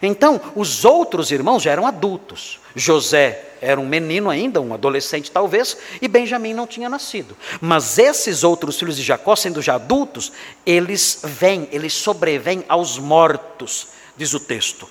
Então, 0.00 0.40
os 0.56 0.84
outros 0.86 1.30
irmãos 1.30 1.62
já 1.62 1.72
eram 1.72 1.86
adultos. 1.86 2.58
José 2.74 3.50
era 3.60 3.78
um 3.78 3.86
menino 3.86 4.30
ainda, 4.30 4.62
um 4.62 4.72
adolescente 4.72 5.30
talvez, 5.30 5.76
e 6.00 6.08
Benjamim 6.08 6.54
não 6.54 6.66
tinha 6.66 6.88
nascido. 6.88 7.36
Mas 7.60 7.98
esses 7.98 8.42
outros 8.44 8.78
filhos 8.78 8.96
de 8.96 9.02
Jacó, 9.02 9.36
sendo 9.36 9.60
já 9.60 9.74
adultos, 9.74 10.32
eles 10.64 11.20
vêm, 11.22 11.68
eles 11.70 11.92
sobrevêm 11.92 12.64
aos 12.66 12.98
mortos, 12.98 13.88
diz 14.16 14.32
o 14.32 14.40
texto, 14.40 14.88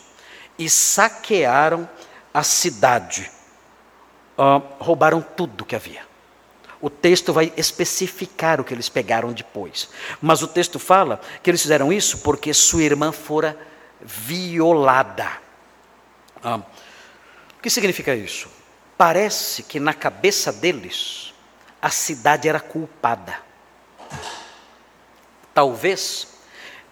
e 0.60 0.70
saquearam 0.70 1.90
a 2.32 2.44
cidade 2.44 3.32
uh, 4.38 4.62
roubaram 4.80 5.22
tudo 5.22 5.66
que 5.66 5.76
havia. 5.76 6.02
O 6.82 6.90
texto 6.90 7.32
vai 7.32 7.54
especificar 7.56 8.60
o 8.60 8.64
que 8.64 8.74
eles 8.74 8.90
pegaram 8.90 9.32
depois. 9.32 9.90
Mas 10.22 10.42
o 10.42 10.48
texto 10.48 10.78
fala 10.78 11.22
que 11.42 11.50
eles 11.50 11.62
fizeram 11.62 11.94
isso 11.94 12.18
porque 12.18 12.54
sua 12.54 12.84
irmã 12.84 13.12
fora 13.12 13.58
violada. 14.02 15.32
Ah, 16.44 16.58
o 16.58 17.62
que 17.62 17.70
significa 17.70 18.14
isso? 18.14 18.50
Parece 18.98 19.64
que 19.64 19.80
na 19.80 19.94
cabeça 19.94 20.52
deles 20.52 21.34
a 21.82 21.90
cidade 21.90 22.50
era 22.50 22.60
culpada. 22.60 23.40
Talvez 25.54 26.28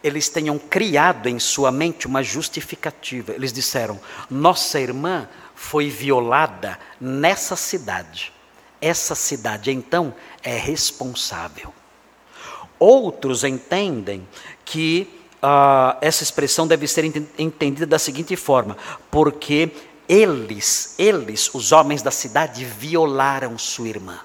eles 0.04 0.30
tenham 0.30 0.58
criado 0.58 1.28
em 1.28 1.38
sua 1.38 1.72
mente 1.72 2.08
uma 2.08 2.24
justificativa. 2.24 3.34
Eles 3.34 3.54
disseram: 3.54 4.00
nossa 4.30 4.80
irmã 4.80 5.28
foi 5.62 5.92
violada 5.92 6.78
nessa 7.00 7.56
cidade. 7.56 8.34
Essa 8.82 9.14
cidade, 9.14 9.72
então, 9.72 10.14
é 10.42 10.58
responsável. 10.58 11.72
Outros 12.80 13.44
entendem 13.44 14.28
que 14.66 15.08
uh, 15.36 15.96
essa 16.02 16.24
expressão 16.24 16.68
deve 16.68 16.88
ser 16.88 17.06
entendida 17.38 17.86
da 17.86 18.00
seguinte 18.00 18.36
forma: 18.36 18.76
porque 19.12 19.72
eles, 20.10 20.96
eles, 20.98 21.54
os 21.54 21.72
homens 21.72 22.02
da 22.02 22.12
cidade, 22.12 22.66
violaram 22.66 23.56
sua 23.56 23.88
irmã. 23.88 24.20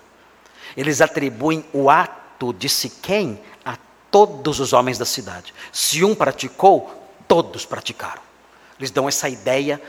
Eles 0.74 1.02
atribuem 1.02 1.66
o 1.70 1.90
ato 1.90 2.54
de 2.54 2.68
Siquém 2.70 3.38
a 3.62 3.76
todos 4.10 4.58
os 4.58 4.72
homens 4.72 4.96
da 4.96 5.04
cidade. 5.04 5.52
Se 5.70 6.02
um 6.02 6.14
praticou, 6.14 6.90
todos 7.28 7.66
praticaram. 7.66 8.22
Eles 8.78 8.90
dão 8.90 9.06
essa 9.06 9.28
ideia 9.28 9.80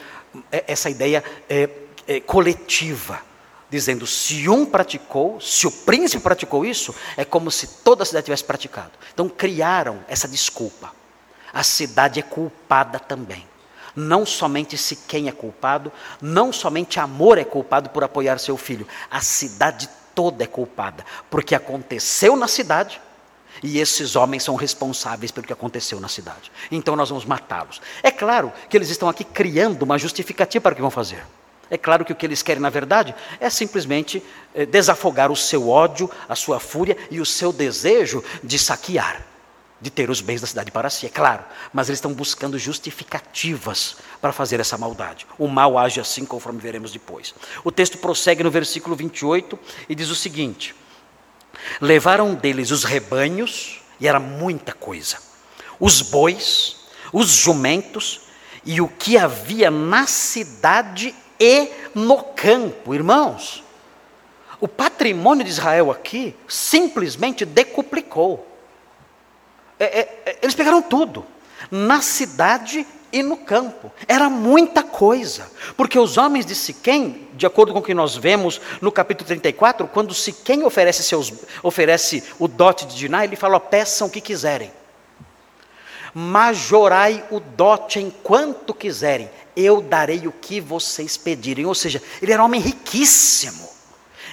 essa 0.51 0.89
ideia 0.89 1.23
é, 1.49 1.69
é, 2.07 2.19
coletiva, 2.19 3.19
dizendo: 3.69 4.07
se 4.07 4.47
um 4.49 4.65
praticou, 4.65 5.39
se 5.41 5.67
o 5.67 5.71
príncipe 5.71 6.23
praticou 6.23 6.65
isso, 6.65 6.93
é 7.15 7.25
como 7.25 7.51
se 7.51 7.67
toda 7.83 8.03
a 8.03 8.05
cidade 8.05 8.25
tivesse 8.25 8.43
praticado. 8.43 8.91
Então 9.13 9.27
criaram 9.29 10.03
essa 10.07 10.27
desculpa. 10.27 10.91
A 11.53 11.63
cidade 11.63 12.19
é 12.19 12.23
culpada 12.23 12.99
também. 12.99 13.45
Não 13.95 14.25
somente 14.25 14.77
se 14.77 14.95
quem 14.95 15.27
é 15.27 15.31
culpado, 15.31 15.91
não 16.21 16.53
somente 16.53 16.99
amor 16.99 17.38
é 17.39 17.43
culpado 17.43 17.89
por 17.89 18.03
apoiar 18.03 18.38
seu 18.38 18.55
filho, 18.55 18.88
a 19.09 19.21
cidade 19.21 19.89
toda 20.13 20.43
é 20.43 20.47
culpada, 20.47 21.03
porque 21.31 21.55
aconteceu 21.55 22.35
na 22.35 22.47
cidade 22.47 23.01
e 23.64 23.80
esses 23.80 24.16
homens 24.16 24.43
são 24.43 24.55
responsáveis 24.55 25.32
pelo 25.32 25.45
que 25.45 25.53
aconteceu 25.53 25.99
na 25.99 26.08
cidade. 26.08 26.51
Então 26.72 26.95
nós 26.95 27.10
vamos 27.10 27.26
matá-los. 27.26 27.82
É 28.03 28.12
claro 28.12 28.51
que 28.70 28.78
eles 28.78 28.89
estão 28.89 29.10
aqui 29.10 29.24
criando 29.24 29.84
uma 29.84 29.97
justificativa 29.97 30.62
para 30.62 30.74
o 30.74 30.76
que 30.76 30.82
vão 30.82 30.91
fazer. 30.91 31.24
É 31.70 31.78
claro 31.78 32.05
que 32.05 32.12
o 32.12 32.16
que 32.16 32.26
eles 32.26 32.41
querem, 32.41 32.62
na 32.62 32.70
verdade, 32.70 33.14
é 33.39 33.49
simplesmente 33.49 34.24
é, 34.55 34.66
desafogar 34.66 35.32
o 35.32 35.36
seu 35.36 35.70
ódio, 35.70 36.10
a 36.28 36.36
sua 36.36 36.60
fúria 36.60 36.97
e 37.12 37.20
o 37.20 37.26
seu 37.26 37.51
desejo 37.51 38.24
de 38.41 38.58
saquear, 38.58 39.22
de 39.82 39.89
ter 39.89 40.10
os 40.10 40.22
bens 40.22 40.39
da 40.39 40.47
cidade 40.47 40.72
para 40.72 40.89
si, 40.89 41.05
é 41.05 41.10
claro. 41.10 41.43
Mas 41.74 41.89
eles 41.89 41.97
estão 41.97 42.14
buscando 42.14 42.58
justificativas 42.58 43.97
para 44.22 44.32
fazer 44.32 44.60
essa 44.60 44.78
maldade. 44.78 45.28
O 45.38 45.47
mal 45.47 45.78
age 45.78 45.99
assim, 45.99 46.26
conforme 46.26 46.60
veremos 46.60 46.91
depois. 46.91 47.36
O 47.64 47.72
texto 47.72 47.97
prossegue 47.97 48.43
no 48.43 48.51
versículo 48.51 48.95
28 48.95 49.60
e 49.89 49.95
diz 49.95 50.10
o 50.10 50.16
seguinte. 50.16 50.74
Levaram 51.82 52.34
deles 52.34 52.72
os 52.72 52.84
rebanhos, 52.84 53.82
e 53.99 54.08
era 54.08 54.20
muita 54.20 54.74
coisa, 54.74 55.18
os 55.80 56.01
bois, 56.01 56.78
os 57.12 57.30
jumentos 57.30 58.22
e 58.66 58.82
o 58.82 58.88
que 58.88 59.18
havia 59.18 59.72
na 59.72 60.05
cidade 60.05 61.16
e 61.39 61.70
no 61.95 62.22
campo. 62.24 62.93
Irmãos, 62.93 63.64
o 64.60 64.68
patrimônio 64.68 65.43
de 65.43 65.51
Israel 65.51 65.91
aqui 65.91 66.36
simplesmente 66.47 67.45
decuplicou. 67.45 68.45
É, 69.80 69.86
é, 69.86 70.24
é 70.26 70.39
eles 70.41 70.55
pegaram 70.55 70.82
tudo, 70.82 71.26
na 71.70 72.01
cidade 72.01 72.86
e 73.20 73.24
no 73.24 73.38
campo. 73.38 73.91
Era 74.07 74.30
muita 74.30 74.84
coisa, 74.84 75.49
porque 75.76 75.97
os 75.97 76.18
homens 76.18 76.45
de 76.45 76.55
Siquém, 76.55 77.28
de 77.34 77.45
acordo 77.45 77.74
com 77.74 77.80
o 77.80 77.84
que 77.84 77.93
nós 77.93 78.15
vemos 78.15 78.61
no 78.82 78.91
capítulo 78.91 79.28
34, 79.28 79.88
quando 79.88 80.13
Siquém 80.13 80.63
oferece, 80.63 81.03
seus, 81.03 81.34
oferece 81.61 82.24
o 82.39 82.47
dote 82.47 82.86
de 82.86 82.95
Diná, 82.95 83.24
ele 83.24 83.36
fala: 83.36 83.59
peçam 83.59 84.07
o 84.07 84.11
que 84.11 84.22
quiserem, 84.22 84.72
majorai 86.13 87.24
o 87.30 87.39
dote 87.39 87.99
enquanto 87.99 88.74
quiserem, 88.74 89.30
eu 89.55 89.82
darei 89.82 90.28
o 90.28 90.32
que 90.32 90.59
vocês 90.61 91.18
pedirem. 91.18 91.65
Ou 91.65 91.76
seja, 91.76 92.01
ele 92.22 92.32
era 92.32 92.41
um 92.41 92.45
homem 92.45 92.61
riquíssimo. 92.61 93.68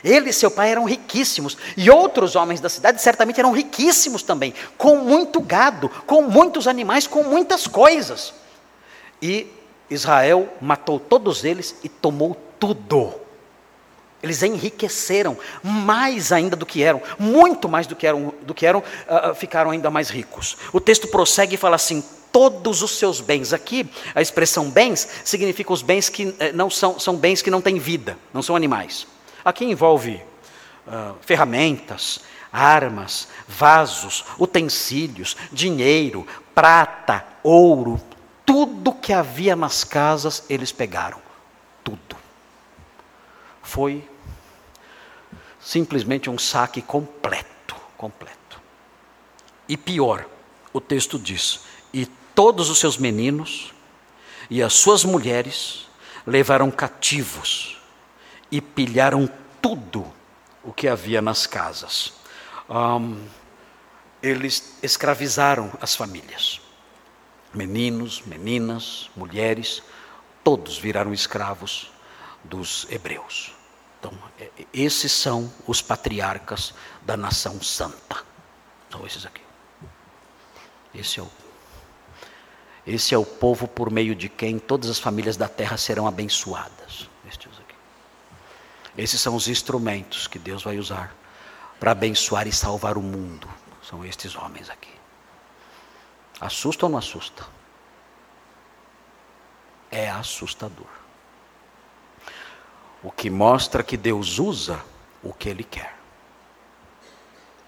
Ele 0.04 0.28
e 0.28 0.32
seu 0.34 0.50
pai 0.50 0.70
eram 0.70 0.84
riquíssimos, 0.84 1.56
e 1.78 1.90
outros 1.90 2.36
homens 2.36 2.60
da 2.60 2.68
cidade 2.68 3.00
certamente 3.00 3.40
eram 3.40 3.52
riquíssimos 3.52 4.22
também, 4.22 4.52
com 4.76 4.98
muito 4.98 5.40
gado, 5.40 5.88
com 6.06 6.20
muitos 6.20 6.68
animais, 6.68 7.06
com 7.06 7.22
muitas 7.22 7.66
coisas. 7.66 8.34
E 9.24 9.46
Israel 9.88 10.52
matou 10.60 11.00
todos 11.00 11.44
eles 11.44 11.76
e 11.82 11.88
tomou 11.88 12.36
tudo. 12.60 13.14
Eles 14.22 14.42
enriqueceram 14.42 15.34
mais 15.62 16.30
ainda 16.30 16.54
do 16.54 16.66
que 16.66 16.82
eram, 16.82 17.00
muito 17.18 17.66
mais 17.66 17.86
do 17.86 17.96
que 17.96 18.06
eram, 18.06 18.34
do 18.42 18.52
que 18.52 18.66
eram 18.66 18.80
uh, 18.80 19.34
ficaram 19.34 19.70
ainda 19.70 19.90
mais 19.90 20.10
ricos. 20.10 20.58
O 20.74 20.78
texto 20.78 21.08
prossegue 21.08 21.54
e 21.54 21.58
fala 21.58 21.76
assim: 21.76 22.04
todos 22.30 22.82
os 22.82 22.98
seus 22.98 23.18
bens. 23.22 23.54
Aqui, 23.54 23.88
a 24.14 24.20
expressão 24.20 24.68
bens 24.68 25.08
significa 25.24 25.72
os 25.72 25.80
bens 25.80 26.10
que 26.10 26.34
eh, 26.38 26.52
não 26.52 26.68
são, 26.68 27.00
são 27.00 27.16
bens 27.16 27.40
que 27.40 27.50
não 27.50 27.62
têm 27.62 27.78
vida, 27.78 28.18
não 28.30 28.42
são 28.42 28.54
animais. 28.54 29.06
Aqui 29.42 29.64
envolve 29.64 30.20
uh, 30.86 31.14
ferramentas, 31.22 32.20
armas, 32.52 33.26
vasos, 33.48 34.22
utensílios, 34.38 35.34
dinheiro, 35.50 36.26
prata, 36.54 37.24
ouro, 37.42 37.98
tudo 38.44 38.92
que 38.92 39.12
havia 39.12 39.56
nas 39.56 39.84
casas, 39.84 40.44
eles 40.48 40.72
pegaram. 40.72 41.20
Tudo. 41.82 42.16
Foi 43.62 44.08
simplesmente 45.60 46.28
um 46.28 46.38
saque 46.38 46.82
completo, 46.82 47.74
completo. 47.96 48.60
E 49.68 49.76
pior, 49.76 50.26
o 50.72 50.80
texto 50.80 51.18
diz: 51.18 51.60
"E 51.92 52.06
todos 52.34 52.68
os 52.68 52.78
seus 52.78 52.98
meninos 52.98 53.72
e 54.50 54.62
as 54.62 54.74
suas 54.74 55.04
mulheres 55.04 55.86
levaram 56.26 56.70
cativos 56.70 57.80
e 58.50 58.60
pilharam 58.60 59.28
tudo 59.60 60.06
o 60.62 60.72
que 60.72 60.86
havia 60.86 61.22
nas 61.22 61.46
casas." 61.46 62.12
Um, 62.68 63.26
eles 64.22 64.78
escravizaram 64.82 65.70
as 65.80 65.94
famílias. 65.94 66.63
Meninos, 67.54 68.22
meninas, 68.22 69.10
mulheres, 69.16 69.82
todos 70.42 70.76
viraram 70.76 71.12
escravos 71.12 71.90
dos 72.42 72.86
hebreus. 72.90 73.54
Então, 73.98 74.12
é, 74.38 74.50
é, 74.58 74.66
esses 74.72 75.12
são 75.12 75.50
os 75.66 75.80
patriarcas 75.80 76.74
da 77.02 77.16
nação 77.16 77.62
santa. 77.62 78.22
São 78.90 79.06
esses 79.06 79.24
aqui. 79.24 79.40
Esse 80.94 81.20
é 81.20 81.22
o 81.22 81.30
esse 82.86 83.14
é 83.14 83.18
o 83.18 83.24
povo 83.24 83.66
por 83.66 83.90
meio 83.90 84.14
de 84.14 84.28
quem 84.28 84.58
todas 84.58 84.90
as 84.90 84.98
famílias 84.98 85.36
da 85.36 85.48
terra 85.48 85.76
serão 85.78 86.06
abençoadas. 86.06 87.08
Estes 87.26 87.52
aqui. 87.58 87.74
Esses 88.96 89.20
são 89.20 89.34
os 89.34 89.48
instrumentos 89.48 90.26
que 90.26 90.38
Deus 90.38 90.62
vai 90.62 90.78
usar 90.78 91.14
para 91.80 91.92
abençoar 91.92 92.46
e 92.46 92.52
salvar 92.52 92.98
o 92.98 93.02
mundo. 93.02 93.48
São 93.82 94.04
estes 94.04 94.36
homens 94.36 94.68
aqui. 94.68 94.93
Assusta 96.44 96.84
ou 96.84 96.92
não 96.92 96.98
assusta? 96.98 97.42
É 99.90 100.10
assustador. 100.10 100.86
O 103.02 103.10
que 103.10 103.30
mostra 103.30 103.82
que 103.82 103.96
Deus 103.96 104.38
usa 104.38 104.84
o 105.22 105.32
que 105.32 105.48
Ele 105.48 105.64
quer. 105.64 105.96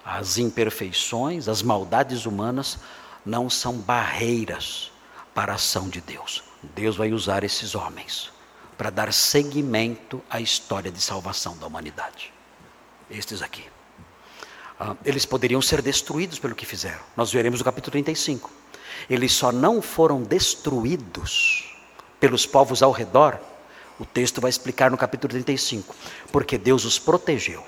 As 0.05 0.37
imperfeições, 0.37 1.47
as 1.47 1.63
maldades 1.63 2.27
humanas 2.27 2.77
não 3.25 3.49
são 3.49 3.73
barreiras 3.79 4.91
para 5.33 5.53
a 5.53 5.55
ação 5.55 5.89
de 5.89 5.99
Deus. 5.99 6.43
Deus 6.61 6.95
vai 6.95 7.11
usar 7.11 7.43
esses 7.43 7.73
homens 7.73 8.31
para 8.77 8.91
dar 8.91 9.11
seguimento 9.11 10.23
à 10.29 10.39
história 10.39 10.91
de 10.91 11.01
salvação 11.01 11.57
da 11.57 11.65
humanidade. 11.65 12.31
Estes 13.09 13.41
aqui. 13.41 13.65
Ah, 14.79 14.95
eles 15.03 15.25
poderiam 15.25 15.63
ser 15.63 15.81
destruídos 15.81 16.37
pelo 16.37 16.53
que 16.53 16.65
fizeram. 16.65 17.01
Nós 17.15 17.31
veremos 17.31 17.59
no 17.59 17.65
capítulo 17.65 17.93
35. 17.93 18.56
Eles 19.09 19.33
só 19.33 19.51
não 19.51 19.81
foram 19.81 20.21
destruídos 20.23 21.75
pelos 22.19 22.45
povos 22.45 22.81
ao 22.81 22.91
redor. 22.91 23.39
O 23.99 24.05
texto 24.05 24.41
vai 24.41 24.49
explicar 24.49 24.91
no 24.91 24.97
capítulo 24.97 25.31
35. 25.31 25.95
Porque 26.31 26.57
Deus 26.57 26.85
os 26.85 26.99
protegeu. 26.99 27.63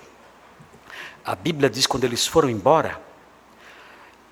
A 1.23 1.35
Bíblia 1.35 1.69
diz 1.69 1.85
que 1.85 1.91
quando 1.91 2.03
eles 2.03 2.25
foram 2.25 2.49
embora, 2.49 2.99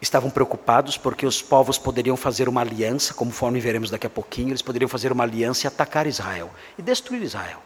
estavam 0.02 0.30
preocupados 0.30 0.98
porque 0.98 1.26
os 1.26 1.42
povos 1.42 1.78
poderiam 1.78 2.16
fazer 2.16 2.48
uma 2.48 2.62
aliança, 2.62 3.14
conforme 3.14 3.60
veremos 3.60 3.90
daqui 3.90 4.08
a 4.08 4.10
pouquinho, 4.10 4.50
eles 4.50 4.62
poderiam 4.62 4.88
fazer 4.88 5.12
uma 5.12 5.24
aliança 5.24 5.66
e 5.66 5.68
atacar 5.68 6.08
Israel 6.08 6.52
e 6.78 6.82
destruir 6.82 7.22
Israel. 7.22 7.62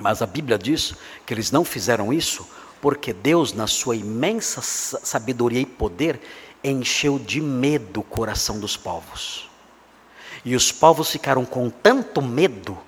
Mas 0.00 0.22
a 0.22 0.26
Bíblia 0.26 0.58
diz 0.58 0.94
que 1.24 1.34
eles 1.34 1.50
não 1.50 1.64
fizeram 1.64 2.12
isso 2.12 2.48
porque 2.80 3.12
Deus, 3.12 3.52
na 3.54 3.66
sua 3.66 3.96
imensa 3.96 4.60
sabedoria 4.60 5.60
e 5.60 5.66
poder, 5.66 6.20
encheu 6.64 7.18
de 7.18 7.40
medo 7.40 8.00
o 8.00 8.04
coração 8.04 8.58
dos 8.58 8.76
povos. 8.76 9.48
E 10.44 10.56
os 10.56 10.72
povos 10.72 11.10
ficaram 11.10 11.44
com 11.44 11.68
tanto 11.68 12.22
medo 12.22 12.78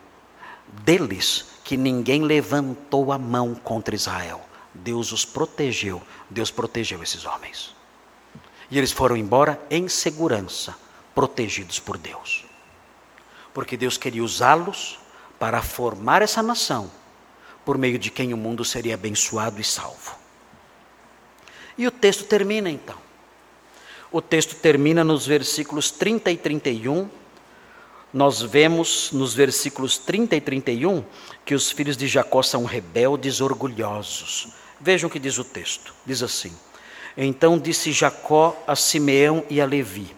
deles 0.84 1.46
que 1.62 1.76
ninguém 1.76 2.22
levantou 2.22 3.12
a 3.12 3.18
mão 3.18 3.54
contra 3.54 3.94
Israel. 3.94 4.40
Deus 4.74 5.12
os 5.12 5.24
protegeu, 5.24 6.02
Deus 6.28 6.50
protegeu 6.50 7.02
esses 7.02 7.24
homens. 7.24 7.74
E 8.70 8.78
eles 8.78 8.92
foram 8.92 9.16
embora 9.16 9.60
em 9.70 9.88
segurança, 9.88 10.74
protegidos 11.14 11.78
por 11.78 11.96
Deus. 11.96 12.44
Porque 13.54 13.76
Deus 13.76 13.96
queria 13.96 14.22
usá-los 14.22 14.98
para 15.38 15.62
formar 15.62 16.20
essa 16.22 16.42
nação, 16.42 16.90
por 17.64 17.78
meio 17.78 17.98
de 17.98 18.10
quem 18.10 18.34
o 18.34 18.36
mundo 18.36 18.64
seria 18.64 18.94
abençoado 18.94 19.60
e 19.60 19.64
salvo. 19.64 20.16
E 21.78 21.86
o 21.86 21.90
texto 21.90 22.24
termina 22.24 22.70
então. 22.70 23.05
O 24.10 24.20
texto 24.22 24.54
termina 24.56 25.02
nos 25.02 25.26
versículos 25.26 25.90
30 25.90 26.30
e 26.30 26.36
31. 26.36 27.08
Nós 28.12 28.40
vemos 28.40 29.10
nos 29.12 29.34
versículos 29.34 29.98
30 29.98 30.36
e 30.36 30.40
31 30.40 31.04
que 31.44 31.54
os 31.54 31.70
filhos 31.70 31.96
de 31.96 32.06
Jacó 32.06 32.42
são 32.42 32.64
rebeldes, 32.64 33.40
orgulhosos. 33.40 34.48
Vejam 34.80 35.08
o 35.08 35.12
que 35.12 35.18
diz 35.18 35.38
o 35.38 35.44
texto: 35.44 35.94
diz 36.06 36.22
assim: 36.22 36.54
então 37.16 37.58
disse 37.58 37.92
Jacó 37.92 38.62
a 38.66 38.76
Simeão 38.76 39.44
e 39.48 39.60
a 39.60 39.66
Levi: 39.66 40.14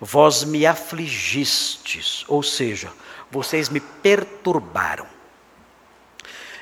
Vós 0.00 0.44
me 0.44 0.64
afligistes, 0.64 2.24
ou 2.26 2.42
seja, 2.42 2.90
vocês 3.30 3.68
me 3.68 3.80
perturbaram. 3.80 5.06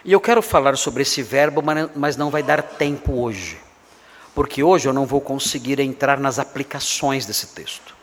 E 0.05 0.13
eu 0.13 0.21
quero 0.21 0.43
falar 0.43 0.77
sobre 0.77 1.03
esse 1.03 1.23
verbo, 1.23 1.63
mas 1.95 2.17
não 2.17 2.31
vai 2.31 2.43
dar 2.43 2.63
tempo 2.63 3.21
hoje, 3.21 3.59
porque 4.37 4.63
hoje 4.63 4.87
eu 4.87 4.93
não 4.93 5.07
vou 5.07 5.19
conseguir 5.19 5.81
entrar 5.81 6.21
nas 6.21 6.39
aplicações 6.39 7.25
desse 7.25 7.47
texto. 7.47 7.97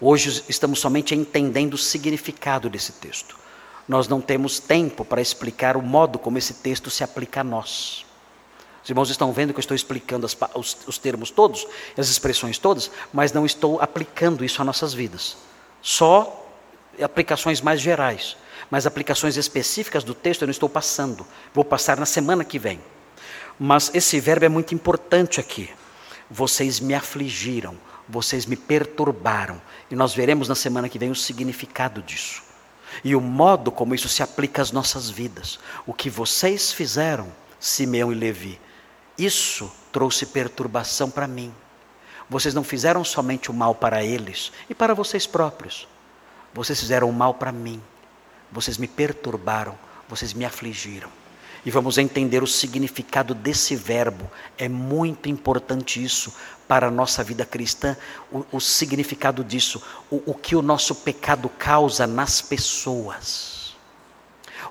Hoje 0.00 0.42
estamos 0.48 0.80
somente 0.80 1.14
entendendo 1.14 1.74
o 1.74 1.78
significado 1.78 2.70
desse 2.70 2.92
texto. 2.92 3.36
Nós 3.86 4.08
não 4.08 4.18
temos 4.18 4.58
tempo 4.58 5.04
para 5.04 5.20
explicar 5.20 5.76
o 5.76 5.82
modo 5.82 6.18
como 6.18 6.38
esse 6.38 6.54
texto 6.54 6.88
se 6.88 7.04
aplica 7.04 7.42
a 7.42 7.44
nós. 7.44 8.06
Os 8.82 8.88
irmãos 8.88 9.10
estão 9.10 9.30
vendo 9.30 9.52
que 9.52 9.58
eu 9.58 9.60
estou 9.60 9.74
explicando 9.74 10.24
as, 10.24 10.34
os, 10.54 10.78
os 10.86 10.96
termos 10.96 11.30
todos, 11.30 11.66
as 11.98 12.08
expressões 12.08 12.56
todas, 12.56 12.90
mas 13.12 13.34
não 13.34 13.44
estou 13.44 13.78
aplicando 13.78 14.42
isso 14.42 14.62
a 14.62 14.64
nossas 14.64 14.94
vidas. 14.94 15.36
Só 15.82 16.48
aplicações 17.02 17.60
mais 17.60 17.82
gerais. 17.82 18.38
Mas 18.70 18.86
aplicações 18.86 19.36
específicas 19.36 20.02
do 20.02 20.14
texto 20.14 20.42
eu 20.42 20.46
não 20.46 20.50
estou 20.50 20.68
passando. 20.68 21.26
Vou 21.52 21.62
passar 21.62 21.98
na 21.98 22.06
semana 22.06 22.42
que 22.42 22.58
vem. 22.58 22.80
Mas 23.58 23.90
esse 23.94 24.18
verbo 24.20 24.44
é 24.44 24.48
muito 24.48 24.74
importante 24.74 25.40
aqui. 25.40 25.70
Vocês 26.30 26.80
me 26.80 26.94
afligiram, 26.94 27.76
vocês 28.08 28.46
me 28.46 28.56
perturbaram. 28.56 29.60
E 29.90 29.94
nós 29.94 30.14
veremos 30.14 30.48
na 30.48 30.54
semana 30.54 30.88
que 30.88 30.98
vem 30.98 31.10
o 31.10 31.14
significado 31.14 32.02
disso. 32.02 32.42
E 33.02 33.14
o 33.14 33.20
modo 33.20 33.70
como 33.72 33.94
isso 33.94 34.08
se 34.08 34.22
aplica 34.22 34.62
às 34.62 34.72
nossas 34.72 35.10
vidas. 35.10 35.58
O 35.86 35.92
que 35.92 36.10
vocês 36.10 36.72
fizeram, 36.72 37.32
Simeão 37.58 38.12
e 38.12 38.14
Levi, 38.14 38.60
isso 39.16 39.70
trouxe 39.92 40.26
perturbação 40.26 41.10
para 41.10 41.26
mim. 41.26 41.52
Vocês 42.28 42.54
não 42.54 42.64
fizeram 42.64 43.04
somente 43.04 43.50
o 43.50 43.54
mal 43.54 43.74
para 43.74 44.02
eles 44.02 44.52
e 44.68 44.74
para 44.74 44.94
vocês 44.94 45.26
próprios. 45.26 45.86
Vocês 46.52 46.80
fizeram 46.80 47.08
o 47.08 47.12
mal 47.12 47.34
para 47.34 47.52
mim. 47.52 47.80
Vocês 48.50 48.78
me 48.78 48.88
perturbaram, 48.88 49.76
vocês 50.08 50.32
me 50.32 50.44
afligiram. 50.44 51.10
E 51.64 51.70
vamos 51.70 51.96
entender 51.98 52.42
o 52.42 52.46
significado 52.46 53.34
desse 53.34 53.74
verbo. 53.74 54.30
É 54.58 54.68
muito 54.68 55.28
importante 55.28 56.02
isso 56.02 56.32
para 56.68 56.88
a 56.88 56.90
nossa 56.90 57.22
vida 57.22 57.44
cristã, 57.44 57.96
o, 58.32 58.44
o 58.52 58.60
significado 58.60 59.44
disso, 59.44 59.82
o, 60.10 60.22
o 60.26 60.34
que 60.34 60.56
o 60.56 60.62
nosso 60.62 60.94
pecado 60.94 61.48
causa 61.48 62.06
nas 62.06 62.40
pessoas 62.40 63.54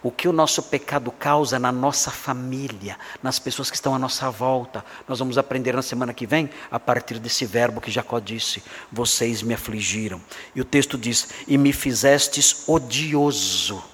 o 0.04 0.12
que 0.12 0.28
o 0.28 0.34
nosso 0.34 0.62
pecado 0.64 1.12
causa 1.12 1.58
na 1.58 1.72
nossa 1.72 2.12
família, 2.12 2.98
nas 3.24 3.40
pessoas 3.40 3.70
que 3.70 3.76
estão 3.78 3.96
à 3.96 4.00
nossa 4.00 4.30
volta. 4.30 4.84
Nós 5.08 5.20
vamos 5.20 5.38
aprender 5.38 5.74
na 5.74 5.82
semana 5.82 6.14
que 6.14 6.28
vem 6.28 6.50
a 6.70 6.80
partir 6.80 7.18
desse 7.20 7.46
verbo 7.46 7.80
que 7.80 7.90
Jacó 7.90 8.20
disse: 8.20 8.62
Vocês 8.92 9.42
me 9.42 9.54
afligiram. 9.54 10.22
E 10.54 10.60
o 10.60 10.66
texto 10.66 10.98
diz: 10.98 11.30
E 11.48 11.58
me 11.58 11.72
fizestes 11.72 12.68
odioso 12.68 13.93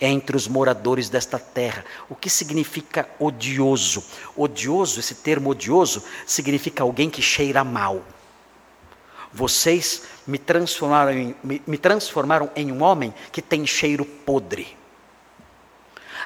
entre 0.00 0.36
os 0.36 0.48
moradores 0.48 1.08
desta 1.08 1.38
terra. 1.38 1.84
O 2.08 2.14
que 2.14 2.28
significa 2.28 3.08
odioso? 3.18 4.04
Odioso, 4.36 5.00
esse 5.00 5.16
termo 5.16 5.50
odioso, 5.50 6.02
significa 6.26 6.82
alguém 6.82 7.08
que 7.08 7.22
cheira 7.22 7.62
mal. 7.64 8.02
Vocês 9.32 10.02
me 10.26 10.38
transformaram 10.38 11.12
em, 11.12 11.34
me, 11.42 11.62
me 11.66 11.76
transformaram 11.76 12.50
em 12.54 12.70
um 12.70 12.82
homem 12.82 13.12
que 13.32 13.42
tem 13.42 13.66
cheiro 13.66 14.04
podre. 14.04 14.76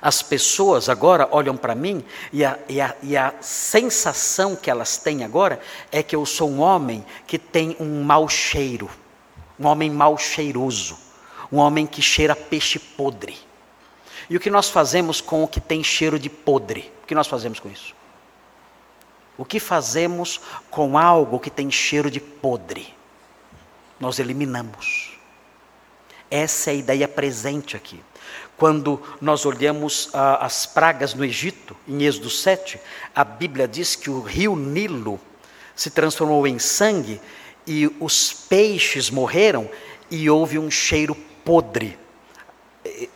As 0.01 0.23
pessoas 0.23 0.89
agora 0.89 1.29
olham 1.33 1.57
para 1.57 1.75
mim 1.75 2.05
e 2.33 2.45
a, 2.45 2.59
e, 2.69 2.81
a, 2.81 2.95
e 3.03 3.17
a 3.17 3.35
sensação 3.41 4.55
que 4.55 4.71
elas 4.71 4.97
têm 4.99 5.25
agora 5.25 5.59
é 5.91 6.03
que 6.03 6.15
eu 6.15 6.25
sou 6.25 6.49
um 6.49 6.61
homem 6.61 7.05
que 7.27 7.39
tem 7.39 7.77
um 7.81 8.03
mau 8.03 8.29
cheiro, 8.29 8.89
um 9.59 9.67
homem 9.67 9.91
mau 9.91 10.17
cheiroso, 10.17 10.97
um 11.51 11.57
homem 11.57 11.87
que 11.87 12.01
cheira 12.01 12.37
peixe 12.37 12.79
podre. 12.79 13.48
E 14.31 14.37
o 14.37 14.41
que 14.41 14.51
nós 14.51 14.69
fazemos 14.69 15.21
com 15.21 15.43
o 15.43 15.49
que 15.49 15.61
tem 15.61 15.83
cheiro 15.83 16.19
de 16.19 16.29
podre? 16.29 16.93
O 17.03 17.07
que 17.07 17.15
nós 17.15 17.27
fazemos 17.27 17.59
com 17.59 17.71
isso? 17.71 17.95
O 19.37 19.45
que 19.45 19.59
fazemos 19.61 20.41
com 20.71 20.99
algo 20.99 21.39
que 21.39 21.51
tem 21.51 21.71
cheiro 21.71 22.11
de 22.11 22.21
podre? 22.21 22.95
Nós 23.99 24.19
eliminamos. 24.19 25.17
Essa 26.31 26.71
é 26.71 26.73
a 26.73 26.77
ideia 26.77 27.09
presente 27.09 27.77
aqui. 27.77 28.03
Quando 28.57 29.01
nós 29.21 29.47
olhamos 29.47 30.11
ah, 30.13 30.45
as 30.45 30.67
pragas 30.67 31.15
no 31.15 31.25
Egito, 31.25 31.77
em 31.87 32.03
Êxodo 32.03 32.29
7, 32.29 32.79
a 33.15 33.25
Bíblia 33.25 33.67
diz 33.67 33.97
que 33.97 34.11
o 34.11 34.21
rio 34.21 34.55
Nilo 34.55 35.19
se 35.75 35.91
transformou 35.91 36.47
em 36.47 36.59
sangue 36.59 37.21
e 37.67 37.87
os 38.01 38.33
peixes 38.33 39.09
morreram 39.09 39.71
e 40.11 40.29
houve 40.29 40.59
um 40.59 40.71
cheiro 40.71 41.15
podre. 41.45 41.97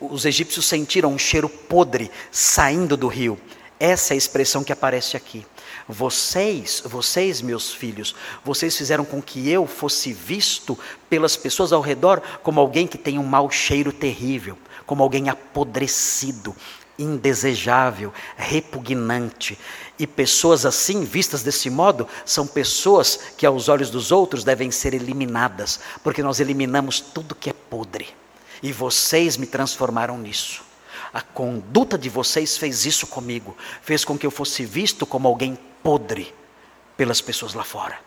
Os 0.01 0.25
egípcios 0.25 0.67
sentiram 0.67 1.13
um 1.13 1.19
cheiro 1.19 1.49
podre 1.49 2.11
saindo 2.31 2.97
do 2.97 3.09
rio. 3.09 3.39
Essa 3.79 4.13
é 4.13 4.15
a 4.15 4.19
expressão 4.19 4.63
que 4.63 4.73
aparece 4.73 5.17
aqui. 5.17 5.45
Vocês, 5.89 6.83
vocês, 6.85 7.43
meus 7.43 7.73
filhos, 7.73 8.15
vocês 8.45 8.77
fizeram 8.77 9.05
com 9.05 9.21
que 9.21 9.51
eu 9.51 9.67
fosse 9.67 10.13
visto 10.13 10.79
pelas 11.11 11.37
pessoas 11.37 11.73
ao 11.73 11.81
redor 11.81 12.23
como 12.43 12.61
alguém 12.61 12.87
que 12.87 12.97
tem 12.97 13.19
um 13.19 13.25
mau 13.25 13.51
cheiro 13.51 13.93
terrível 13.93 14.57
como 14.87 15.03
alguém 15.03 15.29
apodrecido, 15.29 16.55
indesejável, 16.99 18.13
repugnante. 18.37 19.59
E 19.99 20.07
pessoas 20.07 20.67
assim, 20.67 21.05
vistas 21.05 21.43
desse 21.43 21.71
modo, 21.71 22.07
são 22.25 22.47
pessoas 22.47 23.19
que 23.37 23.47
aos 23.47 23.69
olhos 23.69 23.91
dos 23.91 24.13
outros 24.13 24.45
devem 24.45 24.71
ser 24.71 24.95
eliminadas, 24.95 25.81
porque 26.03 26.23
nós 26.23 26.41
eliminamos 26.41 27.01
tudo 27.01 27.35
que 27.35 27.51
é 27.51 27.53
podre. 27.53 28.09
E 28.63 28.73
vocês 28.73 29.37
me 29.37 29.47
transformaram 29.47 30.17
nisso. 30.19 30.63
A 31.13 31.21
conduta 31.21 31.99
de 31.99 32.09
vocês 32.09 32.57
fez 32.57 32.87
isso 32.87 33.07
comigo, 33.07 33.57
fez 33.83 34.05
com 34.05 34.17
que 34.17 34.27
eu 34.27 34.31
fosse 34.31 34.65
visto 34.65 35.05
como 35.05 35.29
alguém 35.29 35.59
podre 35.83 36.35
pelas 36.97 37.21
pessoas 37.21 37.55
lá 37.55 37.65
fora. 37.65 37.99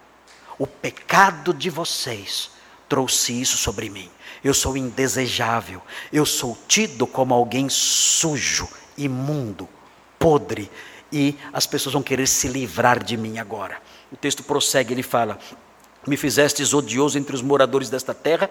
O 0.57 0.65
pecado 0.65 1.53
de 1.53 1.69
vocês 1.69 2.49
trouxe 2.87 3.39
isso 3.39 3.57
sobre 3.57 3.89
mim 3.89 4.09
eu 4.45 4.53
sou 4.53 4.77
indesejável, 4.77 5.81
eu 6.13 6.23
sou 6.23 6.55
tido 6.67 7.07
como 7.07 7.33
alguém 7.33 7.67
sujo, 7.67 8.69
imundo, 8.95 9.67
podre, 10.19 10.69
e 11.11 11.35
as 11.51 11.65
pessoas 11.65 11.93
vão 11.93 12.03
querer 12.03 12.27
se 12.27 12.47
livrar 12.47 13.03
de 13.03 13.17
mim 13.17 13.39
agora. 13.39 13.81
O 14.11 14.15
texto 14.15 14.43
prossegue, 14.43 14.93
ele 14.93 15.01
fala: 15.01 15.39
Me 16.05 16.15
fizestes 16.15 16.75
odioso 16.75 17.17
entre 17.17 17.33
os 17.33 17.41
moradores 17.41 17.89
desta 17.89 18.13
terra, 18.13 18.47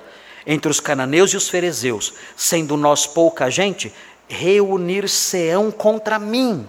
entre 0.47 0.71
os 0.71 0.81
cananeus 0.81 1.33
e 1.33 1.37
os 1.37 1.49
ferezeus, 1.49 2.15
sendo 2.37 2.77
nós 2.77 3.07
pouca 3.07 3.51
gente, 3.51 3.93
reunir-se-ão 4.29 5.71
contra 5.71 6.19
mim 6.19 6.69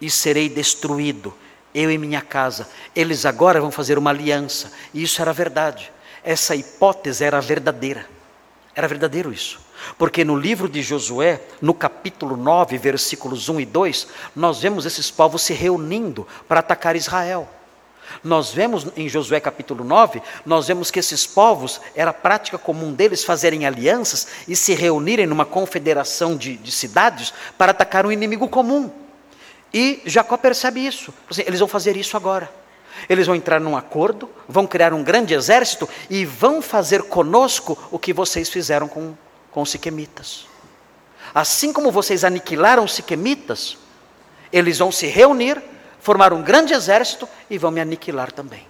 e 0.00 0.10
serei 0.10 0.48
destruído, 0.48 1.34
eu 1.74 1.90
e 1.90 1.98
minha 1.98 2.20
casa. 2.20 2.68
Eles 2.94 3.24
agora 3.24 3.60
vão 3.60 3.70
fazer 3.70 3.98
uma 3.98 4.10
aliança. 4.10 4.72
E 4.92 5.02
isso 5.02 5.20
era 5.20 5.32
verdade. 5.32 5.92
Essa 6.22 6.54
hipótese 6.54 7.24
era 7.24 7.40
verdadeira. 7.40 8.06
Era 8.74 8.88
verdadeiro 8.88 9.32
isso. 9.32 9.60
Porque 9.98 10.24
no 10.24 10.36
livro 10.36 10.68
de 10.68 10.82
Josué, 10.82 11.40
no 11.60 11.74
capítulo 11.74 12.36
9, 12.36 12.78
versículos 12.78 13.48
1 13.48 13.60
e 13.60 13.66
2, 13.66 14.08
nós 14.34 14.60
vemos 14.60 14.86
esses 14.86 15.10
povos 15.10 15.42
se 15.42 15.52
reunindo 15.52 16.26
para 16.48 16.60
atacar 16.60 16.96
Israel. 16.96 17.48
Nós 18.22 18.52
vemos 18.52 18.86
em 18.96 19.08
Josué 19.08 19.40
capítulo 19.40 19.84
9, 19.84 20.22
nós 20.44 20.66
vemos 20.66 20.90
que 20.90 20.98
esses 20.98 21.26
povos, 21.26 21.80
era 21.94 22.12
prática 22.12 22.58
comum 22.58 22.92
deles 22.92 23.24
fazerem 23.24 23.66
alianças 23.66 24.26
e 24.46 24.54
se 24.56 24.74
reunirem 24.74 25.26
numa 25.26 25.44
confederação 25.44 26.36
de, 26.36 26.56
de 26.56 26.72
cidades 26.72 27.32
para 27.58 27.72
atacar 27.72 28.06
um 28.06 28.12
inimigo 28.12 28.48
comum. 28.48 28.90
E 29.72 30.00
Jacó 30.06 30.36
percebe 30.36 30.86
isso. 30.86 31.12
Eles 31.38 31.58
vão 31.58 31.68
fazer 31.68 31.96
isso 31.96 32.16
agora. 32.16 32.48
Eles 33.08 33.26
vão 33.26 33.34
entrar 33.34 33.60
num 33.60 33.76
acordo, 33.76 34.30
vão 34.48 34.66
criar 34.66 34.94
um 34.94 35.02
grande 35.02 35.34
exército 35.34 35.88
e 36.08 36.24
vão 36.24 36.62
fazer 36.62 37.02
conosco 37.02 37.76
o 37.90 37.98
que 37.98 38.12
vocês 38.12 38.48
fizeram 38.48 38.86
com, 38.86 39.14
com 39.50 39.62
os 39.62 39.70
siquemitas. 39.70 40.46
Assim 41.34 41.72
como 41.72 41.90
vocês 41.90 42.22
aniquilaram 42.22 42.84
os 42.84 42.94
siquemitas, 42.94 43.76
eles 44.52 44.78
vão 44.78 44.92
se 44.92 45.06
reunir, 45.06 45.60
formar 46.04 46.34
um 46.34 46.42
grande 46.42 46.74
exército 46.74 47.26
e 47.48 47.56
vão 47.56 47.70
me 47.70 47.80
aniquilar 47.80 48.30
também. 48.30 48.66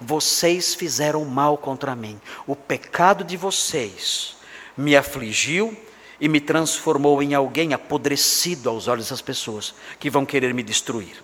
Vocês 0.00 0.74
fizeram 0.74 1.24
mal 1.24 1.56
contra 1.56 1.94
mim. 1.94 2.20
O 2.48 2.56
pecado 2.56 3.22
de 3.22 3.36
vocês 3.36 4.36
me 4.76 4.96
afligiu 4.96 5.76
e 6.20 6.28
me 6.28 6.40
transformou 6.40 7.22
em 7.22 7.32
alguém 7.32 7.74
apodrecido 7.74 8.68
aos 8.68 8.88
olhos 8.88 9.10
das 9.10 9.22
pessoas 9.22 9.72
que 10.00 10.10
vão 10.10 10.26
querer 10.26 10.52
me 10.52 10.64
destruir. 10.64 11.22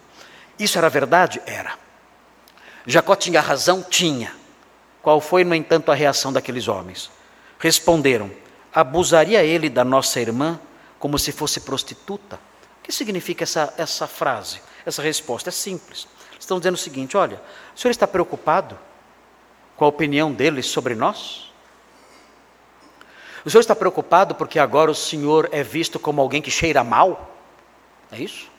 Isso 0.56 0.78
era 0.78 0.88
verdade? 0.88 1.42
Era. 1.46 1.76
Jacó 2.86 3.16
tinha 3.16 3.40
razão? 3.40 3.82
Tinha. 3.82 4.32
Qual 5.02 5.20
foi, 5.20 5.42
no 5.42 5.54
entanto, 5.54 5.90
a 5.90 5.96
reação 5.96 6.32
daqueles 6.32 6.68
homens? 6.68 7.10
Responderam: 7.58 8.30
Abusaria 8.72 9.42
ele 9.42 9.68
da 9.68 9.82
nossa 9.82 10.20
irmã 10.20 10.60
como 10.96 11.18
se 11.18 11.32
fosse 11.32 11.58
prostituta? 11.60 12.36
O 12.78 12.84
que 12.84 12.92
significa 12.92 13.42
essa, 13.42 13.74
essa 13.76 14.06
frase, 14.06 14.60
essa 14.84 15.02
resposta? 15.02 15.50
É 15.50 15.52
simples. 15.52 16.06
Estão 16.38 16.58
dizendo 16.58 16.74
o 16.74 16.78
seguinte: 16.78 17.16
olha, 17.16 17.40
o 17.74 17.78
senhor 17.78 17.90
está 17.90 18.06
preocupado 18.06 18.78
com 19.76 19.84
a 19.84 19.88
opinião 19.88 20.32
deles 20.32 20.66
sobre 20.66 20.94
nós? 20.94 21.52
O 23.44 23.50
senhor 23.50 23.60
está 23.60 23.74
preocupado 23.74 24.34
porque 24.34 24.58
agora 24.58 24.90
o 24.90 24.94
senhor 24.94 25.48
é 25.52 25.62
visto 25.62 25.98
como 25.98 26.20
alguém 26.20 26.40
que 26.40 26.50
cheira 26.50 26.82
mal? 26.82 27.36
É 28.10 28.18
isso? 28.18 28.50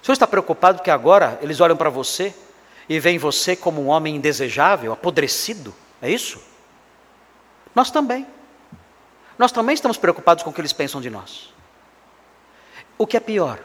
O 0.00 0.04
senhor 0.06 0.14
está 0.14 0.26
preocupado 0.26 0.78
porque 0.78 0.90
agora 0.90 1.38
eles 1.42 1.60
olham 1.60 1.76
para 1.76 1.90
você 1.90 2.34
e 2.88 3.00
veem 3.00 3.18
você 3.18 3.56
como 3.56 3.82
um 3.82 3.88
homem 3.88 4.14
indesejável, 4.14 4.92
apodrecido? 4.92 5.74
É 6.00 6.08
isso? 6.08 6.40
Nós 7.74 7.90
também. 7.90 8.26
Nós 9.36 9.50
também 9.50 9.74
estamos 9.74 9.96
preocupados 9.96 10.44
com 10.44 10.50
o 10.50 10.52
que 10.52 10.60
eles 10.60 10.72
pensam 10.72 11.00
de 11.00 11.10
nós. 11.10 11.52
O 12.96 13.06
que 13.06 13.16
é 13.16 13.20
pior? 13.20 13.58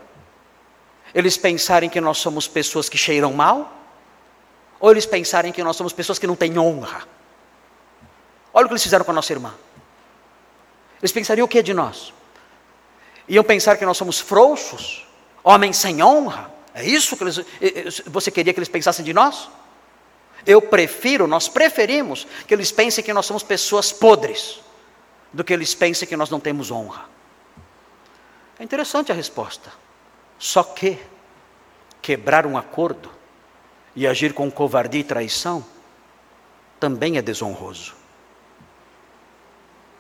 Eles 1.14 1.38
pensarem 1.38 1.90
que 1.90 2.00
nós 2.00 2.18
somos 2.18 2.48
pessoas 2.48 2.88
que 2.88 2.98
cheiram 2.98 3.34
mal? 3.34 3.78
Ou 4.80 4.92
eles 4.92 5.06
pensarem 5.06 5.52
que 5.52 5.64
nós 5.64 5.76
somos 5.76 5.94
pessoas 5.94 6.18
que 6.18 6.26
não 6.26 6.36
têm 6.36 6.58
honra? 6.58 7.08
Olha 8.54 8.66
o 8.66 8.68
que 8.68 8.74
eles 8.74 8.84
fizeram 8.84 9.06
com 9.06 9.12
a 9.12 9.14
nossa 9.14 9.32
irmã. 9.32 9.54
Eles 11.02 11.12
pensariam 11.12 11.46
o 11.46 11.48
que 11.48 11.62
de 11.62 11.74
nós? 11.74 12.14
Iam 13.28 13.44
pensar 13.44 13.78
que 13.78 13.86
nós 13.86 13.98
somos 13.98 14.20
frouxos, 14.20 15.08
homens 15.44 15.78
sem 15.78 16.04
honra? 16.04 16.52
É 16.74 16.86
isso 16.86 17.18
que 17.18 17.24
eles, 17.24 18.02
você 18.08 18.32
queria 18.32 18.54
que 18.54 18.60
eles 18.60 18.70
pensassem 18.70 19.04
de 19.04 19.14
nós? 19.14 19.50
Eu 20.46 20.62
prefiro, 20.62 21.28
nós 21.28 21.48
preferimos 21.48 22.26
que 22.48 22.54
eles 22.54 22.72
pensem 22.72 23.04
que 23.04 23.14
nós 23.14 23.26
somos 23.26 23.44
pessoas 23.44 23.92
podres, 23.92 24.60
do 25.32 25.44
que 25.44 25.54
eles 25.54 25.74
pensem 25.76 26.08
que 26.08 26.18
nós 26.18 26.30
não 26.30 26.40
temos 26.40 26.72
honra. 26.72 27.06
É 28.60 28.64
interessante 28.64 29.12
a 29.12 29.16
resposta. 29.16 29.72
Só 30.42 30.64
que 30.64 30.98
quebrar 32.02 32.48
um 32.48 32.58
acordo 32.58 33.12
e 33.96 34.08
agir 34.08 34.34
com 34.34 34.50
covardia 34.50 35.02
e 35.02 35.04
traição 35.04 35.64
também 36.80 37.20
é 37.20 37.22
desonroso. 37.22 37.94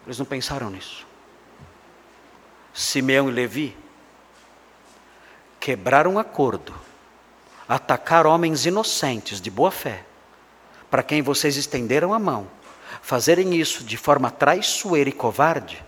Eles 0.03 0.17
não 0.17 0.25
pensaram 0.25 0.71
nisso. 0.71 1.05
Simeão 2.73 3.29
e 3.29 3.31
Levi 3.31 3.77
quebraram 5.59 6.13
um 6.13 6.19
acordo, 6.19 6.73
atacar 7.69 8.25
homens 8.25 8.65
inocentes 8.65 9.39
de 9.39 9.51
boa 9.51 9.69
fé, 9.69 10.03
para 10.89 11.03
quem 11.03 11.21
vocês 11.21 11.55
estenderam 11.55 12.15
a 12.15 12.19
mão, 12.19 12.49
fazerem 13.03 13.53
isso 13.53 13.83
de 13.83 13.95
forma 13.95 14.31
traiçoeira 14.31 15.11
e 15.11 15.13
covarde, 15.13 15.85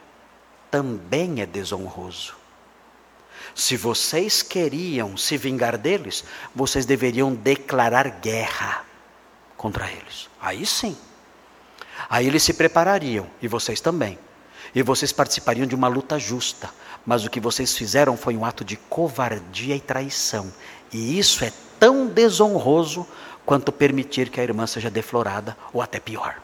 também 0.70 1.41
é 1.41 1.45
desonroso. 1.47 2.43
Se 3.56 3.78
vocês 3.78 4.41
queriam 4.41 5.16
se 5.16 5.38
vingar 5.38 5.78
deles, 5.78 6.24
vocês 6.56 6.86
deveriam 6.86 7.34
declarar 7.34 8.10
guerra 8.20 8.84
contra 9.56 9.89
eles. 9.91 10.30
Aí 10.41 10.66
sim. 10.66 10.97
Aí 12.10 12.28
eles 12.28 12.43
se 12.43 12.54
preparariam, 12.54 13.28
e 13.41 13.47
vocês 13.47 13.80
também. 13.80 14.18
E 14.74 14.82
vocês 14.82 15.12
participariam 15.12 15.68
de 15.68 15.76
uma 15.76 15.88
luta 15.88 16.18
justa. 16.18 16.70
Mas 17.06 17.24
o 17.26 17.30
que 17.30 17.39
vocês 17.39 17.78
fizeram 17.78 18.18
foi 18.18 18.36
um 18.36 18.45
ato 18.45 18.64
de 18.64 18.76
covardia 18.76 19.76
e 19.76 19.80
traição. 19.80 20.51
E 20.91 21.20
isso 21.20 21.43
é 21.43 21.51
tão 21.80 22.08
desonroso 22.08 23.06
quanto 23.45 23.72
permitir 23.72 24.30
que 24.30 24.39
a 24.39 24.43
irmã 24.43 24.66
seja 24.66 24.89
deflorada, 24.89 25.56
ou 25.72 25.82
até 25.82 25.99
pior. 25.99 26.41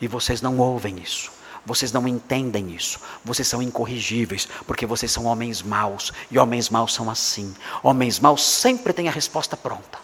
E 0.00 0.06
vocês 0.06 0.42
não 0.42 0.58
ouvem 0.58 0.98
isso. 0.98 1.35
Vocês 1.66 1.90
não 1.92 2.06
entendem 2.06 2.70
isso. 2.70 3.00
Vocês 3.24 3.48
são 3.48 3.60
incorrigíveis, 3.60 4.48
porque 4.66 4.86
vocês 4.86 5.10
são 5.10 5.24
homens 5.24 5.62
maus. 5.62 6.12
E 6.30 6.38
homens 6.38 6.70
maus 6.70 6.94
são 6.94 7.10
assim. 7.10 7.52
Homens 7.82 8.20
maus 8.20 8.46
sempre 8.46 8.92
têm 8.92 9.08
a 9.08 9.12
resposta 9.12 9.56
pronta. 9.56 9.98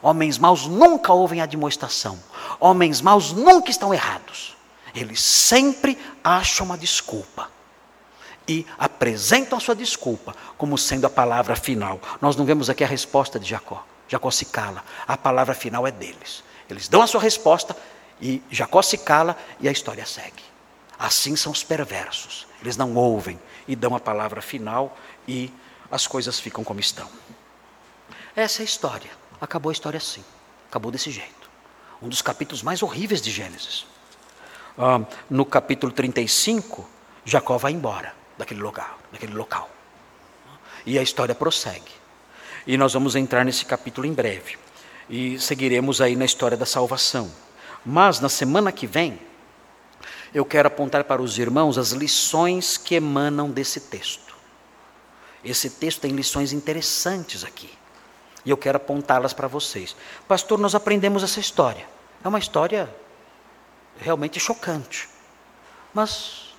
Homens 0.00 0.38
maus 0.38 0.66
nunca 0.66 1.12
ouvem 1.12 1.40
a 1.40 1.46
demonstração. 1.46 2.18
Homens 2.60 3.00
maus 3.00 3.32
nunca 3.32 3.68
estão 3.70 3.92
errados. 3.92 4.56
Eles 4.94 5.20
sempre 5.20 5.98
acham 6.22 6.66
uma 6.66 6.78
desculpa. 6.78 7.50
E 8.46 8.64
apresentam 8.78 9.58
a 9.58 9.60
sua 9.60 9.74
desculpa 9.74 10.36
como 10.56 10.78
sendo 10.78 11.06
a 11.06 11.10
palavra 11.10 11.56
final. 11.56 12.00
Nós 12.20 12.36
não 12.36 12.44
vemos 12.44 12.70
aqui 12.70 12.84
a 12.84 12.86
resposta 12.86 13.40
de 13.40 13.48
Jacó. 13.48 13.84
Jacó 14.06 14.30
se 14.30 14.44
cala. 14.44 14.84
A 15.06 15.16
palavra 15.16 15.54
final 15.54 15.84
é 15.84 15.90
deles. 15.90 16.44
Eles 16.70 16.86
dão 16.86 17.02
a 17.02 17.06
sua 17.08 17.20
resposta 17.20 17.76
e 18.20 18.40
Jacó 18.50 18.82
se 18.82 18.98
cala 18.98 19.36
e 19.58 19.68
a 19.68 19.72
história 19.72 20.06
segue. 20.06 20.51
Assim 21.02 21.34
são 21.34 21.50
os 21.50 21.64
perversos. 21.64 22.46
Eles 22.60 22.76
não 22.76 22.94
ouvem 22.94 23.36
e 23.66 23.74
dão 23.74 23.96
a 23.96 23.98
palavra 23.98 24.40
final 24.40 24.96
e 25.26 25.52
as 25.90 26.06
coisas 26.06 26.38
ficam 26.38 26.62
como 26.62 26.78
estão. 26.78 27.08
Essa 28.36 28.60
é 28.60 28.62
a 28.62 28.64
história. 28.64 29.10
Acabou 29.40 29.70
a 29.70 29.72
história 29.72 29.98
assim. 29.98 30.24
Acabou 30.68 30.92
desse 30.92 31.10
jeito. 31.10 31.50
Um 32.00 32.08
dos 32.08 32.22
capítulos 32.22 32.62
mais 32.62 32.84
horríveis 32.84 33.20
de 33.20 33.32
Gênesis. 33.32 33.84
Ah, 34.78 35.00
no 35.28 35.44
capítulo 35.44 35.92
35, 35.92 36.88
Jacó 37.24 37.58
vai 37.58 37.72
embora 37.72 38.14
daquele 38.38 38.60
local, 38.60 38.96
daquele 39.10 39.34
local. 39.34 39.68
E 40.86 41.00
a 41.00 41.02
história 41.02 41.34
prossegue. 41.34 41.90
E 42.64 42.76
nós 42.76 42.92
vamos 42.92 43.16
entrar 43.16 43.44
nesse 43.44 43.64
capítulo 43.64 44.06
em 44.06 44.12
breve. 44.12 44.56
E 45.10 45.36
seguiremos 45.40 46.00
aí 46.00 46.14
na 46.14 46.24
história 46.24 46.56
da 46.56 46.64
salvação. 46.64 47.28
Mas 47.84 48.20
na 48.20 48.28
semana 48.28 48.70
que 48.70 48.86
vem, 48.86 49.18
eu 50.34 50.44
quero 50.44 50.68
apontar 50.68 51.04
para 51.04 51.20
os 51.20 51.38
irmãos 51.38 51.76
as 51.76 51.90
lições 51.90 52.78
que 52.78 52.94
emanam 52.94 53.50
desse 53.50 53.80
texto. 53.80 54.34
Esse 55.44 55.68
texto 55.68 56.00
tem 56.00 56.12
lições 56.12 56.52
interessantes 56.52 57.44
aqui. 57.44 57.70
E 58.44 58.50
eu 58.50 58.56
quero 58.56 58.76
apontá-las 58.76 59.32
para 59.32 59.46
vocês. 59.46 59.94
Pastor, 60.26 60.58
nós 60.58 60.74
aprendemos 60.74 61.22
essa 61.22 61.38
história. 61.38 61.86
É 62.24 62.28
uma 62.28 62.38
história 62.38 62.92
realmente 63.98 64.40
chocante. 64.40 65.08
Mas 65.92 66.54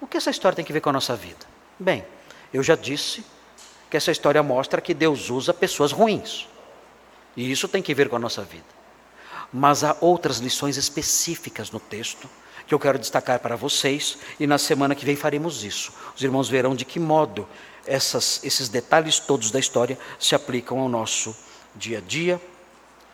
o 0.00 0.06
que 0.06 0.16
essa 0.16 0.30
história 0.30 0.54
tem 0.54 0.64
a 0.68 0.72
ver 0.72 0.80
com 0.80 0.90
a 0.90 0.92
nossa 0.92 1.16
vida? 1.16 1.46
Bem, 1.78 2.04
eu 2.52 2.62
já 2.62 2.76
disse 2.76 3.24
que 3.90 3.96
essa 3.96 4.10
história 4.10 4.42
mostra 4.42 4.80
que 4.80 4.94
Deus 4.94 5.30
usa 5.30 5.52
pessoas 5.52 5.92
ruins. 5.92 6.46
E 7.36 7.50
isso 7.50 7.68
tem 7.68 7.82
que 7.82 7.94
ver 7.94 8.08
com 8.08 8.16
a 8.16 8.20
nossa 8.20 8.42
vida. 8.42 8.64
Mas 9.52 9.84
há 9.84 9.96
outras 10.00 10.38
lições 10.38 10.76
específicas 10.76 11.70
no 11.70 11.80
texto 11.80 12.28
que 12.66 12.74
eu 12.74 12.78
quero 12.78 12.98
destacar 12.98 13.38
para 13.38 13.54
vocês, 13.54 14.18
e 14.40 14.46
na 14.46 14.58
semana 14.58 14.94
que 14.94 15.04
vem 15.04 15.14
faremos 15.14 15.62
isso. 15.62 15.92
Os 16.14 16.22
irmãos 16.22 16.48
verão 16.48 16.74
de 16.74 16.84
que 16.84 16.98
modo 16.98 17.46
essas, 17.86 18.40
esses 18.42 18.68
detalhes 18.68 19.20
todos 19.20 19.50
da 19.50 19.60
história 19.60 19.96
se 20.18 20.34
aplicam 20.34 20.80
ao 20.80 20.88
nosso 20.88 21.34
dia 21.74 21.98
a 21.98 22.00
dia 22.00 22.40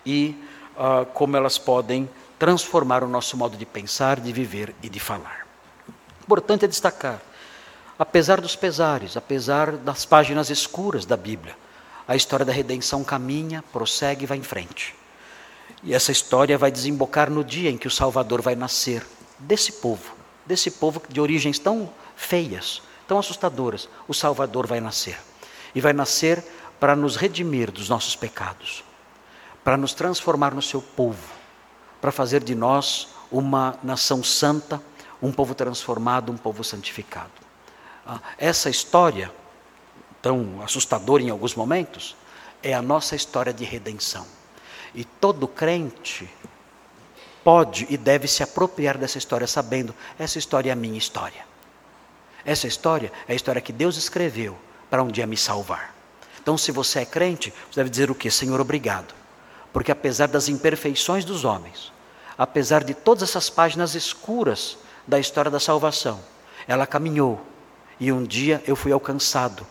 e 0.07 0.35
uh, 0.77 1.05
como 1.13 1.37
elas 1.37 1.59
podem 1.59 2.09
transformar 2.39 3.05
o 3.05 3.09
nosso 3.09 3.37
modo 3.37 3.57
de 3.57 3.67
pensar, 3.67 4.19
de 4.19 4.33
viver 4.33 4.75
e 4.83 4.89
de 4.89 4.99
falar. 4.99 5.47
Importante 6.23 6.65
é 6.65 6.69
destacar: 6.69 7.21
apesar 7.99 8.41
dos 8.41 8.57
pesares, 8.57 9.17
apesar 9.17 9.73
das 9.73 10.07
páginas 10.07 10.49
escuras 10.49 11.05
da 11.05 11.17
Bíblia, 11.17 11.57
a 12.09 12.17
história 12.17 12.47
da 12.47 12.53
redenção 12.53 13.05
caminha, 13.05 13.63
prossegue 13.71 14.25
e 14.25 14.27
vai 14.27 14.39
em 14.39 14.43
frente. 14.43 14.95
E 15.85 15.93
essa 15.93 16.11
história 16.11 16.57
vai 16.57 16.71
desembocar 16.71 17.31
no 17.31 17.45
dia 17.45 17.71
em 17.71 17.77
que 17.77 17.89
o 17.89 17.91
Salvador 17.91 18.41
vai 18.41 18.55
nascer 18.55 19.05
desse 19.43 19.73
povo, 19.73 20.15
desse 20.47 20.71
povo 20.71 21.03
de 21.09 21.21
origens 21.21 21.59
tão 21.59 21.91
feias, 22.17 22.83
tão 23.07 23.19
assustadoras. 23.19 23.89
O 24.09 24.15
Salvador 24.15 24.67
vai 24.67 24.81
nascer. 24.81 25.19
E 25.75 25.81
vai 25.81 25.93
nascer 25.93 26.43
para 26.79 26.97
nos 26.97 27.17
redimir 27.17 27.71
dos 27.71 27.89
nossos 27.89 28.17
pecados, 28.17 28.85
para 29.63 29.77
nos 29.77 29.95
transformar 29.95 30.53
no 30.55 30.61
seu 30.61 30.83
povo, 30.83 31.33
para 32.01 32.11
fazer 32.11 32.43
de 32.43 32.55
nós 32.55 33.09
uma 33.31 33.79
nação 33.83 34.23
santa, 34.23 34.83
um 35.23 35.33
povo 35.33 35.55
transformado, 35.55 36.33
um 36.33 36.37
povo 36.37 36.65
santificado. 36.65 37.31
Ah, 38.05 38.21
essa 38.37 38.69
história, 38.69 39.33
tão 40.21 40.61
assustadora 40.63 41.23
em 41.23 41.31
alguns 41.31 41.55
momentos, 41.55 42.17
é 42.63 42.75
a 42.75 42.83
nossa 42.83 43.15
história 43.15 43.53
de 43.53 43.65
redenção. 43.65 44.27
E 44.95 45.05
todo 45.05 45.49
crente 45.49 46.29
pode 47.45 47.87
e 47.91 47.97
deve 47.97 48.27
se 48.29 48.43
apropriar 48.43 48.99
dessa 48.99 49.19
história, 49.19 49.47
sabendo: 49.47 49.95
essa 50.19 50.39
história 50.39 50.71
é 50.71 50.73
a 50.73 50.77
minha 50.77 50.99
história. 50.99 51.45
Essa 52.45 52.67
história 52.67 53.13
é 53.29 53.33
a 53.33 53.37
história 53.37 53.61
que 53.61 53.73
Deus 53.73 53.97
escreveu 53.97 54.57
para 54.91 55.03
um 55.03 55.09
dia 55.09 55.27
me 55.27 55.37
salvar. 55.37 55.95
Então, 56.41 56.59
se 56.59 56.73
você 56.73 57.01
é 57.01 57.05
crente, 57.05 57.53
você 57.71 57.81
deve 57.81 57.91
dizer 57.91 58.11
o 58.11 58.15
que? 58.15 58.31
Senhor, 58.31 58.61
obrigado. 58.61 59.15
Porque 59.73 59.93
apesar 59.93 60.27
das 60.29 60.49
imperfeições 60.49 61.25
dos 61.25 61.45
homens, 61.45 61.93
apesar 62.37 62.83
de 62.83 62.95
todas 62.95 63.23
essas 63.23 63.49
páginas 63.49 63.95
escuras 63.95 64.77
da 65.07 65.19
história 65.19 65.51
da 65.51 65.61
salvação, 65.61 66.21
ela 66.67 66.87
caminhou 66.87 67.41
e 67.99 68.11
um 68.13 68.25
dia 68.25 68.63
eu 68.67 68.75
fui 68.75 68.93
alcançado 68.93 69.67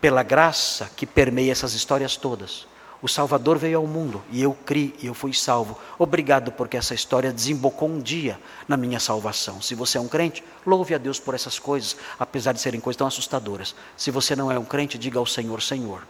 pela 0.00 0.22
graça 0.22 0.90
que 0.96 1.06
permeia 1.06 1.52
essas 1.52 1.72
histórias 1.72 2.16
todas. 2.16 2.66
O 3.04 3.08
Salvador 3.08 3.58
veio 3.58 3.76
ao 3.76 3.86
mundo 3.86 4.24
e 4.32 4.42
eu 4.42 4.54
criei 4.64 4.94
e 5.02 5.08
eu 5.08 5.12
fui 5.12 5.34
salvo. 5.34 5.78
Obrigado 5.98 6.50
porque 6.50 6.74
essa 6.74 6.94
história 6.94 7.30
desembocou 7.30 7.86
um 7.86 8.00
dia 8.00 8.40
na 8.66 8.78
minha 8.78 8.98
salvação. 8.98 9.60
Se 9.60 9.74
você 9.74 9.98
é 9.98 10.00
um 10.00 10.08
crente, 10.08 10.42
louve 10.64 10.94
a 10.94 10.96
Deus 10.96 11.20
por 11.20 11.34
essas 11.34 11.58
coisas, 11.58 11.98
apesar 12.18 12.52
de 12.54 12.62
serem 12.62 12.80
coisas 12.80 12.96
tão 12.96 13.06
assustadoras. 13.06 13.74
Se 13.94 14.10
você 14.10 14.34
não 14.34 14.50
é 14.50 14.58
um 14.58 14.64
crente, 14.64 14.96
diga 14.96 15.18
ao 15.18 15.26
Senhor: 15.26 15.60
Senhor, 15.60 16.02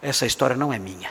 essa 0.00 0.24
história 0.24 0.56
não 0.56 0.72
é 0.72 0.78
minha. 0.78 1.10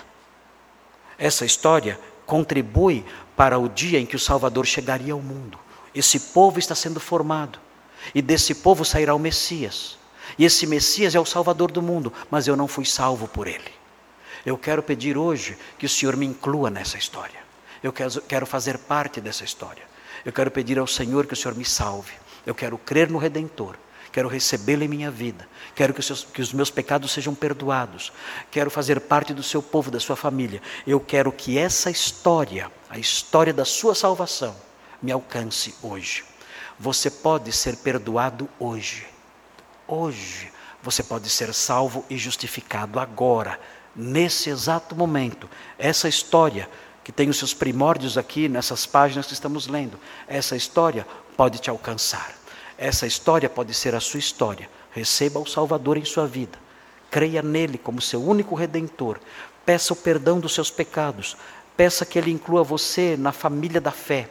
Essa 1.20 1.46
história 1.46 2.00
contribui 2.26 3.06
para 3.38 3.60
o 3.60 3.70
dia 3.70 4.00
em 4.00 4.08
que 4.08 4.16
o 4.16 4.20
Salvador 4.20 4.66
chegaria 4.66 5.14
ao 5.14 5.22
mundo. 5.22 5.60
Esse 5.94 6.20
povo 6.20 6.58
está 6.58 6.74
sendo 6.74 7.00
formado 7.00 7.60
e 8.16 8.24
desse 8.24 8.56
povo 8.56 8.84
sairá 8.84 9.14
o 9.14 9.20
Messias. 9.20 10.00
E 10.36 10.46
esse 10.46 10.66
Messias 10.66 11.14
é 11.14 11.20
o 11.20 11.26
Salvador 11.28 11.72
do 11.72 11.80
mundo, 11.80 12.12
mas 12.32 12.48
eu 12.48 12.56
não 12.56 12.68
fui 12.68 12.86
salvo 12.86 13.28
por 13.28 13.46
ele. 13.46 13.81
Eu 14.46 14.58
quero 14.58 14.82
pedir 14.82 15.18
hoje 15.18 15.58
que 15.78 15.86
o 15.86 15.90
Senhor 15.90 16.16
me 16.16 16.26
inclua 16.26 16.70
nessa 16.70 16.98
história. 16.98 17.40
Eu 17.84 17.92
quero, 17.92 18.46
fazer 18.46 18.78
parte 18.78 19.20
dessa 19.20 19.44
história. 19.44 19.84
Eu 20.24 20.32
quero 20.32 20.52
pedir 20.52 20.78
ao 20.78 20.86
Senhor 20.86 21.26
que 21.26 21.34
o 21.34 21.38
Senhor 21.38 21.56
me 21.56 21.66
salve. 21.66 22.14
Eu 22.46 22.54
quero 22.54 22.78
crer 22.78 23.10
no 23.10 23.18
Redentor. 23.18 23.76
Quero 24.12 24.28
recebê-lo 24.28 24.84
em 24.84 24.88
minha 24.88 25.10
vida. 25.10 25.48
Quero 25.74 25.94
que 25.94 26.00
os, 26.02 26.06
seus, 26.06 26.24
que 26.24 26.42
os 26.42 26.54
meus 26.54 26.70
pecados 26.70 27.12
sejam 27.12 27.34
perdoados. 27.34 28.12
Quero 28.52 28.70
fazer 28.70 29.00
parte 29.00 29.34
do 29.34 29.42
seu 29.42 29.64
povo, 29.64 29.90
da 29.90 30.00
sua 30.00 30.16
família. 30.16 30.62
Eu 30.86 31.00
quero 31.00 31.32
que 31.32 31.58
essa 31.58 31.90
história, 31.90 32.70
a 32.90 33.00
história 33.00 33.54
da 33.54 33.64
sua 33.64 33.96
salvação, 33.96 34.56
me 35.02 35.12
alcance 35.12 35.74
hoje. 35.82 36.26
Você 36.78 37.10
pode 37.10 37.52
ser 37.52 37.78
perdoado 37.78 38.50
hoje. 38.60 39.08
Hoje. 39.88 40.52
Você 40.84 41.04
pode 41.04 41.30
ser 41.30 41.54
salvo 41.54 42.04
e 42.10 42.18
justificado 42.18 43.00
agora, 43.00 43.60
nesse 43.96 44.50
exato 44.50 44.96
momento. 44.96 45.50
Essa 45.78 46.08
história, 46.08 46.70
que 47.04 47.12
tem 47.12 47.30
os 47.30 47.38
seus 47.38 47.54
primórdios 47.54 48.18
aqui 48.18 48.48
nessas 48.48 48.86
páginas 48.86 49.28
que 49.28 49.34
estamos 49.34 49.68
lendo, 49.68 50.00
essa 50.28 50.56
história 50.56 51.06
pode 51.36 51.60
te 51.60 51.70
alcançar. 51.70 52.34
Essa 52.78 53.06
história 53.06 53.50
pode 53.50 53.74
ser 53.74 53.94
a 53.96 54.00
sua 54.00 54.20
história. 54.20 54.70
Receba 54.92 55.40
o 55.40 55.46
Salvador 55.46 55.98
em 55.98 56.06
sua 56.06 56.26
vida. 56.26 56.58
Creia 57.10 57.42
nele 57.42 57.78
como 57.78 58.02
seu 58.02 58.24
único 58.24 58.56
redentor. 58.56 59.20
Peça 59.66 59.94
o 59.94 59.96
perdão 59.96 60.40
dos 60.40 60.54
seus 60.54 60.72
pecados. 60.72 61.38
Peça 61.78 62.06
que 62.06 62.18
ele 62.18 62.32
inclua 62.32 62.64
você 62.64 63.16
na 63.18 63.32
família 63.32 63.80
da 63.80 63.92
fé. 63.92 64.30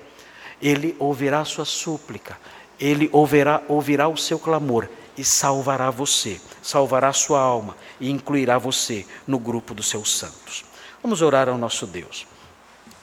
Ele 0.61 0.97
ouvirá 0.99 1.41
a 1.41 1.45
sua 1.45 1.65
súplica. 1.65 2.39
Ele 2.79 3.09
ouvirá, 3.13 3.63
ouvirá 3.69 4.09
o 4.09 4.17
seu 4.17 4.39
clamor 4.39 4.89
e 5.21 5.25
salvará 5.25 5.91
você, 5.91 6.41
salvará 6.63 7.13
sua 7.13 7.41
alma 7.41 7.77
e 8.01 8.11
incluirá 8.11 8.57
você 8.57 9.07
no 9.27 9.39
grupo 9.39 9.75
dos 9.75 9.91
seus 9.91 10.17
santos. 10.17 10.65
Vamos 11.03 11.21
orar 11.21 11.47
ao 11.47 11.59
nosso 11.59 11.87
Deus. 11.87 12.27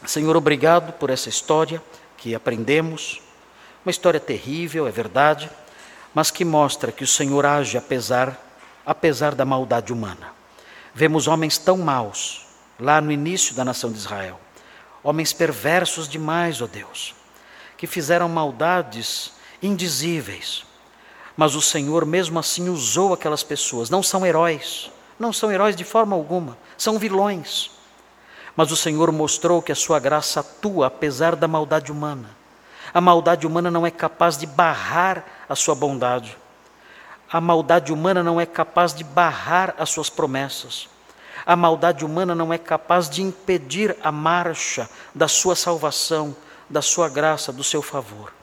Senhor, 0.03 0.35
obrigado 0.35 0.93
por 0.93 1.11
essa 1.11 1.29
história 1.29 1.79
que 2.17 2.33
aprendemos, 2.33 3.21
uma 3.85 3.91
história 3.91 4.19
terrível, 4.19 4.87
é 4.87 4.91
verdade, 4.91 5.47
mas 6.11 6.31
que 6.31 6.43
mostra 6.43 6.91
que 6.91 7.03
o 7.03 7.07
Senhor 7.07 7.45
age 7.45 7.77
apesar 7.77 8.35
apesar 8.83 9.35
da 9.35 9.45
maldade 9.45 9.93
humana. 9.93 10.31
Vemos 10.95 11.27
homens 11.27 11.59
tão 11.59 11.77
maus 11.77 12.47
lá 12.79 12.99
no 12.99 13.11
início 13.11 13.53
da 13.53 13.63
nação 13.63 13.91
de 13.91 13.99
Israel, 13.99 14.39
homens 15.03 15.33
perversos 15.33 16.09
demais, 16.09 16.61
ó 16.61 16.65
oh 16.65 16.67
Deus, 16.67 17.13
que 17.77 17.85
fizeram 17.85 18.27
maldades 18.27 19.33
indizíveis, 19.61 20.66
mas 21.37 21.53
o 21.53 21.61
Senhor 21.61 22.03
mesmo 22.03 22.39
assim 22.39 22.67
usou 22.67 23.13
aquelas 23.13 23.43
pessoas. 23.43 23.91
Não 23.91 24.01
são 24.01 24.25
heróis, 24.25 24.91
não 25.19 25.31
são 25.31 25.51
heróis 25.51 25.75
de 25.75 25.83
forma 25.83 26.15
alguma, 26.15 26.57
são 26.75 26.97
vilões. 26.97 27.69
Mas 28.55 28.71
o 28.71 28.75
Senhor 28.75 29.11
mostrou 29.11 29.61
que 29.61 29.71
a 29.71 29.75
sua 29.75 29.99
graça 29.99 30.39
atua 30.39 30.87
apesar 30.87 31.35
da 31.35 31.47
maldade 31.47 31.91
humana. 31.91 32.35
A 32.91 32.99
maldade 32.99 33.45
humana 33.45 33.69
não 33.69 33.85
é 33.85 33.91
capaz 33.91 34.35
de 34.35 34.47
barrar 34.47 35.23
a 35.47 35.55
sua 35.55 35.75
bondade. 35.75 36.35
A 37.31 37.39
maldade 37.39 37.93
humana 37.93 38.23
não 38.23 38.41
é 38.41 38.45
capaz 38.45 38.95
de 38.95 39.03
barrar 39.03 39.75
as 39.77 39.91
suas 39.91 40.09
promessas. 40.09 40.89
A 41.45 41.55
maldade 41.55 42.03
humana 42.03 42.33
não 42.33 42.51
é 42.51 42.57
capaz 42.57 43.07
de 43.07 43.21
impedir 43.21 43.95
a 44.01 44.11
marcha 44.11 44.89
da 45.13 45.27
sua 45.27 45.55
salvação, 45.55 46.35
da 46.67 46.81
sua 46.81 47.07
graça, 47.07 47.53
do 47.53 47.63
seu 47.63 47.83
favor. 47.83 48.33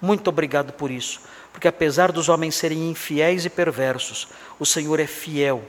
Muito 0.00 0.28
obrigado 0.28 0.72
por 0.72 0.90
isso 0.90 1.20
porque 1.54 1.68
apesar 1.68 2.10
dos 2.10 2.28
homens 2.28 2.56
serem 2.56 2.90
infiéis 2.90 3.44
e 3.44 3.48
perversos, 3.48 4.26
o 4.58 4.66
Senhor 4.66 4.98
é 4.98 5.06
fiel 5.06 5.62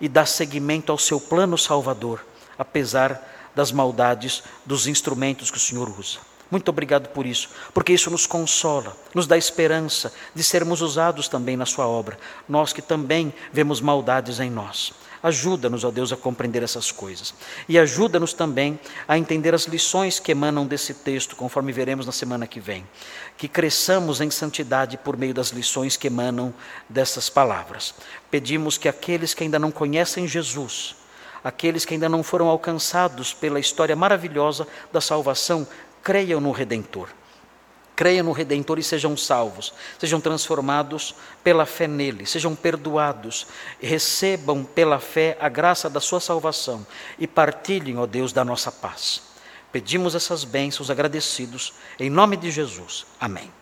e 0.00 0.08
dá 0.08 0.24
seguimento 0.24 0.90
ao 0.90 0.96
seu 0.96 1.20
plano 1.20 1.58
salvador, 1.58 2.24
apesar 2.58 3.50
das 3.54 3.70
maldades 3.70 4.42
dos 4.64 4.86
instrumentos 4.86 5.50
que 5.50 5.58
o 5.58 5.60
Senhor 5.60 5.86
usa. 6.00 6.20
Muito 6.50 6.70
obrigado 6.70 7.10
por 7.10 7.26
isso, 7.26 7.50
porque 7.74 7.92
isso 7.92 8.10
nos 8.10 8.26
consola, 8.26 8.96
nos 9.14 9.26
dá 9.26 9.36
esperança 9.36 10.14
de 10.34 10.42
sermos 10.42 10.80
usados 10.80 11.28
também 11.28 11.58
na 11.58 11.66
Sua 11.66 11.86
obra, 11.86 12.18
nós 12.48 12.72
que 12.72 12.80
também 12.80 13.34
vemos 13.52 13.82
maldades 13.82 14.40
em 14.40 14.48
nós. 14.48 14.94
Ajuda-nos, 15.22 15.84
ó 15.84 15.90
Deus, 15.90 16.12
a 16.12 16.16
compreender 16.16 16.62
essas 16.62 16.92
coisas. 16.92 17.34
E 17.68 17.78
ajuda-nos 17.78 18.32
também 18.32 18.78
a 19.06 19.18
entender 19.18 19.54
as 19.54 19.64
lições 19.64 20.20
que 20.20 20.32
emanam 20.32 20.66
desse 20.66 20.94
texto, 20.94 21.34
conforme 21.34 21.72
veremos 21.72 22.06
na 22.06 22.12
semana 22.12 22.46
que 22.46 22.60
vem. 22.60 22.86
Que 23.36 23.48
cresçamos 23.48 24.20
em 24.20 24.30
santidade 24.30 24.96
por 24.96 25.16
meio 25.16 25.34
das 25.34 25.48
lições 25.48 25.96
que 25.96 26.06
emanam 26.06 26.54
dessas 26.88 27.28
palavras. 27.28 27.94
Pedimos 28.30 28.78
que 28.78 28.88
aqueles 28.88 29.34
que 29.34 29.42
ainda 29.42 29.58
não 29.58 29.70
conhecem 29.70 30.26
Jesus, 30.26 30.96
aqueles 31.42 31.84
que 31.84 31.94
ainda 31.94 32.08
não 32.08 32.22
foram 32.22 32.48
alcançados 32.48 33.34
pela 33.34 33.60
história 33.60 33.96
maravilhosa 33.96 34.66
da 34.92 35.00
salvação, 35.00 35.66
creiam 36.02 36.40
no 36.40 36.52
Redentor 36.52 37.08
creiam 37.98 38.26
no 38.26 38.30
Redentor 38.30 38.78
e 38.78 38.82
sejam 38.84 39.16
salvos, 39.16 39.74
sejam 39.98 40.20
transformados 40.20 41.16
pela 41.42 41.66
fé 41.66 41.88
nele, 41.88 42.26
sejam 42.26 42.54
perdoados, 42.54 43.48
recebam 43.82 44.62
pela 44.62 45.00
fé 45.00 45.36
a 45.40 45.48
graça 45.48 45.90
da 45.90 45.98
sua 45.98 46.20
salvação 46.20 46.86
e 47.18 47.26
partilhem, 47.26 47.98
ó 47.98 48.06
Deus, 48.06 48.32
da 48.32 48.44
nossa 48.44 48.70
paz. 48.70 49.20
Pedimos 49.72 50.14
essas 50.14 50.44
bênçãos 50.44 50.90
agradecidos, 50.90 51.72
em 51.98 52.08
nome 52.08 52.36
de 52.36 52.52
Jesus. 52.52 53.04
Amém. 53.20 53.57